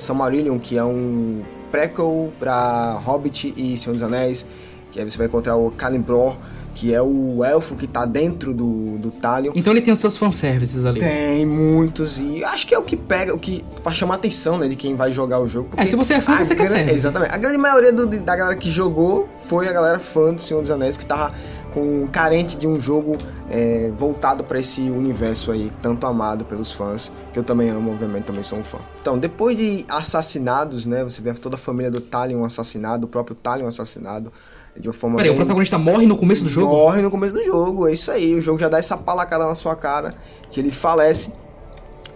que 0.60 0.76
é 0.76 0.84
um 0.84 1.42
prequel 1.70 2.30
para 2.38 3.00
Hobbit 3.02 3.54
e 3.56 3.76
Senhor 3.78 3.94
dos 3.94 4.02
Anéis. 4.02 4.46
Que 4.90 5.00
aí 5.00 5.10
você 5.10 5.16
vai 5.16 5.26
encontrar 5.26 5.56
o 5.56 5.72
Celebrimbor, 5.76 6.36
que 6.78 6.92
é 6.94 7.00
o 7.00 7.42
elfo 7.42 7.74
que 7.74 7.86
tá 7.86 8.04
dentro 8.04 8.52
do, 8.52 8.98
do 8.98 9.10
Talion. 9.10 9.50
Então 9.56 9.72
ele 9.72 9.80
tem 9.80 9.94
os 9.94 9.98
seus 9.98 10.14
fanservices 10.18 10.84
ali. 10.84 11.00
Tem 11.00 11.46
muitos, 11.46 12.20
e 12.20 12.44
acho 12.44 12.66
que 12.66 12.74
é 12.74 12.78
o 12.78 12.82
que 12.82 12.98
pega, 12.98 13.34
o 13.34 13.38
que. 13.38 13.64
pra 13.82 13.92
chamar 13.92 14.14
a 14.14 14.16
atenção, 14.18 14.58
né, 14.58 14.68
de 14.68 14.76
quem 14.76 14.94
vai 14.94 15.10
jogar 15.10 15.40
o 15.40 15.48
jogo. 15.48 15.70
É, 15.78 15.86
se 15.86 15.96
você 15.96 16.12
é 16.14 16.20
fã, 16.20 16.36
você 16.36 16.54
quer 16.54 16.68
ser. 16.68 16.92
Exatamente. 16.92 17.32
A 17.34 17.38
grande 17.38 17.56
maioria 17.56 17.94
do- 17.94 18.06
da 18.06 18.36
galera 18.36 18.56
que 18.56 18.70
jogou 18.70 19.26
foi 19.44 19.66
a 19.66 19.72
galera 19.72 19.98
fã 19.98 20.34
do 20.34 20.40
Senhor 20.40 20.60
dos 20.60 20.70
Anéis, 20.70 20.98
que 20.98 21.06
tava 21.06 21.32
com, 21.76 22.06
carente 22.06 22.56
de 22.56 22.66
um 22.66 22.80
jogo 22.80 23.18
é, 23.50 23.92
voltado 23.94 24.42
pra 24.42 24.58
esse 24.58 24.80
universo 24.80 25.52
aí, 25.52 25.70
tanto 25.82 26.06
amado 26.06 26.46
pelos 26.46 26.72
fãs, 26.72 27.12
que 27.34 27.38
eu 27.38 27.42
também 27.42 27.68
amo, 27.68 27.90
obviamente, 27.92 28.24
também 28.24 28.42
sou 28.42 28.58
um 28.58 28.62
fã. 28.62 28.78
Então, 28.98 29.18
depois 29.18 29.58
de 29.58 29.84
assassinados, 29.86 30.86
né, 30.86 31.04
você 31.04 31.20
vê 31.20 31.34
toda 31.34 31.56
a 31.56 31.58
família 31.58 31.90
do 31.90 32.00
Talion 32.00 32.42
assassinado, 32.46 33.04
o 33.04 33.08
próprio 33.08 33.36
Talion 33.36 33.66
assassinado, 33.66 34.32
de 34.74 34.88
uma 34.88 34.94
forma 34.94 35.16
Peraí, 35.16 35.28
o 35.30 35.32
bem- 35.34 35.40
protagonista 35.40 35.76
morre 35.76 36.06
no 36.06 36.16
começo 36.16 36.42
do 36.44 36.48
jogo? 36.48 36.72
Morre 36.74 37.02
no 37.02 37.10
começo 37.10 37.34
do 37.34 37.44
jogo, 37.44 37.86
é 37.88 37.92
isso 37.92 38.10
aí. 38.10 38.34
O 38.34 38.40
jogo 38.40 38.58
já 38.58 38.68
dá 38.70 38.78
essa 38.78 38.96
palacada 38.96 39.46
na 39.46 39.54
sua 39.54 39.76
cara, 39.76 40.14
que 40.50 40.58
ele 40.60 40.70
falece. 40.70 41.30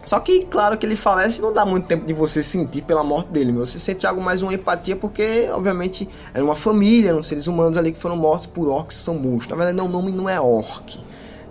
Só 0.04 0.18
que, 0.18 0.46
claro 0.46 0.78
que 0.78 0.86
ele 0.86 0.96
falece 0.96 1.42
não 1.42 1.52
dá 1.52 1.64
muito 1.66 1.86
tempo 1.86 2.06
de 2.06 2.14
você 2.14 2.42
sentir 2.42 2.82
pela 2.82 3.04
morte 3.04 3.28
dele. 3.28 3.52
meu. 3.52 3.64
Você 3.64 3.78
sente 3.78 4.06
algo 4.06 4.20
mais 4.20 4.42
uma 4.42 4.52
empatia, 4.52 4.96
porque, 4.96 5.48
obviamente, 5.52 6.08
era 6.32 6.42
uma 6.42 6.56
família, 6.56 7.10
eram 7.10 7.22
seres 7.22 7.46
humanos 7.46 7.76
ali 7.76 7.92
que 7.92 7.98
foram 7.98 8.16
mortos 8.16 8.46
por 8.46 8.68
orcs 8.68 8.96
são 8.96 9.14
monstros. 9.14 9.48
Na 9.48 9.56
verdade, 9.56 9.76
não, 9.76 9.86
o 9.86 9.88
nome 9.88 10.10
não 10.10 10.28
é 10.28 10.40
orc. 10.40 10.98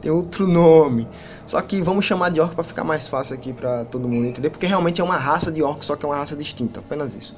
Tem 0.02 0.10
outro 0.10 0.48
nome. 0.48 1.08
Só 1.46 1.62
que 1.62 1.82
vamos 1.82 2.06
chamar 2.06 2.30
de 2.30 2.40
orc 2.40 2.56
pra 2.56 2.64
ficar 2.64 2.84
mais 2.84 3.08
fácil 3.08 3.36
aqui 3.36 3.54
pra 3.54 3.86
todo 3.86 4.08
mundo 4.08 4.26
entender, 4.26 4.50
porque 4.50 4.66
realmente 4.66 5.02
é 5.02 5.04
uma 5.04 5.18
raça 5.18 5.52
de 5.52 5.62
orcs, 5.62 5.86
só 5.86 5.96
que 5.96 6.06
é 6.06 6.10
uma 6.10 6.16
raça 6.16 6.36
distinta, 6.36 6.80
apenas 6.80 7.16
isso. 7.16 7.36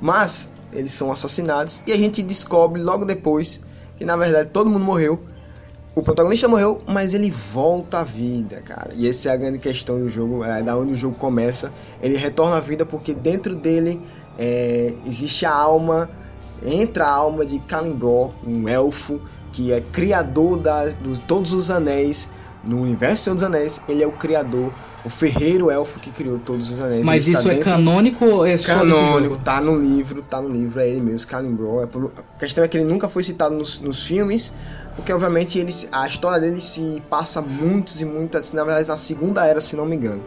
Mas 0.00 0.50
eles 0.72 0.90
são 0.90 1.12
assassinados 1.12 1.82
e 1.86 1.92
a 1.92 1.96
gente 1.96 2.22
descobre 2.22 2.82
logo 2.82 3.04
depois 3.04 3.60
que 3.96 4.04
na 4.04 4.16
verdade 4.16 4.48
todo 4.50 4.68
mundo 4.68 4.84
morreu. 4.84 5.22
O 5.94 6.02
protagonista 6.02 6.48
morreu, 6.48 6.80
mas 6.86 7.12
ele 7.12 7.30
volta 7.30 7.98
à 7.98 8.04
vida, 8.04 8.62
cara. 8.62 8.92
E 8.96 9.06
essa 9.06 9.28
é 9.28 9.32
a 9.32 9.36
grande 9.36 9.58
questão 9.58 9.98
do 9.98 10.08
jogo, 10.08 10.42
é 10.42 10.62
da 10.62 10.74
onde 10.76 10.92
o 10.94 10.96
jogo 10.96 11.16
começa. 11.16 11.70
Ele 12.02 12.16
retorna 12.16 12.56
à 12.56 12.60
vida 12.60 12.86
porque 12.86 13.12
dentro 13.12 13.54
dele 13.54 14.00
é, 14.38 14.94
existe 15.04 15.44
a 15.44 15.54
alma, 15.54 16.08
entra 16.64 17.04
a 17.06 17.10
alma 17.10 17.44
de 17.44 17.58
Kalimdor, 17.60 18.30
um 18.46 18.66
elfo 18.66 19.20
que 19.52 19.70
é 19.70 19.82
criador 19.82 20.56
das, 20.58 20.94
dos 20.94 21.18
todos 21.18 21.52
os 21.52 21.70
anéis 21.70 22.30
no 22.64 22.80
universo 22.80 23.24
Senhor 23.24 23.34
dos 23.34 23.44
Anéis. 23.44 23.80
Ele 23.86 24.02
é 24.02 24.06
o 24.06 24.12
criador, 24.12 24.72
o 25.04 25.10
ferreiro 25.10 25.70
elfo 25.70 26.00
que 26.00 26.10
criou 26.10 26.38
todos 26.38 26.70
os 26.70 26.80
anéis. 26.80 27.04
Mas 27.04 27.26
está 27.28 27.40
isso 27.40 27.50
é 27.50 27.56
canônico 27.58 28.24
ou 28.24 28.46
é 28.46 28.56
só 28.56 28.76
canônico, 28.76 29.36
tá 29.36 29.60
no 29.60 29.76
livro, 29.76 30.22
tá 30.22 30.40
no 30.40 30.48
livro, 30.48 30.80
é 30.80 30.88
ele 30.88 31.00
mesmo, 31.02 31.28
Calimbro. 31.28 31.82
É 31.82 31.86
por- 31.86 32.12
a 32.16 32.38
questão 32.38 32.64
é 32.64 32.68
que 32.68 32.78
ele 32.78 32.84
nunca 32.90 33.08
foi 33.10 33.22
citado 33.22 33.54
nos, 33.54 33.80
nos 33.80 34.06
filmes, 34.06 34.54
porque 34.96 35.12
obviamente 35.12 35.58
ele, 35.58 35.72
se- 35.72 35.88
a 35.92 36.06
história 36.06 36.40
dele 36.40 36.60
se 36.60 37.02
passa 37.08 37.40
muitos 37.40 38.00
e 38.00 38.04
muitas, 38.04 38.52
na 38.52 38.64
verdade 38.64 38.88
na 38.88 38.96
segunda 38.96 39.44
era, 39.46 39.60
se 39.60 39.76
não 39.76 39.86
me 39.86 39.96
engano. 39.96 40.22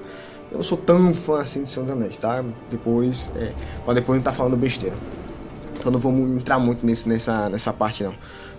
Eu 0.51 0.57
não 0.57 0.63
sou 0.63 0.77
tão 0.77 1.13
fã 1.13 1.41
assim 1.41 1.63
de 1.63 1.69
Senhor 1.69 1.83
dos 1.85 1.91
Anéis, 1.93 2.17
tá? 2.17 2.43
Depois, 2.69 3.31
é, 3.35 3.51
mas 3.85 3.95
depois 3.95 4.17
gente 4.17 4.25
tá 4.25 4.31
falando 4.33 4.55
besteira. 4.55 4.95
Então 5.77 5.91
não 5.91 5.99
vamos 5.99 6.35
entrar 6.35 6.59
muito 6.59 6.85
nesse, 6.85 7.07
nessa, 7.09 7.49
nessa 7.49 7.71
parte 7.73 8.03
não. 8.03 8.13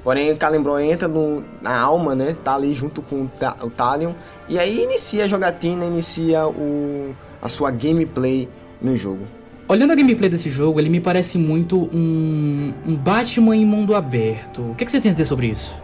Porém, 0.04 0.30
o 0.30 0.36
Calimbro 0.36 0.78
entra 0.78 1.08
no- 1.08 1.42
na 1.60 1.76
alma, 1.80 2.14
né? 2.14 2.36
Tá 2.44 2.54
ali 2.54 2.72
junto 2.72 3.02
com 3.02 3.16
o, 3.22 3.30
o 3.62 3.70
Talion. 3.70 4.12
E 4.48 4.58
aí 4.58 4.84
inicia 4.84 5.24
a 5.24 5.26
jogatina, 5.28 5.84
inicia 5.84 6.46
o, 6.46 7.14
a 7.42 7.48
sua 7.48 7.70
gameplay 7.72 8.48
no 8.80 8.96
jogo. 8.96 9.24
Olhando 9.68 9.92
a 9.92 9.96
gameplay 9.96 10.30
desse 10.30 10.48
jogo, 10.48 10.78
ele 10.78 10.88
me 10.88 11.00
parece 11.00 11.38
muito 11.38 11.88
um, 11.92 12.72
um 12.86 12.94
Batman 12.94 13.56
em 13.56 13.66
mundo 13.66 13.96
aberto. 13.96 14.62
O 14.70 14.74
que, 14.76 14.84
que 14.84 14.92
você 14.92 15.00
dizer 15.00 15.24
sobre 15.24 15.48
isso? 15.48 15.74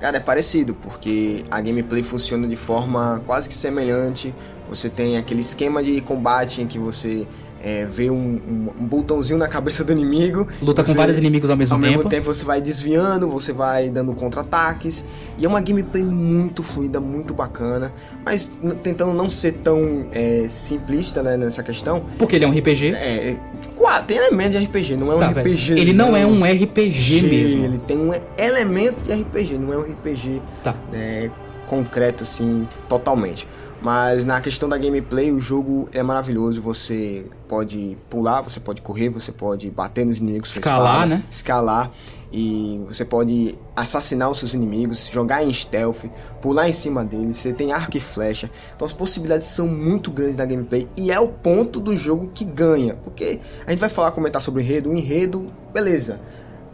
Cara, 0.00 0.16
é 0.16 0.20
parecido, 0.20 0.74
porque 0.74 1.44
a 1.50 1.60
gameplay 1.60 2.02
funciona 2.02 2.48
de 2.48 2.56
forma 2.56 3.22
quase 3.26 3.48
que 3.48 3.54
semelhante. 3.54 4.34
Você 4.68 4.88
tem 4.88 5.18
aquele 5.18 5.40
esquema 5.40 5.82
de 5.82 6.00
combate 6.00 6.62
em 6.62 6.66
que 6.66 6.78
você 6.78 7.26
é, 7.62 7.84
vê 7.84 8.08
um, 8.10 8.14
um- 8.16 8.68
um 8.80 8.86
botãozinho 8.86 9.38
na 9.38 9.46
cabeça 9.46 9.84
do 9.84 9.92
inimigo. 9.92 10.48
Luta 10.62 10.82
com 10.82 10.90
você- 10.90 10.96
vários 10.96 11.18
inimigos 11.18 11.50
ao 11.50 11.56
mesmo 11.58 11.74
Ao 11.74 11.80
tempo. 11.82 11.94
mesmo 11.98 12.08
tempo 12.08 12.24
você 12.24 12.42
vai 12.42 12.58
desviando, 12.62 13.28
você 13.28 13.52
vai 13.52 13.90
dando 13.90 14.14
contra-ataques. 14.14 15.04
E 15.36 15.44
é 15.44 15.48
uma 15.48 15.60
gameplay 15.60 16.02
muito 16.02 16.62
fluida, 16.62 16.98
muito 17.00 17.34
bacana. 17.34 17.92
Mas 18.24 18.50
tentando 18.82 19.12
não 19.12 19.28
ser 19.28 19.52
tão 19.62 20.06
é, 20.10 20.46
simplista 20.48 21.22
né, 21.22 21.36
nessa 21.36 21.62
questão. 21.62 22.02
Porque 22.16 22.36
ele 22.36 22.46
é 22.46 22.48
um 22.48 22.52
RPG. 22.52 22.94
É, 22.94 23.36
qua- 23.80 24.02
tem 24.02 24.16
elementos 24.18 24.52
de 24.58 24.64
RPG, 24.64 24.96
não 24.96 25.10
é 25.12 25.16
um 25.16 25.18
Tá. 25.18 25.28
RPG. 25.30 25.72
Ele 25.72 25.92
não 25.92 26.16
é 26.16 26.26
um 26.26 26.44
RPG 26.44 27.22
mesmo. 27.22 27.64
Ele 27.64 27.78
tem 27.78 27.98
um 27.98 28.12
elemento 28.38 29.00
de 29.00 29.12
RPG, 29.12 29.58
não 29.58 29.72
é 29.72 29.78
um 29.78 29.82
RPG 29.82 30.42
Tá. 30.62 30.74
né, 30.92 31.30
concreto 31.66 32.24
assim, 32.24 32.68
totalmente. 32.88 33.46
Mas 33.82 34.26
na 34.26 34.40
questão 34.40 34.68
da 34.68 34.76
gameplay, 34.76 35.32
o 35.32 35.40
jogo 35.40 35.88
é 35.92 36.02
maravilhoso. 36.02 36.60
Você 36.60 37.24
pode 37.48 37.96
pular, 38.10 38.42
você 38.42 38.60
pode 38.60 38.82
correr, 38.82 39.08
você 39.08 39.32
pode 39.32 39.70
bater 39.70 40.04
nos 40.04 40.18
inimigos, 40.18 40.50
Escalar, 40.50 40.92
espada, 40.92 41.06
né? 41.06 41.24
Escalar. 41.30 41.90
E 42.32 42.80
você 42.86 43.04
pode 43.04 43.58
assassinar 43.74 44.30
os 44.30 44.38
seus 44.38 44.54
inimigos, 44.54 45.08
jogar 45.08 45.42
em 45.42 45.52
stealth, 45.52 46.04
pular 46.40 46.68
em 46.68 46.72
cima 46.72 47.04
deles. 47.04 47.38
Você 47.38 47.52
tem 47.52 47.72
arco 47.72 47.96
e 47.96 48.00
flecha. 48.00 48.50
Então 48.76 48.84
as 48.84 48.92
possibilidades 48.92 49.48
são 49.48 49.66
muito 49.66 50.10
grandes 50.10 50.36
na 50.36 50.44
gameplay. 50.44 50.86
E 50.96 51.10
é 51.10 51.18
o 51.18 51.28
ponto 51.28 51.80
do 51.80 51.96
jogo 51.96 52.30
que 52.34 52.44
ganha. 52.44 52.94
Porque 52.94 53.40
a 53.66 53.70
gente 53.70 53.80
vai 53.80 53.88
falar, 53.88 54.12
comentar 54.12 54.42
sobre 54.42 54.62
o 54.62 54.64
enredo. 54.64 54.90
O 54.90 54.94
enredo, 54.94 55.50
beleza 55.72 56.20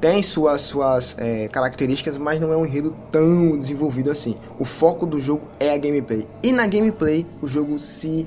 tem 0.00 0.22
suas, 0.22 0.62
suas 0.62 1.16
é, 1.18 1.48
características, 1.48 2.18
mas 2.18 2.40
não 2.40 2.52
é 2.52 2.56
um 2.56 2.66
enredo 2.66 2.94
tão 3.11 3.56
desenvolvido 3.56 4.11
assim. 4.11 4.37
O 4.59 4.64
foco 4.64 5.06
do 5.06 5.20
jogo 5.20 5.42
é 5.59 5.72
a 5.72 5.78
gameplay. 5.78 6.26
E 6.42 6.52
na 6.52 6.66
gameplay, 6.66 7.26
o 7.40 7.46
jogo 7.46 7.78
se. 7.78 8.26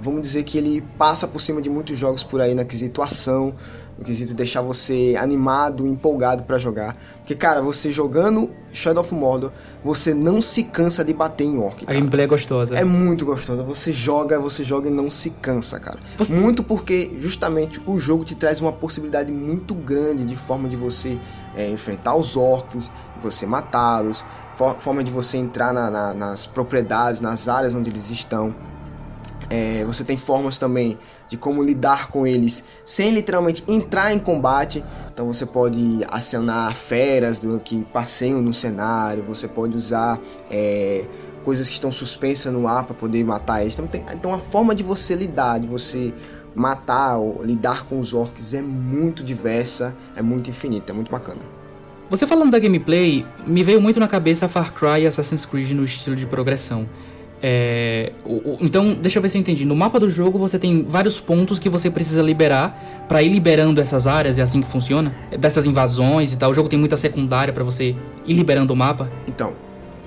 Vamos 0.00 0.22
dizer 0.22 0.44
que 0.44 0.56
ele 0.56 0.80
passa 0.96 1.26
por 1.26 1.40
cima 1.40 1.60
de 1.60 1.68
muitos 1.68 1.98
jogos 1.98 2.22
por 2.22 2.40
aí 2.40 2.54
na 2.54 2.64
quesito 2.64 3.02
ação, 3.02 3.52
no 3.98 4.04
quesito 4.04 4.32
deixar 4.32 4.62
você 4.62 5.16
animado, 5.18 5.84
empolgado 5.86 6.44
pra 6.44 6.56
jogar. 6.56 6.96
Porque, 7.16 7.34
cara, 7.34 7.60
você 7.60 7.90
jogando 7.90 8.48
Shadow 8.72 9.00
of 9.02 9.12
Mordor, 9.12 9.50
você 9.82 10.14
não 10.14 10.40
se 10.40 10.62
cansa 10.62 11.04
de 11.04 11.12
bater 11.12 11.44
em 11.44 11.58
orc. 11.58 11.82
A 11.82 11.86
cara. 11.86 11.98
gameplay 11.98 12.24
é 12.24 12.28
gostosa. 12.28 12.76
É 12.76 12.84
muito 12.84 13.24
gostoso. 13.26 13.64
Você 13.64 13.92
joga, 13.92 14.38
você 14.38 14.62
joga 14.62 14.88
e 14.88 14.92
não 14.92 15.10
se 15.10 15.30
cansa, 15.30 15.80
cara. 15.80 15.98
Você- 16.16 16.32
Muito 16.32 16.62
porque 16.62 17.10
justamente 17.18 17.80
o 17.84 17.98
jogo 17.98 18.24
te 18.24 18.36
traz 18.36 18.60
uma 18.60 18.72
possibilidade 18.72 19.32
muito 19.32 19.74
grande 19.74 20.24
de 20.24 20.36
forma 20.36 20.68
de 20.68 20.76
você 20.76 21.18
é, 21.56 21.68
enfrentar 21.68 22.14
os 22.14 22.36
orcs, 22.36 22.92
de 23.16 23.20
você 23.22 23.46
matá-los, 23.46 24.24
for- 24.54 24.76
forma 24.78 25.02
de 25.02 25.10
você 25.10 25.38
entrar 25.38 25.72
na- 25.74 25.90
na- 25.90 26.14
nas 26.14 26.46
propriedades, 26.46 27.20
nas 27.20 27.48
áreas 27.48 27.74
onde 27.74 27.90
eles 27.90 28.10
estão. 28.10 28.54
É, 29.50 29.82
você 29.84 30.04
tem 30.04 30.16
formas 30.16 30.58
também 30.58 30.98
de 31.26 31.36
como 31.38 31.62
lidar 31.62 32.08
com 32.08 32.26
eles 32.26 32.62
sem 32.84 33.10
literalmente 33.12 33.64
entrar 33.66 34.12
em 34.12 34.18
combate. 34.18 34.84
Então 35.12 35.26
você 35.26 35.46
pode 35.46 36.00
acionar 36.10 36.74
feras 36.74 37.38
do, 37.40 37.58
que 37.58 37.82
passeiam 37.84 38.42
no 38.42 38.52
cenário, 38.52 39.22
você 39.22 39.48
pode 39.48 39.76
usar 39.76 40.20
é, 40.50 41.06
coisas 41.44 41.66
que 41.66 41.74
estão 41.74 41.90
suspensas 41.90 42.52
no 42.52 42.68
ar 42.68 42.84
para 42.84 42.94
poder 42.94 43.24
matar 43.24 43.62
eles. 43.62 43.72
Então, 43.74 43.86
tem- 43.86 44.04
então 44.12 44.34
a 44.34 44.38
forma 44.38 44.74
de 44.74 44.82
você 44.82 45.14
lidar, 45.14 45.58
de 45.58 45.66
você 45.66 46.12
matar 46.54 47.18
ou 47.18 47.42
lidar 47.42 47.84
com 47.84 47.98
os 48.00 48.12
orcs 48.12 48.52
é 48.52 48.60
muito 48.62 49.22
diversa, 49.22 49.96
é 50.16 50.22
muito 50.22 50.50
infinita, 50.50 50.92
é 50.92 50.94
muito 50.94 51.10
bacana. 51.10 51.40
Você 52.10 52.26
falando 52.26 52.50
da 52.50 52.58
gameplay, 52.58 53.24
me 53.46 53.62
veio 53.62 53.80
muito 53.80 54.00
na 54.00 54.08
cabeça 54.08 54.48
Far 54.48 54.72
Cry 54.72 55.02
e 55.02 55.06
Assassin's 55.06 55.44
Creed 55.44 55.70
no 55.72 55.84
estilo 55.84 56.16
de 56.16 56.26
progressão. 56.26 56.88
É, 57.42 58.12
então, 58.60 58.94
deixa 58.94 59.18
eu 59.18 59.22
ver 59.22 59.28
se 59.28 59.38
eu 59.38 59.40
entendi. 59.40 59.64
No 59.64 59.76
mapa 59.76 60.00
do 60.00 60.10
jogo 60.10 60.38
você 60.38 60.58
tem 60.58 60.84
vários 60.88 61.20
pontos 61.20 61.58
que 61.58 61.68
você 61.68 61.90
precisa 61.90 62.20
liberar 62.22 63.06
pra 63.08 63.22
ir 63.22 63.28
liberando 63.28 63.80
essas 63.80 64.06
áreas, 64.06 64.38
é 64.38 64.42
assim 64.42 64.60
que 64.60 64.66
funciona? 64.66 65.12
Dessas 65.38 65.64
invasões 65.66 66.32
e 66.32 66.38
tal. 66.38 66.50
O 66.50 66.54
jogo 66.54 66.68
tem 66.68 66.78
muita 66.78 66.96
secundária 66.96 67.52
pra 67.52 67.62
você 67.62 67.94
ir 68.26 68.34
liberando 68.34 68.72
o 68.72 68.76
mapa. 68.76 69.10
Então, 69.26 69.52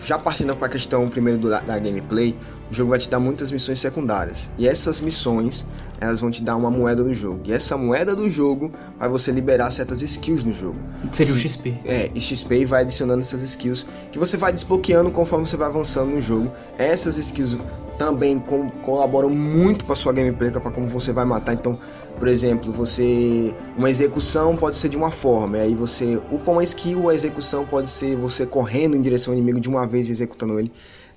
já 0.05 0.17
partindo 0.17 0.55
para 0.55 0.67
a 0.67 0.69
questão 0.69 1.07
primeiro 1.07 1.39
do- 1.39 1.49
da, 1.49 1.61
da 1.61 1.79
gameplay, 1.79 2.35
o 2.71 2.73
jogo 2.73 2.91
vai 2.91 2.99
te 2.99 3.09
dar 3.09 3.19
muitas 3.19 3.51
missões 3.51 3.79
secundárias. 3.79 4.49
E 4.57 4.65
essas 4.65 5.01
missões, 5.01 5.65
elas 5.99 6.21
vão 6.21 6.31
te 6.31 6.41
dar 6.41 6.55
uma 6.55 6.71
moeda 6.71 7.03
do 7.03 7.13
jogo. 7.13 7.41
E 7.43 7.51
essa 7.51 7.77
moeda 7.77 8.15
do 8.15 8.29
jogo 8.29 8.71
vai 8.97 9.09
você 9.09 9.29
liberar 9.29 9.69
certas 9.71 10.01
skills 10.01 10.45
no 10.45 10.53
jogo. 10.53 10.77
Seria 11.11 11.33
o 11.33 11.37
XP. 11.37 11.77
É, 11.83 12.09
e 12.15 12.19
XP 12.21 12.65
vai 12.65 12.83
adicionando 12.83 13.19
essas 13.19 13.41
skills 13.41 13.85
que 14.09 14.17
você 14.17 14.37
vai 14.37 14.53
desbloqueando 14.53 15.11
conforme 15.11 15.45
você 15.45 15.57
vai 15.57 15.67
avançando 15.67 16.11
no 16.11 16.21
jogo. 16.21 16.49
Essas 16.77 17.17
skills 17.17 17.57
também 17.97 18.39
com- 18.39 18.69
colaboram 18.81 19.29
muito 19.29 19.85
para 19.85 19.93
sua 19.93 20.13
gameplay, 20.13 20.49
para 20.49 20.71
como 20.71 20.87
você 20.87 21.11
vai 21.11 21.25
matar. 21.25 21.53
Então, 21.53 21.77
por 22.17 22.27
exemplo, 22.27 22.71
você 22.71 23.53
uma 23.77 23.89
execução 23.89 24.55
pode 24.55 24.77
ser 24.77 24.89
de 24.89 24.97
uma 24.97 25.11
forma, 25.11 25.57
e 25.57 25.61
aí 25.61 25.75
você 25.75 26.19
upa 26.31 26.51
uma 26.51 26.63
skill, 26.63 27.09
a 27.09 27.13
execução 27.13 27.65
pode 27.65 27.89
ser 27.89 28.15
você 28.15 28.45
correndo 28.45 28.95
em 28.95 29.01
direção 29.01 29.33
ao 29.33 29.37
inimigo 29.37 29.59
de 29.59 29.69
uma 29.69 29.85
vez 29.85 30.09
executando 30.09 30.57
ele. 30.57 30.71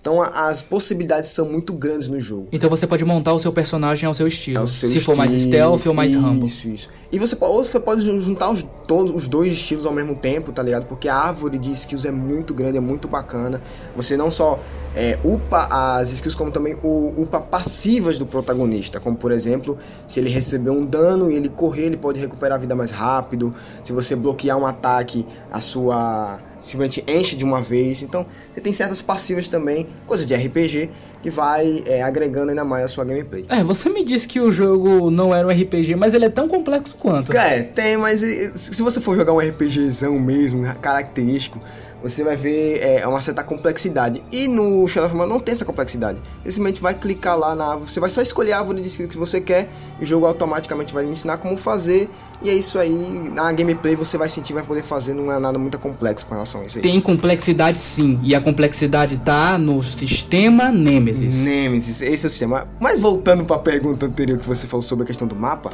Então 0.05 0.21
as 0.21 0.61
possibilidades 0.61 1.31
são 1.31 1.49
muito 1.51 1.73
grandes 1.73 2.11
no 2.11 2.21
jogo. 2.21 2.49
Então 2.53 2.69
você 2.69 2.87
pode 2.87 3.03
montar 3.07 3.33
o 3.33 3.39
seu 3.39 3.51
personagem 3.51 4.07
ao 4.07 4.13
seu 4.13 4.27
estilo. 4.27 4.59
É 4.59 4.61
o 4.61 4.67
seu 4.67 4.87
se 4.87 5.01
for 5.01 5.17
mais 5.17 5.33
estilo, 5.33 5.55
stealth 5.55 5.87
ou 5.87 5.95
mais 5.95 6.13
isso, 6.13 6.21
rambo. 6.21 6.45
Isso, 6.45 6.91
E 7.11 7.19
você 7.19 7.35
pode, 7.35 7.53
ou 7.55 7.65
você 7.65 7.81
pode 7.81 8.03
jun- 8.03 8.21
juntar 8.21 8.51
os, 8.51 8.67
todos 8.87 9.15
os 9.15 9.29
dois 9.29 9.51
estilos 9.51 9.87
ao 9.87 9.95
mesmo 9.95 10.15
tempo, 10.15 10.53
tá 10.53 10.63
ligado? 10.63 10.85
Porque 10.85 11.09
a 11.09 11.17
árvore 11.17 11.57
de 11.57 11.71
skills 11.73 12.05
é 12.05 12.11
muito 12.11 12.53
grande, 12.53 12.77
é 12.77 12.81
muito 12.83 13.09
bacana. 13.09 13.63
Você 13.97 14.15
não 14.15 14.31
só 14.31 14.61
é, 14.95 15.19
upa 15.25 15.69
as 15.71 16.11
skills, 16.13 16.35
como 16.35 16.51
também 16.53 16.77
o, 16.83 17.15
upa 17.23 17.41
passivas 17.41 18.19
do 18.19 18.27
protagonista. 18.27 19.01
Como, 19.01 19.17
por 19.17 19.33
exemplo, 19.33 19.79
se 20.07 20.21
ele 20.21 20.29
receber 20.29 20.69
um 20.69 20.85
dano 20.85 21.31
e 21.31 21.35
ele 21.35 21.49
correr, 21.49 21.87
ele 21.87 21.97
pode 21.97 22.21
recuperar 22.21 22.59
a 22.59 22.61
vida 22.61 22.75
mais 22.77 22.91
rápido. 22.91 23.55
Se 23.83 23.95
você 23.95 24.15
bloquear 24.15 24.59
um 24.59 24.67
ataque, 24.67 25.25
a 25.51 25.63
sua 25.63 26.39
simplesmente 26.65 27.05
enche 27.07 27.37
de 27.37 27.45
uma 27.45 27.61
vez. 27.61 28.03
Então, 28.03 28.27
você 28.53 28.61
tem 28.61 28.73
certas 28.73 29.03
passivas 29.03 29.49
também, 29.49 29.87
coisa 30.07 30.25
de 30.25 30.35
RPG, 30.35 30.91
que 31.23 31.31
vai 31.31 31.83
é, 31.87 32.03
agregando 32.03 32.51
ainda 32.51 32.65
mais 32.65 32.85
a 32.85 32.89
sua 32.89 33.05
gameplay. 33.05 33.45
É, 33.49 33.63
você 33.63 33.89
me 33.89 34.05
disse 34.05 34.27
que 34.27 34.41
o 34.41 34.51
jogo 34.51 35.11
não 35.11 35.35
era 35.35 35.47
um 35.47 35.51
RPG, 35.51 35.95
mas 35.95 36.15
ele 36.15 36.25
é 36.25 36.31
tão 36.31 36.49
complexo 36.49 36.97
quanto. 36.99 37.33
É, 37.37 37.63
tem, 37.63 37.97
mas 37.97 38.21
se 38.21 38.83
você 38.83 39.01
for 39.01 39.17
jogar 39.17 39.33
um 39.33 39.39
RPGzão 39.39 40.19
mesmo, 40.19 40.65
característico, 40.81 41.61
você 42.05 42.23
vai 42.23 42.37
ver 42.37 42.81
é, 42.83 43.09
uma 43.09 43.23
certa 43.23 43.43
complexidade. 43.43 44.23
E 44.31 44.47
no 44.47 44.87
Shadow 44.87 45.07
of 45.07 45.17
Mordor 45.17 45.37
não 45.37 45.41
tem 45.41 45.53
essa 45.53 45.65
complexidade. 45.65 46.21
Você 46.43 46.53
simplesmente 46.53 46.83
vai 46.83 46.93
clicar 46.93 47.39
lá 47.39 47.57
na 47.57 47.65
árvore, 47.65 47.91
você 47.91 47.99
vai 47.99 48.11
só 48.11 48.21
escolher 48.21 48.53
a 48.53 48.59
árvore 48.59 48.83
de 48.83 48.89
skill 48.89 49.09
que 49.09 49.17
você 49.17 49.41
quer, 49.41 49.71
e 49.99 50.05
o 50.05 50.07
jogo 50.07 50.27
automaticamente 50.27 50.93
vai 50.93 51.05
lhe 51.05 51.11
ensinar 51.11 51.39
como 51.39 51.57
fazer, 51.57 52.11
e 52.43 52.51
é 52.51 52.53
isso 52.53 52.79
aí. 52.79 52.91
Na 53.33 53.51
gameplay 53.53 53.97
você 53.97 54.19
vai 54.19 54.29
sentir, 54.29 54.53
vai 54.53 54.63
poder 54.63 54.83
fazer, 54.83 55.15
não 55.15 55.33
é 55.33 55.39
nada 55.39 55.59
muito 55.59 55.79
complexo 55.79 56.27
com 56.27 56.35
relação 56.35 56.61
a 56.61 56.67
isso 56.67 56.77
aí. 56.77 56.83
Tem 56.83 57.01
complexidade 57.01 57.81
sim, 57.81 58.21
e 58.23 58.35
a 58.35 58.41
complexidade 58.41 59.17
tá 59.17 59.57
no 59.57 59.83
sistema 59.83 60.71
Nemesis. 60.71 61.47
Nemesis, 61.47 62.03
esse 62.03 62.27
é 62.27 62.27
o 62.27 62.31
sistema. 62.31 62.69
Mas 62.79 63.01
voltando 63.01 63.47
para 63.47 63.57
a 63.57 63.61
pergunta 63.61 64.05
anterior 64.05 64.39
que 64.39 64.47
você 64.47 64.67
falou 64.67 64.83
sobre 64.83 65.05
a 65.05 65.07
questão 65.07 65.27
do 65.27 65.35
mapa, 65.35 65.71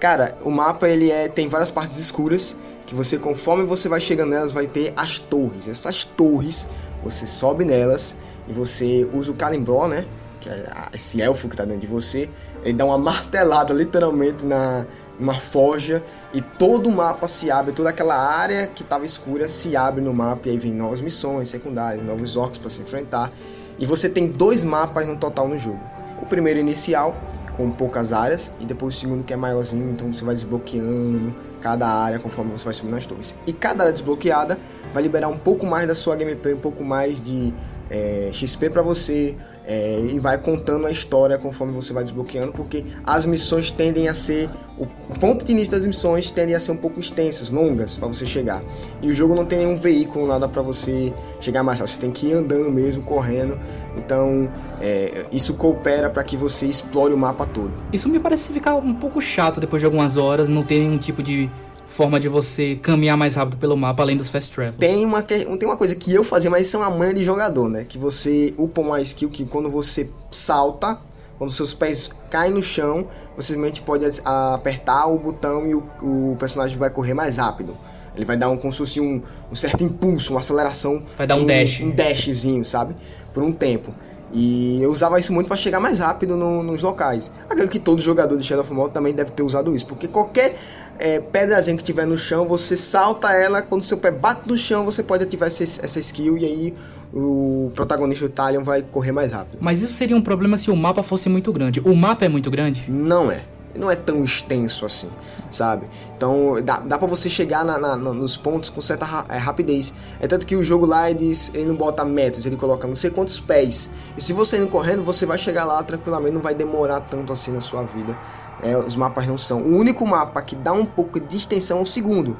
cara, 0.00 0.36
o 0.42 0.50
mapa 0.50 0.88
ele 0.88 1.10
é 1.10 1.28
tem 1.28 1.48
várias 1.48 1.70
partes 1.70 1.98
escuras 1.98 2.56
que 2.86 2.94
você 2.94 3.18
conforme 3.18 3.64
você 3.64 3.88
vai 3.88 4.00
chegando 4.00 4.30
nelas 4.30 4.52
vai 4.52 4.66
ter 4.66 4.92
as 4.96 5.18
torres. 5.18 5.68
Essas 5.68 6.04
torres, 6.04 6.68
você 7.02 7.26
sobe 7.26 7.64
nelas 7.64 8.16
e 8.48 8.52
você 8.52 9.08
usa 9.12 9.32
o 9.32 9.34
Calimbro, 9.34 9.88
né? 9.88 10.04
Que 10.40 10.48
é 10.48 10.66
esse 10.94 11.20
elfo 11.20 11.48
que 11.48 11.56
tá 11.56 11.64
dentro 11.64 11.80
de 11.80 11.86
você, 11.86 12.30
ele 12.62 12.74
dá 12.74 12.84
uma 12.84 12.98
martelada 12.98 13.74
literalmente 13.74 14.44
na 14.44 14.86
uma 15.18 15.34
forja 15.34 16.02
e 16.32 16.40
todo 16.40 16.88
o 16.88 16.92
mapa 16.92 17.26
se 17.26 17.50
abre, 17.50 17.72
toda 17.72 17.88
aquela 17.88 18.14
área 18.14 18.66
que 18.66 18.82
estava 18.82 19.04
escura 19.04 19.48
se 19.48 19.74
abre 19.74 20.02
no 20.02 20.12
mapa 20.12 20.48
e 20.48 20.50
aí 20.50 20.58
vem 20.58 20.72
novas 20.72 21.00
missões 21.00 21.48
secundárias, 21.48 22.02
novos 22.02 22.36
orcs 22.36 22.58
para 22.58 22.70
se 22.70 22.82
enfrentar. 22.82 23.32
E 23.78 23.86
você 23.86 24.08
tem 24.08 24.28
dois 24.28 24.62
mapas 24.62 25.06
no 25.06 25.16
total 25.16 25.48
no 25.48 25.58
jogo. 25.58 25.80
O 26.20 26.26
primeiro 26.26 26.58
inicial, 26.60 27.16
com 27.56 27.70
poucas 27.70 28.12
áreas, 28.12 28.52
e 28.60 28.66
depois 28.66 28.96
o 28.96 28.98
segundo 28.98 29.24
que 29.24 29.32
é 29.32 29.36
maiorzinho, 29.36 29.90
então 29.90 30.12
você 30.12 30.24
vai 30.24 30.34
desbloqueando 30.34 31.34
cada 31.60 31.88
área 31.88 32.18
conforme 32.18 32.50
você 32.50 32.64
vai 32.64 32.74
subindo 32.74 32.94
nas 32.94 33.06
torres. 33.06 33.36
E 33.46 33.52
cada 33.52 33.84
área 33.84 33.92
desbloqueada 33.92 34.58
vai 34.92 35.02
liberar 35.02 35.28
um 35.28 35.38
pouco 35.38 35.66
mais 35.66 35.86
da 35.86 35.94
sua 35.94 36.14
gameplay, 36.16 36.54
um 36.54 36.60
pouco 36.60 36.84
mais 36.84 37.20
de 37.20 37.52
é, 37.90 38.30
XP 38.32 38.70
para 38.70 38.82
você, 38.82 39.36
é, 39.66 40.00
e 40.12 40.18
vai 40.18 40.38
contando 40.38 40.86
a 40.86 40.90
história 40.90 41.36
conforme 41.38 41.72
você 41.72 41.92
vai 41.92 42.02
desbloqueando, 42.02 42.52
porque 42.52 42.84
as 43.04 43.26
missões 43.26 43.70
tendem 43.70 44.08
a 44.08 44.14
ser. 44.14 44.48
O 44.78 44.86
ponto 45.18 45.44
de 45.44 45.52
início 45.52 45.72
das 45.72 45.86
missões 45.86 46.30
tendem 46.30 46.54
a 46.54 46.60
ser 46.60 46.72
um 46.72 46.76
pouco 46.76 47.00
extensas, 47.00 47.50
longas, 47.50 47.96
para 47.96 48.06
você 48.06 48.26
chegar. 48.26 48.62
E 49.02 49.10
o 49.10 49.14
jogo 49.14 49.34
não 49.34 49.44
tem 49.44 49.58
nenhum 49.58 49.76
veículo, 49.76 50.26
nada 50.26 50.48
para 50.48 50.62
você 50.62 51.12
chegar 51.40 51.62
mais. 51.62 51.80
Você 51.80 51.98
tem 51.98 52.12
que 52.12 52.28
ir 52.28 52.34
andando 52.34 52.70
mesmo, 52.70 53.02
correndo. 53.02 53.58
Então, 53.96 54.50
é, 54.80 55.26
isso 55.32 55.54
coopera 55.54 56.10
para 56.10 56.22
que 56.22 56.36
você 56.36 56.66
explore 56.66 57.12
o 57.12 57.16
mapa 57.16 57.46
todo. 57.46 57.72
Isso 57.92 58.08
me 58.08 58.18
parece 58.18 58.52
ficar 58.52 58.74
um 58.76 58.94
pouco 58.94 59.20
chato 59.20 59.60
depois 59.60 59.80
de 59.80 59.86
algumas 59.86 60.16
horas, 60.16 60.48
não 60.48 60.62
ter 60.62 60.78
nenhum 60.78 60.98
tipo 60.98 61.22
de 61.22 61.50
forma 61.88 62.18
de 62.20 62.28
você 62.28 62.76
caminhar 62.76 63.16
mais 63.16 63.34
rápido 63.36 63.56
pelo 63.56 63.76
mapa 63.76 64.02
além 64.02 64.16
dos 64.16 64.28
fast 64.28 64.52
travel. 64.52 64.74
Tem 64.78 65.04
uma, 65.04 65.22
tem 65.22 65.46
uma 65.64 65.76
coisa 65.76 65.94
que 65.94 66.12
eu 66.12 66.22
fazia, 66.24 66.50
mas 66.50 66.66
isso 66.66 66.76
é 66.76 66.80
uma 66.80 66.90
manha 66.90 67.14
de 67.14 67.22
jogador, 67.24 67.68
né? 67.68 67.84
Que 67.88 67.96
você 67.98 68.52
upa 68.58 68.80
uma 68.80 69.00
skill 69.00 69.30
que 69.30 69.44
quando 69.46 69.70
você 69.70 70.10
salta, 70.30 70.98
quando 71.38 71.50
seus 71.50 71.72
pés 71.74 72.10
caem 72.30 72.52
no 72.52 72.62
chão, 72.62 73.06
você 73.36 73.48
simplesmente 73.54 73.82
pode 73.82 74.04
apertar 74.24 75.06
o 75.06 75.18
botão 75.18 75.66
e 75.66 75.74
o, 75.74 75.82
o 76.02 76.36
personagem 76.38 76.76
vai 76.76 76.90
correr 76.90 77.14
mais 77.14 77.38
rápido. 77.38 77.76
Ele 78.14 78.24
vai 78.24 78.36
dar 78.36 78.48
um, 78.48 78.56
como 78.56 78.72
se 78.72 78.78
fosse 78.78 79.00
um, 79.00 79.20
um 79.50 79.54
certo 79.54 79.84
impulso, 79.84 80.32
uma 80.32 80.40
aceleração. 80.40 81.02
Vai 81.18 81.26
dar 81.26 81.36
um 81.36 81.44
dash. 81.44 81.80
Um 81.82 81.90
dashzinho, 81.90 82.64
sabe? 82.64 82.96
Por 83.34 83.42
um 83.42 83.52
tempo. 83.52 83.94
E 84.32 84.82
eu 84.82 84.90
usava 84.90 85.20
isso 85.20 85.32
muito 85.32 85.46
para 85.46 85.56
chegar 85.56 85.78
mais 85.80 85.98
rápido 85.98 86.34
no- 86.36 86.62
nos 86.62 86.82
locais. 86.82 87.30
Acredito 87.44 87.70
que 87.70 87.78
todo 87.78 88.00
jogador 88.00 88.36
de 88.36 88.42
Shadow 88.42 88.64
of 88.64 88.72
Mordor 88.72 88.92
também 88.92 89.12
deve 89.14 89.30
ter 89.32 89.42
usado 89.42 89.74
isso, 89.74 89.86
porque 89.86 90.08
qualquer 90.08 90.56
é, 90.98 91.20
pedrazinha 91.20 91.76
que 91.76 91.82
tiver 91.84 92.06
no 92.06 92.16
chão, 92.18 92.46
você 92.46 92.76
salta 92.76 93.32
ela, 93.32 93.62
quando 93.62 93.82
seu 93.82 93.98
pé 93.98 94.10
bate 94.10 94.42
no 94.46 94.56
chão, 94.56 94.84
você 94.84 95.02
pode 95.02 95.24
ativar 95.24 95.46
essa, 95.48 95.62
essa 95.62 95.98
skill 95.98 96.36
e 96.38 96.44
aí 96.44 96.74
o 97.12 97.70
protagonista, 97.74 98.24
o 98.24 98.28
Talion, 98.28 98.62
vai 98.62 98.82
correr 98.82 99.12
mais 99.12 99.32
rápido. 99.32 99.58
Mas 99.60 99.80
isso 99.80 99.94
seria 99.94 100.16
um 100.16 100.22
problema 100.22 100.56
se 100.56 100.70
o 100.70 100.76
mapa 100.76 101.02
fosse 101.02 101.28
muito 101.28 101.52
grande. 101.52 101.80
O 101.80 101.94
mapa 101.94 102.24
é 102.24 102.28
muito 102.28 102.50
grande? 102.50 102.84
Não 102.88 103.30
é. 103.30 103.42
Não 103.78 103.90
é 103.90 103.94
tão 103.94 104.24
extenso 104.24 104.86
assim, 104.86 105.08
sabe? 105.50 105.86
Então 106.16 106.62
dá, 106.64 106.78
dá 106.78 106.96
pra 106.96 107.06
você 107.06 107.28
chegar 107.28 107.62
na- 107.62 107.78
na- 107.78 107.94
na- 107.94 108.12
nos 108.14 108.34
pontos 108.34 108.70
com 108.70 108.80
certa 108.80 109.04
ra- 109.04 109.26
é, 109.28 109.36
rapidez. 109.36 109.92
É 110.18 110.26
tanto 110.26 110.46
que 110.46 110.56
o 110.56 110.62
jogo 110.62 110.86
lá 110.86 111.10
ele, 111.10 111.18
diz, 111.18 111.50
ele 111.54 111.66
não 111.66 111.74
bota 111.74 112.02
metros, 112.02 112.46
ele 112.46 112.56
coloca 112.56 112.88
não 112.88 112.94
sei 112.94 113.10
quantos 113.10 113.38
pés. 113.38 113.90
E 114.16 114.20
se 114.22 114.32
você 114.32 114.56
indo 114.56 114.68
correndo, 114.68 115.02
você 115.02 115.26
vai 115.26 115.36
chegar 115.36 115.66
lá 115.66 115.82
tranquilamente, 115.82 116.32
não 116.32 116.40
vai 116.40 116.54
demorar 116.54 117.00
tanto 117.00 117.34
assim 117.34 117.52
na 117.52 117.60
sua 117.60 117.82
vida. 117.82 118.16
É, 118.62 118.76
os 118.76 118.96
mapas 118.96 119.26
não 119.26 119.36
são. 119.36 119.62
O 119.62 119.76
único 119.76 120.06
mapa 120.06 120.40
que 120.42 120.56
dá 120.56 120.72
um 120.72 120.84
pouco 120.84 121.20
de 121.20 121.36
extensão 121.36 121.78
é 121.78 121.82
o 121.82 121.86
segundo. 121.86 122.36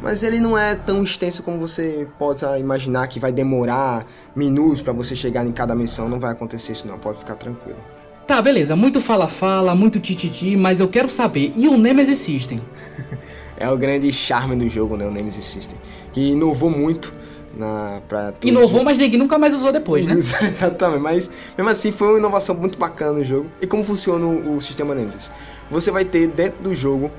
Mas 0.00 0.22
ele 0.22 0.38
não 0.38 0.56
é 0.56 0.76
tão 0.76 1.02
extenso 1.02 1.42
como 1.42 1.58
você 1.58 2.06
pode 2.18 2.44
ah, 2.44 2.58
imaginar 2.58 3.08
que 3.08 3.18
vai 3.18 3.32
demorar 3.32 4.06
minutos 4.34 4.80
pra 4.80 4.92
você 4.92 5.16
chegar 5.16 5.44
em 5.44 5.52
cada 5.52 5.74
missão. 5.74 6.08
Não 6.08 6.20
vai 6.20 6.32
acontecer 6.32 6.72
isso 6.72 6.86
não, 6.86 6.98
pode 6.98 7.18
ficar 7.18 7.34
tranquilo. 7.34 7.78
Tá, 8.26 8.40
beleza. 8.40 8.76
Muito 8.76 9.00
fala-fala, 9.00 9.74
muito 9.74 9.98
tititi, 9.98 10.56
mas 10.56 10.80
eu 10.80 10.88
quero 10.88 11.08
saber. 11.10 11.52
E 11.56 11.68
o 11.68 11.76
Nemesis 11.76 12.18
System? 12.18 12.58
É 13.60 13.68
o 13.68 13.76
grande 13.76 14.12
charme 14.12 14.54
do 14.54 14.68
jogo, 14.68 14.96
né? 14.96 15.04
O 15.04 15.10
Nemesis 15.10 15.44
System. 15.44 15.76
Que 16.12 16.30
inovou 16.30 16.70
muito 16.70 17.12
na, 17.58 18.00
pra 18.08 18.32
Inovou, 18.44 18.84
mas 18.84 18.96
ninguém 18.96 19.18
nunca 19.18 19.36
mais 19.36 19.52
usou 19.52 19.72
depois, 19.72 20.06
né? 20.06 20.14
Exatamente, 20.16 21.00
mas 21.00 21.30
mesmo 21.56 21.68
assim 21.68 21.90
foi 21.90 22.08
uma 22.08 22.18
inovação 22.18 22.54
muito 22.54 22.78
bacana 22.78 23.18
no 23.18 23.24
jogo. 23.24 23.50
E 23.60 23.66
como 23.66 23.82
funciona 23.84 24.24
o, 24.24 24.56
o 24.56 24.60
sistema 24.60 24.94
Nemesis? 24.94 25.32
Você 25.70 25.90
vai 25.90 26.04
ter 26.04 26.28
dentro 26.28 26.62
do 26.62 26.74
jogo 26.74 27.10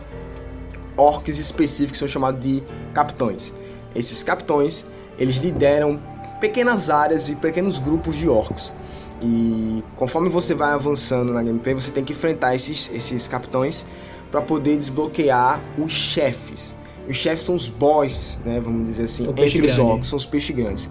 orcs 0.95 1.37
específicos 1.37 1.91
que 1.91 1.97
são 1.97 2.07
chamados 2.07 2.39
de 2.39 2.63
capitões. 2.93 3.53
Esses 3.93 4.23
capitões, 4.23 4.85
eles 5.17 5.37
lideram 5.37 6.01
pequenas 6.39 6.89
áreas 6.89 7.29
e 7.29 7.35
pequenos 7.35 7.79
grupos 7.79 8.15
de 8.15 8.29
orcs. 8.29 8.73
E 9.21 9.83
conforme 9.95 10.29
você 10.29 10.53
vai 10.53 10.71
avançando 10.71 11.33
na 11.33 11.43
gameplay, 11.43 11.75
você 11.75 11.91
tem 11.91 12.03
que 12.03 12.13
enfrentar 12.13 12.55
esses, 12.55 12.89
esses 12.93 13.27
capitões 13.27 13.85
para 14.31 14.41
poder 14.41 14.77
desbloquear 14.77 15.61
os 15.77 15.91
chefes. 15.91 16.75
Os 17.10 17.18
chefes 17.18 17.43
são 17.43 17.55
os 17.55 17.68
boss, 17.68 18.39
né, 18.45 18.60
vamos 18.60 18.88
dizer 18.88 19.03
assim, 19.03 19.28
O 19.28 19.32
entre 19.32 19.66
os 19.66 19.80
orcs, 19.80 20.07
são 20.07 20.18
os 20.18 20.28
peixes 20.28 20.55
grandes. 20.55 20.89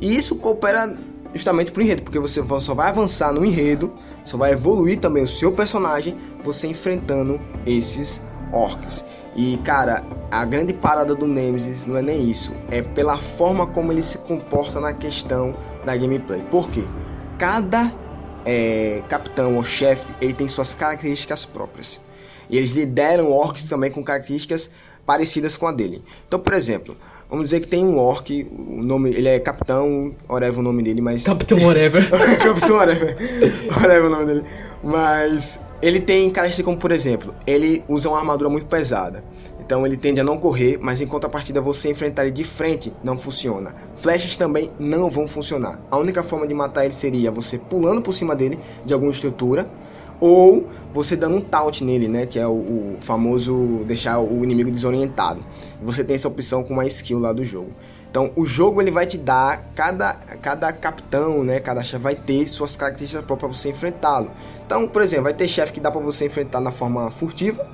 E 0.00 0.14
isso 0.14 0.36
coopera 0.36 0.96
justamente 1.34 1.72
pro 1.72 1.82
enredo, 1.82 2.02
porque 2.02 2.18
você 2.18 2.42
só 2.60 2.74
vai 2.74 2.88
avançar 2.88 3.32
no 3.32 3.44
enredo, 3.44 3.92
só 4.24 4.36
vai 4.36 4.52
evoluir 4.52 4.98
também 4.98 5.22
o 5.22 5.26
seu 5.26 5.52
personagem, 5.52 6.14
você 6.42 6.68
enfrentando 6.68 7.40
esses 7.66 8.22
orcs. 8.52 9.04
E 9.34 9.58
cara, 9.58 10.02
a 10.30 10.44
grande 10.44 10.72
parada 10.72 11.14
do 11.14 11.26
Nemesis 11.26 11.84
não 11.84 11.96
é 11.96 12.02
nem 12.02 12.30
isso, 12.30 12.54
é 12.70 12.80
pela 12.80 13.18
forma 13.18 13.66
como 13.66 13.92
ele 13.92 14.02
se 14.02 14.18
comporta 14.18 14.80
na 14.80 14.92
questão 14.92 15.54
da 15.84 15.96
gameplay. 15.96 16.42
Por 16.42 16.70
quê? 16.70 16.84
Cada 17.38 17.92
é, 18.44 19.02
capitão 19.08 19.56
ou 19.56 19.64
chefe, 19.64 20.10
ele 20.20 20.32
tem 20.32 20.48
suas 20.48 20.74
características 20.74 21.44
próprias. 21.44 22.00
E 22.48 22.56
eles 22.56 22.70
lideram 22.70 23.32
orcs 23.32 23.64
também 23.64 23.90
com 23.90 24.02
características 24.02 24.70
parecidas 25.06 25.56
com 25.56 25.66
a 25.66 25.72
dele. 25.72 26.02
Então, 26.26 26.38
por 26.40 26.52
exemplo, 26.52 26.96
vamos 27.30 27.44
dizer 27.44 27.60
que 27.60 27.68
tem 27.68 27.84
um 27.84 27.96
orc, 27.96 28.46
o 28.50 28.82
nome, 28.82 29.10
ele 29.10 29.28
é 29.28 29.38
capitão, 29.38 30.14
whatever 30.28 30.58
o 30.58 30.62
nome 30.62 30.82
dele, 30.82 31.00
mas 31.00 31.24
Capitão 31.24 31.58
Whatever. 31.64 32.10
Capitão 32.42 32.76
Whatever. 32.76 33.16
Whatever 33.70 34.06
o 34.06 34.10
nome 34.10 34.26
dele. 34.26 34.44
Mas 34.82 35.60
ele 35.80 36.00
tem 36.00 36.28
características 36.30 36.64
como, 36.64 36.76
por 36.76 36.90
exemplo, 36.90 37.34
ele 37.46 37.84
usa 37.88 38.08
uma 38.08 38.18
armadura 38.18 38.50
muito 38.50 38.66
pesada. 38.66 39.24
Então 39.60 39.84
ele 39.84 39.96
tende 39.96 40.20
a 40.20 40.24
não 40.24 40.38
correr, 40.38 40.78
mas 40.80 41.00
em 41.00 41.06
contrapartida 41.08 41.60
você 41.60 41.90
enfrentar 41.90 42.22
ele 42.22 42.30
de 42.30 42.44
frente 42.44 42.92
não 43.02 43.18
funciona. 43.18 43.74
Flechas 43.96 44.36
também 44.36 44.70
não 44.78 45.10
vão 45.10 45.26
funcionar. 45.26 45.80
A 45.90 45.98
única 45.98 46.22
forma 46.22 46.46
de 46.46 46.54
matar 46.54 46.84
ele 46.84 46.94
seria 46.94 47.32
você 47.32 47.58
pulando 47.58 48.00
por 48.00 48.12
cima 48.12 48.36
dele 48.36 48.58
de 48.84 48.94
alguma 48.94 49.10
estrutura 49.10 49.68
ou 50.20 50.66
você 50.92 51.16
dando 51.16 51.36
um 51.36 51.40
taunt 51.40 51.82
nele, 51.82 52.08
né, 52.08 52.26
que 52.26 52.38
é 52.38 52.46
o, 52.46 52.52
o 52.52 52.96
famoso 53.00 53.82
deixar 53.86 54.18
o 54.18 54.42
inimigo 54.42 54.70
desorientado. 54.70 55.40
Você 55.82 56.02
tem 56.02 56.14
essa 56.14 56.28
opção 56.28 56.62
com 56.62 56.74
uma 56.74 56.86
skill 56.86 57.18
lá 57.18 57.32
do 57.32 57.44
jogo. 57.44 57.72
Então, 58.10 58.30
o 58.34 58.46
jogo 58.46 58.80
ele 58.80 58.90
vai 58.90 59.04
te 59.04 59.18
dar 59.18 59.70
cada, 59.74 60.14
cada 60.14 60.72
capitão, 60.72 61.44
né, 61.44 61.60
cada 61.60 61.82
chefe 61.82 62.02
vai 62.02 62.14
ter 62.14 62.46
suas 62.48 62.74
características 62.76 63.24
próprias 63.24 63.50
para 63.50 63.58
você 63.60 63.70
enfrentá-lo. 63.70 64.30
Então, 64.64 64.88
por 64.88 65.02
exemplo, 65.02 65.24
vai 65.24 65.34
ter 65.34 65.46
chefe 65.46 65.72
que 65.72 65.80
dá 65.80 65.90
para 65.90 66.00
você 66.00 66.26
enfrentar 66.26 66.60
na 66.60 66.70
forma 66.70 67.10
furtiva, 67.10 67.68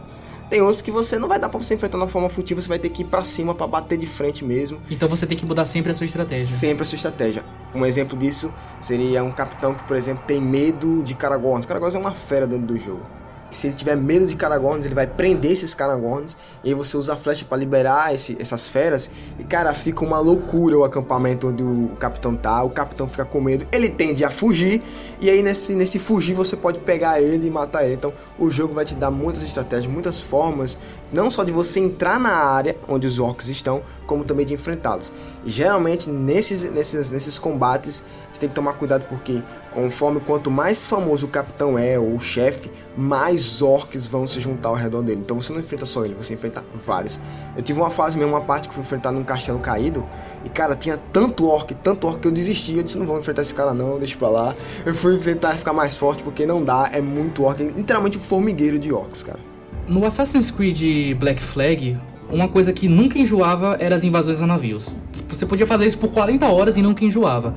tem 0.50 0.60
outros 0.60 0.82
que 0.82 0.90
você 0.90 1.18
não 1.18 1.28
vai 1.28 1.38
dar 1.38 1.48
para 1.48 1.58
você 1.58 1.74
enfrentar 1.74 1.96
na 1.96 2.06
forma 2.06 2.28
furtiva, 2.28 2.60
você 2.60 2.68
vai 2.68 2.78
ter 2.78 2.90
que 2.90 3.00
ir 3.02 3.06
para 3.06 3.22
cima 3.22 3.54
para 3.54 3.66
bater 3.66 3.96
de 3.96 4.06
frente 4.06 4.44
mesmo. 4.44 4.78
Então 4.90 5.08
você 5.08 5.26
tem 5.26 5.34
que 5.34 5.46
mudar 5.46 5.64
sempre 5.64 5.92
a 5.92 5.94
sua 5.94 6.04
estratégia. 6.04 6.44
Sempre 6.44 6.82
a 6.82 6.86
sua 6.86 6.96
estratégia. 6.96 7.42
Um 7.74 7.86
exemplo 7.86 8.16
disso 8.16 8.52
seria 8.78 9.24
um 9.24 9.32
capitão 9.32 9.74
que, 9.74 9.84
por 9.84 9.96
exemplo, 9.96 10.24
tem 10.26 10.40
medo 10.40 11.02
de 11.02 11.14
Caragorns. 11.14 11.66
Caragorns 11.66 11.94
é 11.94 11.98
uma 11.98 12.12
fera 12.12 12.46
dentro 12.46 12.66
do 12.66 12.78
jogo 12.78 13.22
se 13.52 13.66
ele 13.66 13.74
tiver 13.74 13.96
medo 13.96 14.26
de 14.26 14.36
Caragorns, 14.36 14.84
ele 14.84 14.94
vai 14.94 15.06
prender 15.06 15.52
esses 15.52 15.74
Caragorns. 15.74 16.36
E 16.64 16.68
aí 16.68 16.74
você 16.74 16.96
usa 16.96 17.12
a 17.12 17.16
flecha 17.16 17.44
para 17.44 17.58
liberar 17.58 18.14
esse, 18.14 18.36
essas 18.40 18.68
feras. 18.68 19.10
E 19.38 19.44
cara, 19.44 19.72
fica 19.74 20.04
uma 20.04 20.18
loucura 20.18 20.78
o 20.78 20.84
acampamento 20.84 21.48
onde 21.48 21.62
o 21.62 21.90
capitão 21.98 22.34
tá. 22.34 22.62
O 22.62 22.70
capitão 22.70 23.06
fica 23.06 23.24
com 23.24 23.40
medo, 23.40 23.66
ele 23.70 23.88
tende 23.88 24.24
a 24.24 24.30
fugir. 24.30 24.82
E 25.20 25.30
aí 25.30 25.42
nesse, 25.42 25.74
nesse 25.74 25.98
fugir 25.98 26.34
você 26.34 26.56
pode 26.56 26.80
pegar 26.80 27.20
ele 27.20 27.46
e 27.46 27.50
matar 27.50 27.84
ele. 27.84 27.94
Então 27.94 28.12
o 28.38 28.50
jogo 28.50 28.74
vai 28.74 28.84
te 28.84 28.94
dar 28.94 29.10
muitas 29.10 29.42
estratégias, 29.42 29.92
muitas 29.92 30.20
formas. 30.20 30.78
Não 31.12 31.30
só 31.30 31.44
de 31.44 31.52
você 31.52 31.78
entrar 31.78 32.18
na 32.18 32.30
área 32.30 32.76
onde 32.88 33.06
os 33.06 33.18
orcs 33.18 33.48
estão, 33.48 33.82
como 34.06 34.24
também 34.24 34.46
de 34.46 34.54
enfrentá-los. 34.54 35.12
E 35.44 35.50
geralmente 35.50 36.08
nesses, 36.08 36.70
nesses, 36.70 37.10
nesses 37.10 37.38
combates 37.38 38.02
você 38.30 38.40
tem 38.40 38.48
que 38.48 38.54
tomar 38.54 38.74
cuidado 38.74 39.04
porque 39.06 39.42
conforme 39.72 40.20
quanto 40.20 40.50
mais 40.50 40.84
famoso 40.84 41.26
o 41.26 41.28
capitão 41.28 41.78
é 41.78 41.98
ou 41.98 42.14
o 42.14 42.20
chefe, 42.20 42.70
mais 42.96 43.60
orcs 43.60 44.06
vão 44.06 44.26
se 44.26 44.40
juntar 44.40 44.70
ao 44.70 44.74
redor 44.74 45.02
dele. 45.02 45.20
Então 45.20 45.38
você 45.40 45.52
não 45.52 45.60
enfrenta 45.60 45.84
só 45.84 46.04
ele, 46.04 46.14
você 46.14 46.34
enfrenta 46.34 46.64
vários. 46.86 47.20
Eu 47.56 47.62
tive 47.62 47.80
uma 47.80 47.90
fase 47.90 48.16
mesmo, 48.16 48.32
uma 48.32 48.40
parte 48.40 48.68
que 48.68 48.74
fui 48.74 48.82
enfrentar 48.82 49.12
num 49.12 49.24
castelo 49.24 49.58
caído 49.58 50.06
e 50.44 50.48
cara, 50.48 50.74
tinha 50.74 50.98
tanto 51.12 51.46
orc, 51.46 51.74
tanto 51.74 52.06
orc 52.06 52.20
que 52.20 52.28
eu 52.28 52.32
desisti. 52.32 52.76
Eu 52.76 52.82
disse: 52.82 52.98
não 52.98 53.06
vou 53.06 53.18
enfrentar 53.18 53.42
esse 53.42 53.54
cara 53.54 53.74
não, 53.74 53.98
deixa 53.98 54.16
pra 54.16 54.28
lá. 54.28 54.54
Eu 54.86 54.94
fui 54.94 55.14
enfrentar 55.14 55.56
ficar 55.56 55.72
mais 55.72 55.98
forte 55.98 56.22
porque 56.22 56.46
não 56.46 56.64
dá, 56.64 56.88
é 56.92 57.00
muito 57.00 57.44
orc, 57.44 57.62
literalmente 57.62 58.16
um 58.16 58.20
formigueiro 58.20 58.78
de 58.78 58.92
orcs, 58.92 59.22
cara. 59.22 59.51
No 59.92 60.06
Assassin's 60.06 60.50
Creed 60.50 61.14
Black 61.18 61.42
Flag, 61.42 61.98
uma 62.30 62.48
coisa 62.48 62.72
que 62.72 62.88
nunca 62.88 63.18
enjoava 63.18 63.76
era 63.78 63.94
as 63.94 64.02
invasões 64.02 64.40
a 64.40 64.46
navios. 64.46 64.88
Você 65.28 65.44
podia 65.44 65.66
fazer 65.66 65.84
isso 65.84 65.98
por 65.98 66.10
40 66.10 66.46
horas 66.46 66.78
e 66.78 66.82
nunca 66.82 67.04
enjoava. 67.04 67.54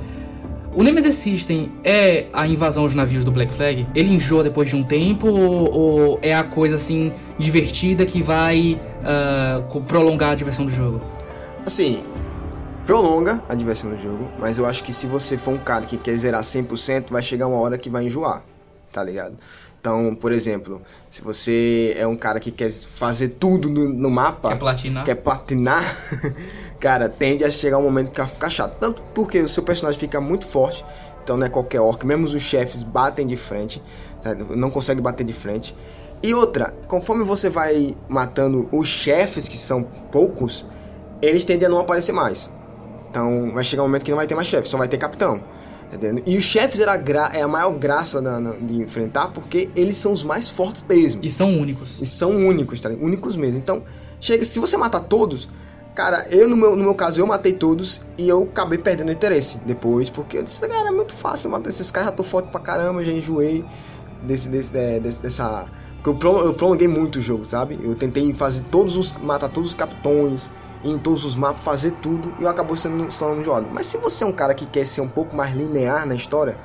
O 0.76 0.84
Nemesis 0.84 1.16
System 1.16 1.72
é 1.82 2.26
a 2.34 2.46
invasão 2.46 2.84
aos 2.84 2.94
navios 2.94 3.24
do 3.24 3.32
Black 3.32 3.54
Flag? 3.54 3.88
Ele 3.96 4.14
enjoa 4.14 4.44
depois 4.44 4.68
de 4.68 4.76
um 4.76 4.84
tempo 4.84 5.30
ou, 5.30 6.20
é 6.22 6.36
a 6.36 6.44
coisa 6.44 6.76
assim 6.76 7.14
divertida 7.40 8.06
que 8.06 8.22
vai 8.22 8.82
uh, 9.72 9.82
prolongar 9.84 10.32
a 10.32 10.36
diversão 10.36 10.66
do 10.66 10.72
jogo? 10.74 11.00
Assim, 11.66 12.04
prolonga 12.86 13.42
a 13.48 13.56
diversão 13.56 13.90
do 13.90 13.98
jogo, 13.98 14.30
mas 14.38 14.58
eu 14.58 14.66
acho 14.66 14.84
que 14.84 14.92
se 14.92 15.08
você 15.08 15.38
for 15.38 15.54
um 15.54 15.58
cara 15.58 15.86
que 15.86 15.96
quer 15.96 16.14
zerar 16.16 16.42
100%, 16.42 17.12
vai 17.12 17.22
chegar 17.22 17.48
uma 17.48 17.62
hora 17.62 17.78
que 17.78 17.90
vai 17.90 18.04
enjoar, 18.04 18.44
tá 18.92 19.02
ligado? 19.02 19.38
Então, 19.86 20.16
por 20.16 20.32
exemplo, 20.32 20.82
se 21.08 21.22
você 21.22 21.94
é 21.96 22.08
um 22.08 22.16
cara 22.16 22.40
que 22.40 22.50
quer 22.50 22.72
fazer 22.72 23.28
tudo 23.40 23.70
no, 23.70 23.88
no 23.88 24.10
mapa, 24.10 24.50
quer 24.50 24.58
platinar, 24.58 25.06
quer 25.06 25.14
platinar 25.14 25.84
cara, 26.82 27.08
tende 27.08 27.46
a 27.46 27.52
chegar 27.52 27.78
um 27.78 27.84
momento 27.84 28.10
que 28.10 28.18
vai 28.18 28.28
ficar 28.28 28.50
chato. 28.50 28.80
Tanto 28.80 29.04
porque 29.14 29.40
o 29.40 29.48
seu 29.48 29.62
personagem 29.62 30.00
fica 30.00 30.20
muito 30.20 30.44
forte, 30.44 30.84
então 31.24 31.38
não 31.38 31.46
é 31.46 31.50
qualquer 31.50 31.82
orc, 31.82 32.04
mesmo 32.04 32.26
os 32.26 32.42
chefes 32.42 32.82
batem 32.82 33.28
de 33.28 33.38
frente, 33.38 33.80
tá? 34.24 34.34
não 34.56 34.72
consegue 34.72 35.04
bater 35.04 35.24
de 35.24 35.34
frente. 35.34 35.76
E 36.24 36.34
outra, 36.34 36.74
conforme 36.88 37.24
você 37.24 37.48
vai 37.48 37.96
matando 38.10 38.68
os 38.72 38.88
chefes, 38.88 39.48
que 39.48 39.56
são 39.56 39.84
poucos, 39.84 40.66
eles 41.22 41.46
tendem 41.46 41.68
a 41.68 41.70
não 41.70 41.78
aparecer 41.78 42.12
mais. 42.12 42.52
Então 43.12 43.52
vai 43.54 43.64
chegar 43.64 43.84
um 43.84 43.86
momento 43.86 44.04
que 44.04 44.10
não 44.10 44.18
vai 44.18 44.26
ter 44.26 44.34
mais 44.34 44.48
chefe, 44.48 44.68
só 44.68 44.80
vai 44.80 44.88
ter 44.88 44.98
capitão. 44.98 45.44
Entendeu? 45.96 46.24
E 46.26 46.38
os 46.38 46.43
chefes 46.43 46.80
era 46.80 46.93
a 46.93 47.36
é 47.36 47.41
a 47.41 47.48
maior 47.48 47.72
graça 47.74 48.22
na, 48.22 48.39
na, 48.39 48.52
de 48.52 48.76
enfrentar, 48.82 49.30
porque 49.30 49.70
eles 49.76 49.96
são 49.96 50.12
os 50.12 50.24
mais 50.24 50.50
fortes 50.50 50.84
mesmo. 50.88 51.24
E 51.24 51.30
são 51.30 51.60
únicos. 51.60 51.98
E 52.00 52.06
são 52.06 52.32
únicos, 52.32 52.82
tá 52.82 52.89
ligado? 52.89 53.06
Únicos 53.06 53.36
mesmo. 53.36 53.58
Então, 53.58 53.84
chega, 54.20 54.43
se 54.43 54.60
você 54.60 54.78
matar 54.78 55.02
todos, 55.02 55.50
cara, 55.93 56.28
eu 56.30 56.48
no 56.48 56.58
meu, 56.58 56.76
no 56.76 56.84
meu 56.84 56.96
caso, 56.96 57.20
eu 57.20 57.28
matei 57.28 57.54
todos 57.54 58.02
e 58.18 58.28
eu 58.28 58.43
acabei 58.43 58.78
perdendo 58.78 59.12
interesse 59.12 59.60
depois, 59.66 60.10
porque 60.10 60.38
eu 60.38 60.43
disse, 60.43 60.62
cara, 60.68 60.89
é 60.89 60.91
muito 60.91 61.14
fácil 61.14 61.50
matar 61.50 61.70
esses 61.70 61.89
caras, 61.89 62.10
já 62.10 62.16
tô 62.16 62.24
forte 62.24 62.50
pra 62.50 62.60
caramba, 62.60 63.04
já 63.04 63.12
enjoei 63.12 63.64
desse, 64.24 64.50
desse, 64.50 64.72
desse 64.72 65.20
dessa. 65.20 65.66
Porque 66.14 66.28
eu, 66.28 66.53
prolonguei 66.53 66.88
muito 66.88 67.18
o 67.18 67.22
jogo, 67.22 67.43
sabe? 67.43 67.80
Eu 67.82 67.95
tentei 67.95 68.32
fazer 68.32 68.64
todos 68.66 68.95
os. 68.95 69.14
matar 69.18 69.49
todos 69.49 69.70
os 69.70 69.76
capitões 69.76 70.51
em 70.84 70.99
todos 70.99 71.26
os 71.26 71.36
mapas, 71.36 71.64
fazer 71.64 71.91
tudo 71.93 72.32
e 72.39 72.43
eu 72.43 72.49
acabou 72.49 72.78
sendo 72.78 73.03
instalando 73.03 73.43
jogo. 73.43 73.68
Mas 73.74 73.88
se 73.88 73.97
você 73.97 74.24
é 74.24 74.28
um 74.28 74.32
cara 74.32 74.53
que 74.53 74.68
quer 74.68 74.86
ser 74.86 75.01
um 75.01 75.08
pouco 75.08 75.36
mais 75.36 75.56
linear 75.56 76.06
na 76.06 76.14
história, 76.14 76.60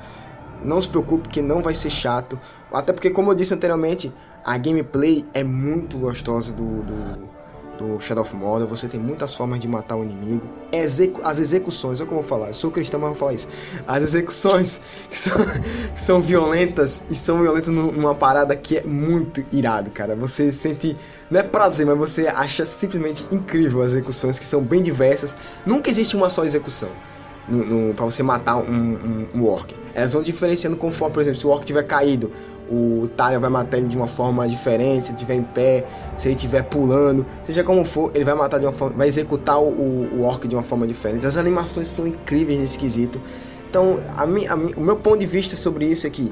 não 0.63 0.79
se 0.79 0.87
preocupe 0.87 1.27
que 1.27 1.41
não 1.41 1.61
vai 1.63 1.73
ser 1.73 1.89
chato. 1.89 2.37
Até 2.71 2.93
porque, 2.93 3.09
como 3.09 3.31
eu 3.31 3.35
disse 3.35 3.51
anteriormente, 3.51 4.13
a 4.45 4.57
gameplay 4.59 5.25
é 5.33 5.43
muito 5.43 5.97
gostosa 5.97 6.53
do, 6.53 6.83
do, 6.83 7.30
do 7.77 7.99
Shadow 7.99 8.23
of 8.23 8.35
Mordor. 8.35 8.67
Você 8.67 8.87
tem 8.87 8.99
muitas 8.99 9.35
formas 9.35 9.59
de 9.59 9.67
matar 9.67 9.95
o 9.95 10.03
inimigo. 10.03 10.47
Execu 10.71 11.21
as 11.23 11.39
execuções, 11.39 11.99
olha 11.99 12.07
como 12.07 12.19
eu 12.19 12.23
vou 12.23 12.29
falar, 12.29 12.49
eu 12.49 12.53
sou 12.53 12.71
cristão, 12.71 12.99
mas 12.99 13.09
vou 13.09 13.17
falar 13.17 13.33
isso. 13.33 13.47
As 13.87 14.03
execuções 14.03 14.81
que 15.09 15.17
são, 15.17 15.45
que 15.93 15.99
são 15.99 16.21
violentas 16.21 17.03
e 17.09 17.15
são 17.15 17.41
violentas 17.41 17.69
numa 17.69 18.15
parada 18.15 18.55
que 18.55 18.77
é 18.77 18.83
muito 18.83 19.43
irado, 19.51 19.91
cara. 19.91 20.15
Você 20.15 20.51
sente, 20.51 20.95
não 21.29 21.39
é 21.39 21.43
prazer, 21.43 21.85
mas 21.85 21.97
você 21.97 22.27
acha 22.27 22.65
simplesmente 22.65 23.25
incrível 23.31 23.81
as 23.81 23.91
execuções 23.91 24.39
que 24.39 24.45
são 24.45 24.61
bem 24.61 24.81
diversas. 24.81 25.35
Nunca 25.65 25.89
existe 25.89 26.15
uma 26.15 26.29
só 26.29 26.45
execução 26.45 26.89
no, 27.47 27.65
no 27.65 27.93
para 27.93 28.05
você 28.05 28.23
matar 28.23 28.57
um, 28.57 28.63
um, 28.63 29.27
um, 29.35 29.45
orc. 29.45 29.75
Elas 29.93 30.13
vão 30.13 30.21
diferenciando 30.21 30.77
conforme, 30.77 31.13
por 31.13 31.21
exemplo, 31.21 31.39
se 31.39 31.45
o 31.45 31.49
orc 31.49 31.65
tiver 31.65 31.85
caído, 31.85 32.31
o 32.71 33.07
Talion 33.09 33.39
vai 33.39 33.49
matar 33.49 33.77
ele 33.77 33.87
de 33.87 33.97
uma 33.97 34.07
forma 34.07 34.47
diferente, 34.47 35.07
se 35.07 35.11
ele 35.11 35.15
estiver 35.17 35.35
em 35.35 35.43
pé, 35.43 35.83
se 36.15 36.29
ele 36.29 36.35
estiver 36.35 36.63
pulando, 36.63 37.25
seja 37.43 37.63
como 37.63 37.83
for, 37.83 38.11
ele 38.15 38.23
vai 38.23 38.33
matar 38.33 38.59
de 38.59 38.65
uma 38.65 38.71
forma, 38.71 38.95
vai 38.97 39.07
executar 39.07 39.61
o, 39.61 39.65
o 39.65 40.21
orc 40.23 40.47
de 40.47 40.55
uma 40.55 40.63
forma 40.63 40.87
diferente. 40.87 41.25
As 41.25 41.35
animações 41.35 41.89
são 41.89 42.07
incríveis 42.07 42.57
nesse 42.57 42.79
quesito. 42.79 43.21
Então, 43.69 43.99
a 44.17 44.25
mi, 44.25 44.47
a 44.47 44.55
mi, 44.55 44.73
o 44.75 44.81
meu 44.81 44.95
ponto 44.95 45.19
de 45.19 45.25
vista 45.25 45.55
sobre 45.55 45.85
isso 45.85 46.07
é 46.07 46.09
que 46.09 46.31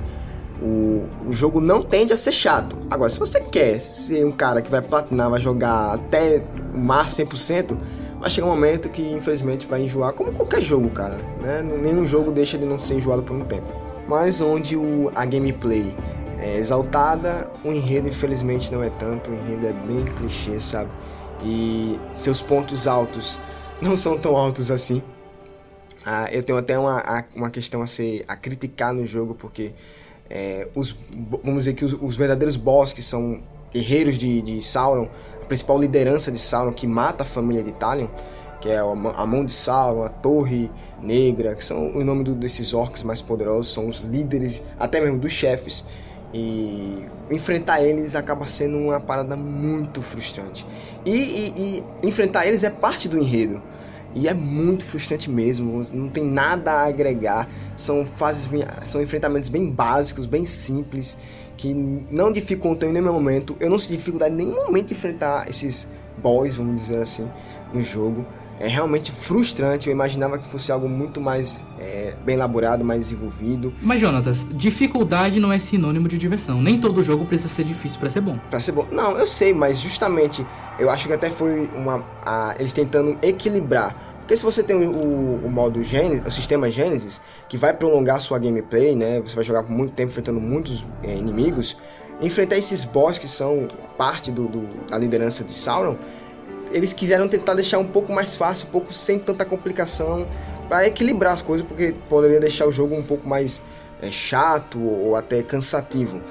o, 0.62 1.06
o 1.28 1.32
jogo 1.32 1.60
não 1.60 1.82
tende 1.82 2.14
a 2.14 2.18
ser 2.18 2.32
chato. 2.32 2.78
Agora, 2.90 3.10
se 3.10 3.20
você 3.20 3.42
quer 3.42 3.80
ser 3.80 4.26
um 4.26 4.32
cara 4.32 4.62
que 4.62 4.70
vai 4.70 4.82
platinar, 4.82 5.30
vai 5.30 5.40
jogar 5.40 5.94
até 5.94 6.44
o 6.74 6.78
máximo 6.78 7.30
100%, 7.30 7.78
vai 8.20 8.30
chegar 8.30 8.48
um 8.48 8.52
momento 8.52 8.90
que 8.90 9.02
infelizmente 9.02 9.68
vai 9.68 9.82
enjoar, 9.82 10.14
como 10.14 10.32
qualquer 10.34 10.62
jogo, 10.62 10.90
cara. 10.90 11.16
Né? 11.42 11.62
Nenhum 11.64 12.06
jogo 12.06 12.32
deixa 12.32 12.58
de 12.58 12.66
não 12.66 12.80
ser 12.80 12.96
enjoado 12.96 13.24
por 13.24 13.36
um 13.36 13.46
tempo. 13.46 13.72
Mas 14.08 14.42
onde 14.42 14.76
o, 14.76 15.12
a 15.16 15.24
gameplay 15.24 15.96
é 16.42 16.58
exaltada, 16.58 17.52
o 17.64 17.72
enredo 17.72 18.08
infelizmente 18.08 18.72
não 18.72 18.82
é 18.82 18.90
tanto, 18.90 19.32
o 19.32 19.34
enredo 19.34 19.68
é 19.68 19.74
bem 19.74 20.04
clichê, 20.06 20.60
sabe? 20.60 20.90
E 21.44 21.98
seus 22.14 22.42
pontos 22.42 22.88
altos 22.88 23.40
não 23.82 23.96
são 23.96 24.18
tão 24.18 24.36
altos 24.36 24.72
assim. 24.72 25.02
Ah, 26.06 26.30
eu 26.32 26.42
tenho 26.42 26.58
até 26.58 26.80
uma, 26.80 27.04
uma 27.36 27.50
questão 27.50 27.82
a 27.82 27.88
ser 27.88 28.24
a 28.28 28.36
criticar 28.36 28.94
no 28.94 29.06
jogo, 29.06 29.36
porque 29.36 29.74
é, 30.30 30.68
os, 30.74 30.96
vamos 31.44 31.66
dizer 31.66 31.74
que 31.74 31.84
os, 31.84 31.94
os 31.94 32.16
verdadeiros 32.16 32.56
boss 32.56 32.94
que 32.94 33.02
são 33.02 33.42
guerreiros 33.72 34.18
de, 34.18 34.42
de 34.42 34.62
Sauron, 34.62 35.08
a 35.42 35.46
principal 35.46 35.78
liderança 35.78 36.32
de 36.32 36.40
Sauron 36.40 36.72
que 36.72 36.88
mata 36.88 37.24
a 37.24 37.26
família 37.26 37.64
de 37.64 37.72
Talion, 37.72 38.08
que 38.62 38.70
é 38.70 38.78
a 38.78 39.26
mão 39.26 39.46
de 39.46 39.52
Sauron, 39.52 40.04
a 40.04 40.10
Torre 40.10 40.70
Negra, 41.02 41.56
que 41.56 41.64
são 41.64 41.96
o 41.96 42.04
nome 42.04 42.24
do, 42.24 42.36
desses 42.36 42.74
orcs 42.74 43.04
mais 43.04 43.22
poderosos, 43.22 43.74
são 43.74 43.88
os 43.88 44.00
líderes, 44.00 44.64
até 44.80 45.00
mesmo 45.00 45.18
dos 45.18 45.32
chefes. 45.32 45.86
E 46.34 47.06
enfrentar 47.32 47.82
eles 47.82 48.16
acaba 48.16 48.46
sendo 48.46 48.78
uma 48.78 49.00
parada 49.00 49.36
muito 49.36 50.02
frustrante. 50.02 50.66
E, 51.06 51.12
e, 51.12 51.84
e 52.04 52.08
enfrentar 52.08 52.46
eles 52.46 52.64
é 52.64 52.70
parte 52.70 53.08
do 53.08 53.18
enredo. 53.18 53.62
E 54.16 54.28
é 54.28 54.34
muito 54.34 54.84
frustrante 54.84 55.30
mesmo, 55.30 55.82
não 55.94 56.10
tem 56.10 56.24
nada 56.24 56.72
a 56.72 56.88
agregar. 56.88 57.48
São 57.76 58.04
fases, 58.04 58.50
são 58.84 59.02
enfrentamentos 59.02 59.50
bem 59.50 59.70
básicos, 59.70 60.26
bem 60.26 60.46
simples 60.46 61.18
que 61.56 61.74
não 62.10 62.32
dificultam 62.32 62.90
em 62.90 62.94
nenhum 62.94 63.14
momento. 63.14 63.56
Eu 63.60 63.70
não 63.70 63.78
se 63.78 63.92
dificuldade 63.92 64.34
em 64.34 64.38
nenhum 64.38 64.66
momento 64.66 64.88
de 64.88 64.94
enfrentar 64.94 65.48
esses 65.48 65.88
boys, 66.18 66.56
vamos 66.56 66.80
dizer 66.80 67.02
assim, 67.02 67.30
no 67.74 67.84
jogo. 67.84 68.26
É 68.60 68.68
realmente 68.68 69.12
frustrante. 69.12 69.88
Eu 69.88 69.94
imaginava 69.94 70.38
que 70.38 70.46
fosse 70.46 70.72
algo 70.72 70.90
muito 70.90 71.22
mais 71.22 71.66
é, 71.80 72.14
bem 72.26 72.36
elaborado, 72.36 72.84
mais 72.84 73.00
desenvolvido. 73.00 73.74
Mas, 73.82 74.02
Jonatas, 74.02 74.48
dificuldade 74.52 75.40
não 75.40 75.52
é 75.52 75.58
sinônimo 75.58 76.08
de 76.08 76.18
diversão. 76.18 76.62
Nem 76.62 76.80
todo 76.80 77.02
jogo 77.02 77.26
precisa 77.26 77.54
ser 77.54 77.64
difícil 77.64 78.00
para 78.00 78.10
ser 78.10 78.22
bom. 78.22 78.38
Para 78.50 78.60
ser 78.60 78.74
bom. 78.74 78.86
Não, 78.92 79.18
eu 79.18 79.26
sei, 79.26 79.54
mas 79.54 79.80
justamente 79.80 80.46
eu 80.78 80.90
acho 80.90 81.08
que 81.08 81.14
até 81.14 81.30
foi 81.30 81.70
uma. 81.76 82.04
A, 82.22 82.56
eles 82.60 82.74
tentando 82.74 83.18
equilibrar 83.22 83.96
porque 84.30 84.38
se 84.38 84.44
você 84.44 84.62
tem 84.62 84.76
o, 84.86 85.44
o 85.44 85.50
modo 85.50 85.82
Gênesis, 85.82 86.24
o 86.24 86.30
sistema 86.30 86.70
Gênesis, 86.70 87.20
que 87.48 87.58
vai 87.58 87.74
prolongar 87.74 88.22
sua 88.22 88.38
gameplay, 88.38 88.96
né? 88.96 89.20
Você 89.22 89.34
vai 89.34 89.44
jogar 89.44 89.64
por 89.64 89.72
muito 89.72 89.92
tempo 89.94 90.12
enfrentando 90.12 90.40
muitos 90.40 90.86
é, 91.02 91.16
inimigos. 91.16 91.76
Enfrentar 92.22 92.56
esses 92.56 92.84
boss 92.84 93.18
que 93.18 93.28
são 93.28 93.68
parte 93.98 94.32
do, 94.32 94.48
do, 94.48 94.68
da 94.88 95.00
liderança 95.00 95.44
de 95.44 95.52
Sauron 95.52 95.98
eles 96.72 96.94
quiseram 96.94 97.28
tentar 97.28 97.54
deixar 97.54 97.80
um 97.80 97.86
pouco 97.86 98.12
mais 98.12 98.36
fácil, 98.36 98.68
um 98.68 98.72
pouco 98.72 98.94
sem 98.94 99.20
tanta 99.20 99.46
complicação, 99.46 100.28
para 100.68 100.88
equilibrar 100.88 101.34
as 101.34 101.42
coisas, 101.42 101.66
porque 101.66 101.96
poderia 102.08 102.40
deixar 102.40 102.68
o 102.68 102.72
jogo 102.72 102.96
um 102.96 103.04
pouco 103.04 103.28
mais 103.28 103.64
é, 104.02 104.12
chato 104.12 104.80
ou 104.82 105.16
até 105.16 105.42
cansativo. 105.42 106.22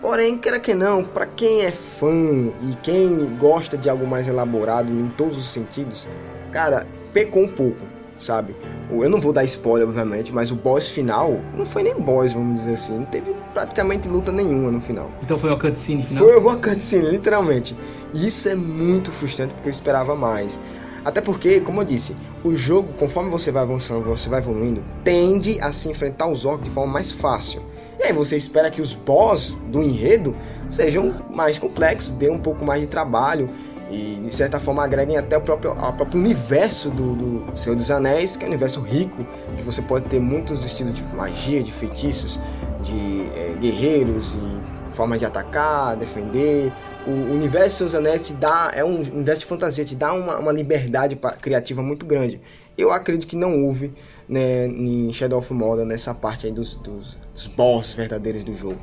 Porém, 0.00 0.38
queira 0.38 0.60
que 0.60 0.74
não, 0.74 1.02
para 1.02 1.26
quem 1.26 1.64
é 1.64 1.72
fã 1.72 2.52
e 2.62 2.74
quem 2.82 3.34
gosta 3.36 3.76
de 3.76 3.90
algo 3.90 4.06
mais 4.06 4.28
elaborado 4.28 4.92
em 4.92 5.08
todos 5.08 5.36
os 5.36 5.48
sentidos, 5.48 6.06
cara, 6.52 6.86
pecou 7.12 7.42
um 7.42 7.48
pouco, 7.48 7.84
sabe? 8.18 8.56
Eu 8.90 9.08
não 9.08 9.20
vou 9.20 9.32
dar 9.32 9.44
spoiler, 9.44 9.86
obviamente, 9.86 10.32
mas 10.34 10.50
o 10.50 10.56
boss 10.56 10.90
final 10.90 11.40
não 11.56 11.64
foi 11.64 11.82
nem 11.82 11.94
boss, 11.94 12.32
vamos 12.32 12.60
dizer 12.60 12.72
assim. 12.72 12.98
Não 12.98 13.06
teve 13.06 13.34
praticamente 13.54 14.08
luta 14.08 14.32
nenhuma 14.32 14.70
no 14.70 14.80
final. 14.80 15.10
Então 15.22 15.38
foi 15.38 15.50
uma 15.50 15.58
cutscene 15.58 16.02
final? 16.02 16.24
Foi 16.24 16.38
uma 16.38 16.56
cutscene, 16.56 17.08
literalmente. 17.10 17.76
E 18.12 18.26
isso 18.26 18.48
é 18.48 18.54
muito 18.54 19.10
frustrante 19.10 19.54
porque 19.54 19.68
eu 19.68 19.72
esperava 19.72 20.14
mais. 20.14 20.60
Até 21.04 21.20
porque, 21.20 21.60
como 21.60 21.80
eu 21.80 21.84
disse, 21.84 22.16
o 22.44 22.54
jogo, 22.54 22.92
conforme 22.94 23.30
você 23.30 23.50
vai 23.50 23.62
avançando, 23.62 24.04
você 24.04 24.28
vai 24.28 24.40
evoluindo, 24.40 24.84
tende 25.04 25.58
a 25.60 25.72
se 25.72 25.88
enfrentar 25.88 26.26
os 26.28 26.44
orcs 26.44 26.64
de 26.64 26.70
forma 26.70 26.92
mais 26.92 27.12
fácil. 27.12 27.62
E 27.98 28.04
aí 28.04 28.12
você 28.12 28.36
espera 28.36 28.70
que 28.70 28.80
os 28.80 28.94
boss 28.94 29.58
do 29.68 29.82
enredo 29.82 30.34
sejam 30.68 31.24
mais 31.34 31.58
complexos, 31.58 32.12
dê 32.12 32.30
um 32.30 32.38
pouco 32.38 32.64
mais 32.64 32.80
de 32.80 32.86
trabalho 32.86 33.50
e 33.90 34.20
de 34.22 34.34
certa 34.34 34.60
forma 34.60 34.84
agreguem 34.84 35.16
até 35.16 35.36
o 35.36 35.40
próprio, 35.40 35.72
o 35.72 35.92
próprio 35.92 36.20
universo 36.20 36.90
do, 36.90 37.14
do 37.14 37.56
Senhor 37.56 37.74
dos 37.74 37.90
Anéis, 37.90 38.36
que 38.36 38.44
é 38.44 38.46
um 38.46 38.50
universo 38.50 38.80
rico, 38.80 39.26
que 39.56 39.62
você 39.62 39.80
pode 39.80 40.06
ter 40.06 40.20
muitos 40.20 40.64
estilos 40.64 40.94
de 40.94 41.02
magia, 41.14 41.62
de 41.62 41.72
feitiços, 41.72 42.38
de 42.80 43.28
é, 43.34 43.56
guerreiros 43.58 44.34
e 44.34 44.78
formas 44.90 45.18
de 45.18 45.24
atacar, 45.24 45.96
defender. 45.96 46.72
O 47.06 47.32
universo 47.32 47.84
dos 47.84 47.94
Anéis 47.94 48.26
te 48.26 48.34
dá, 48.34 48.70
é 48.74 48.84
um 48.84 48.96
universo 48.96 49.42
de 49.42 49.46
fantasia, 49.46 49.84
te 49.84 49.94
dá 49.94 50.12
uma, 50.12 50.38
uma 50.38 50.52
liberdade 50.52 51.18
criativa 51.40 51.82
muito 51.82 52.04
grande. 52.04 52.40
Eu 52.76 52.92
acredito 52.92 53.26
que 53.26 53.36
não 53.36 53.64
houve 53.64 53.92
né, 54.28 54.66
em 54.66 55.12
Shadow 55.12 55.38
of 55.38 55.52
Mordor 55.52 55.86
nessa 55.86 56.12
parte 56.12 56.46
aí 56.46 56.52
dos, 56.52 56.74
dos, 56.74 57.16
dos 57.32 57.46
boss 57.46 57.94
verdadeiros 57.94 58.44
do 58.44 58.54
jogo. 58.54 58.80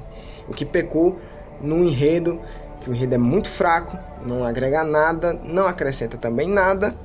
O 0.48 0.54
que 0.54 0.66
pecou 0.66 1.18
no 1.62 1.84
enredo, 1.84 2.40
que 2.86 2.92
o 2.92 2.94
enredo 2.94 3.16
é 3.16 3.18
muito 3.18 3.50
fraco, 3.50 3.98
não 4.28 4.46
agrega 4.46 4.84
nada, 4.84 5.34
não 5.44 5.66
acrescenta 5.66 6.18
também 6.18 6.48
nada, 6.48 6.96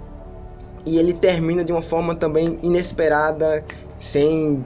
e 0.85 0.99
ele 0.99 1.15
termina 1.15 1.65
de 1.65 1.73
uma 1.73 1.81
forma 1.81 2.15
também 2.15 2.59
inesperada, 2.63 3.65
sem, 3.97 4.63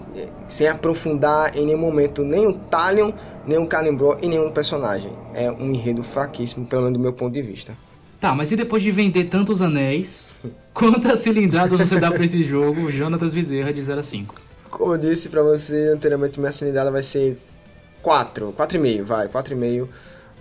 sem 0.48 0.66
aprofundar 0.66 1.56
em 1.56 1.66
nenhum 1.66 1.78
momento 1.78 2.24
nem 2.24 2.48
o 2.48 2.52
Talion, 2.52 3.12
nem 3.46 3.58
o 3.58 3.66
Calimbro 3.66 4.16
e 4.20 4.28
nenhum 4.28 4.50
personagem. 4.50 5.12
É 5.34 5.50
um 5.52 5.72
enredo 5.72 6.02
fraquíssimo, 6.02 6.66
pelo 6.66 6.82
menos 6.82 6.98
do 6.98 7.02
meu 7.02 7.12
ponto 7.12 7.32
de 7.32 7.42
vista. 7.42 7.76
Tá, 8.20 8.34
mas 8.34 8.50
e 8.50 8.56
depois 8.56 8.82
de 8.82 8.90
vender 8.90 9.24
tantos 9.24 9.62
anéis, 9.62 10.30
quantas 10.74 11.20
cilindradas 11.20 11.78
você 11.78 12.00
dá 12.00 12.10
pra 12.10 12.24
esse 12.24 12.42
jogo, 12.42 12.90
Jonatas 12.90 13.34
Bezerra, 13.34 13.72
de 13.72 13.84
0 13.84 14.00
a 14.00 14.02
5? 14.02 14.34
Como 14.70 14.94
eu 14.94 14.98
disse 14.98 15.28
pra 15.28 15.42
você 15.42 15.92
anteriormente, 15.94 16.40
minha 16.40 16.50
cilindrada 16.50 16.90
vai 16.90 17.02
ser 17.02 17.38
4, 18.02 18.52
4,5, 18.58 19.02
vai, 19.02 19.28
4,5. 19.28 19.88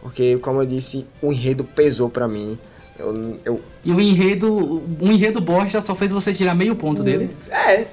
Porque, 0.03 0.37
como 0.39 0.61
eu 0.61 0.65
disse, 0.65 1.05
o 1.21 1.31
enredo 1.31 1.63
pesou 1.63 2.09
pra 2.09 2.27
mim. 2.27 2.59
Eu, 2.99 3.39
eu... 3.45 3.61
E 3.85 3.91
o 3.93 4.01
enredo, 4.01 4.83
o 4.99 5.07
enredo 5.07 5.39
bosta 5.39 5.79
só 5.79 5.95
fez 5.95 6.11
você 6.11 6.33
tirar 6.33 6.53
meio 6.53 6.75
ponto 6.75 7.01
hum, 7.01 7.05
dele? 7.05 7.29
É, 7.49 7.85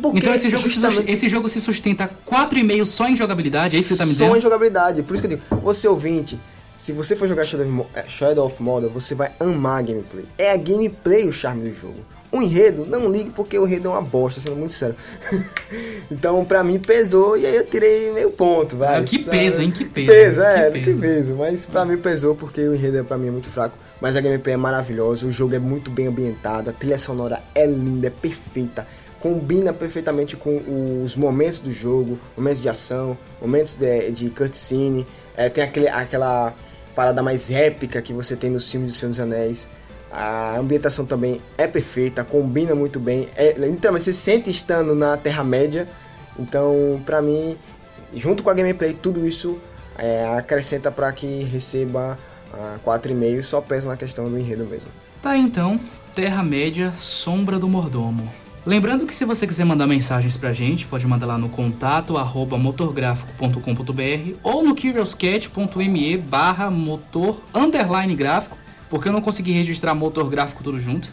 porque 0.00 0.18
então 0.18 0.32
esse 0.32 0.48
jogo, 0.48 0.62
justamente... 0.62 1.02
se, 1.02 1.10
esse 1.10 1.28
jogo 1.28 1.48
se 1.48 1.60
sustenta 1.60 2.08
4,5 2.24 2.84
só 2.84 3.08
em 3.08 3.16
jogabilidade, 3.16 3.76
é 3.76 3.80
isso 3.80 3.88
que 3.88 3.94
você 3.94 3.98
tá 3.98 4.04
me 4.04 4.12
dizendo? 4.12 4.30
Só 4.30 4.36
em 4.36 4.40
jogabilidade, 4.40 5.02
por 5.02 5.14
isso 5.14 5.26
que 5.26 5.34
eu 5.34 5.38
digo, 5.38 5.60
você 5.60 5.88
ouvinte, 5.88 6.38
se 6.72 6.92
você 6.92 7.16
for 7.16 7.26
jogar 7.26 7.44
Shadow 7.44 8.46
of 8.46 8.62
Mordor, 8.62 8.90
você 8.90 9.14
vai 9.14 9.32
amar 9.40 9.80
a 9.80 9.82
gameplay. 9.82 10.24
É 10.38 10.52
a 10.52 10.56
gameplay 10.56 11.26
o 11.26 11.32
charme 11.32 11.68
do 11.68 11.74
jogo. 11.74 11.98
O 12.32 12.42
enredo, 12.42 12.84
não 12.84 13.10
ligue 13.10 13.30
porque 13.30 13.58
o 13.58 13.66
enredo 13.66 13.88
é 13.88 13.92
uma 13.92 14.02
bosta, 14.02 14.40
sendo 14.40 14.56
muito 14.56 14.72
sério. 14.72 14.96
então, 16.10 16.44
pra 16.44 16.62
mim, 16.64 16.78
pesou 16.78 17.36
e 17.36 17.46
aí 17.46 17.56
eu 17.56 17.66
tirei 17.66 18.12
meio 18.12 18.30
ponto, 18.30 18.76
vai. 18.76 19.04
Que 19.04 19.18
sabe? 19.18 19.38
peso, 19.38 19.62
hein? 19.62 19.70
Que 19.70 19.84
peso. 19.84 20.06
Peso, 20.08 20.42
é, 20.42 20.70
que, 20.70 20.78
que 20.80 20.84
peso. 20.86 21.00
peso. 21.00 21.36
Mas 21.36 21.66
pra 21.66 21.84
mim 21.84 21.96
pesou 21.96 22.34
porque 22.34 22.60
o 22.62 22.74
enredo 22.74 23.04
pra 23.04 23.16
mim 23.16 23.28
é 23.28 23.30
muito 23.30 23.48
fraco. 23.48 23.78
Mas 24.00 24.16
a 24.16 24.20
gameplay 24.20 24.54
é 24.54 24.56
maravilhosa, 24.56 25.26
o 25.26 25.30
jogo 25.30 25.54
é 25.54 25.58
muito 25.58 25.90
bem 25.90 26.06
ambientado, 26.06 26.68
a 26.68 26.72
trilha 26.72 26.98
sonora 26.98 27.42
é 27.54 27.66
linda, 27.66 28.08
é 28.08 28.10
perfeita. 28.10 28.86
Combina 29.18 29.72
perfeitamente 29.72 30.36
com 30.36 31.02
os 31.02 31.16
momentos 31.16 31.60
do 31.60 31.72
jogo, 31.72 32.18
momentos 32.36 32.60
de 32.60 32.68
ação, 32.68 33.16
momentos 33.40 33.76
de, 33.76 34.10
de 34.10 34.30
cutscene. 34.30 35.06
É, 35.36 35.48
tem 35.48 35.64
aquele, 35.64 35.88
aquela 35.88 36.54
parada 36.94 37.22
mais 37.22 37.50
épica 37.50 38.02
que 38.02 38.12
você 38.12 38.36
tem 38.36 38.50
nos 38.50 38.70
filmes 38.70 38.90
do 38.90 38.96
Senhor 38.96 39.10
dos 39.10 39.20
Anéis. 39.20 39.68
A 40.16 40.56
ambientação 40.58 41.04
também 41.04 41.42
é 41.58 41.66
perfeita, 41.66 42.24
combina 42.24 42.74
muito 42.74 42.98
bem. 42.98 43.28
É, 43.36 43.52
literalmente 43.52 44.06
você 44.06 44.14
sente 44.14 44.48
estando 44.48 44.94
na 44.94 45.14
Terra-média. 45.18 45.86
Então, 46.38 47.02
pra 47.04 47.20
mim, 47.20 47.54
junto 48.14 48.42
com 48.42 48.48
a 48.48 48.54
gameplay, 48.54 48.94
tudo 48.94 49.26
isso 49.26 49.58
é, 49.98 50.24
acrescenta 50.38 50.90
para 50.90 51.12
que 51.12 51.42
receba 51.42 52.18
a 52.50 52.78
4,5. 52.82 53.42
Só 53.42 53.60
pesa 53.60 53.90
na 53.90 53.96
questão 53.98 54.26
do 54.30 54.38
enredo 54.38 54.64
mesmo. 54.64 54.90
Tá 55.20 55.36
então, 55.36 55.78
Terra-média, 56.14 56.94
Sombra 56.96 57.58
do 57.58 57.68
Mordomo. 57.68 58.26
Lembrando 58.64 59.06
que 59.06 59.14
se 59.14 59.26
você 59.26 59.46
quiser 59.46 59.66
mandar 59.66 59.86
mensagens 59.86 60.34
pra 60.34 60.50
gente, 60.50 60.86
pode 60.86 61.06
mandar 61.06 61.26
lá 61.26 61.36
no 61.36 61.50
contato 61.50 62.16
arroba 62.16 62.56
motorgráfico.com.br 62.56 64.38
ou 64.42 64.64
no 64.64 64.74
curiouscat.me 64.74 66.16
barra 66.16 66.70
motor 66.70 67.42
underline 67.54 68.16
gráfico 68.16 68.56
porque 68.88 69.08
eu 69.08 69.12
não 69.12 69.20
consegui 69.20 69.52
registrar 69.52 69.94
motor 69.94 70.28
gráfico 70.28 70.62
tudo 70.62 70.78
junto. 70.78 71.12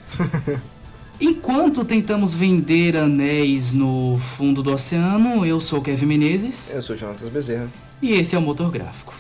Enquanto 1.22 1.86
tentamos 1.86 2.34
vender 2.34 2.98
anéis 2.98 3.74
no 3.74 4.18
fundo 4.20 4.62
do 4.62 4.72
oceano, 4.72 5.46
eu 5.46 5.60
sou 5.60 5.82
Kevin 5.82 6.08
Menezes. 6.08 6.72
Eu 6.74 6.82
sou 6.82 6.96
Jonatas 6.96 7.30
Bezerra. 7.30 7.70
E 8.02 8.12
esse 8.12 8.36
é 8.36 8.40
o 8.40 8.42
Motor 8.42 8.70
Gráfico. 8.70 9.14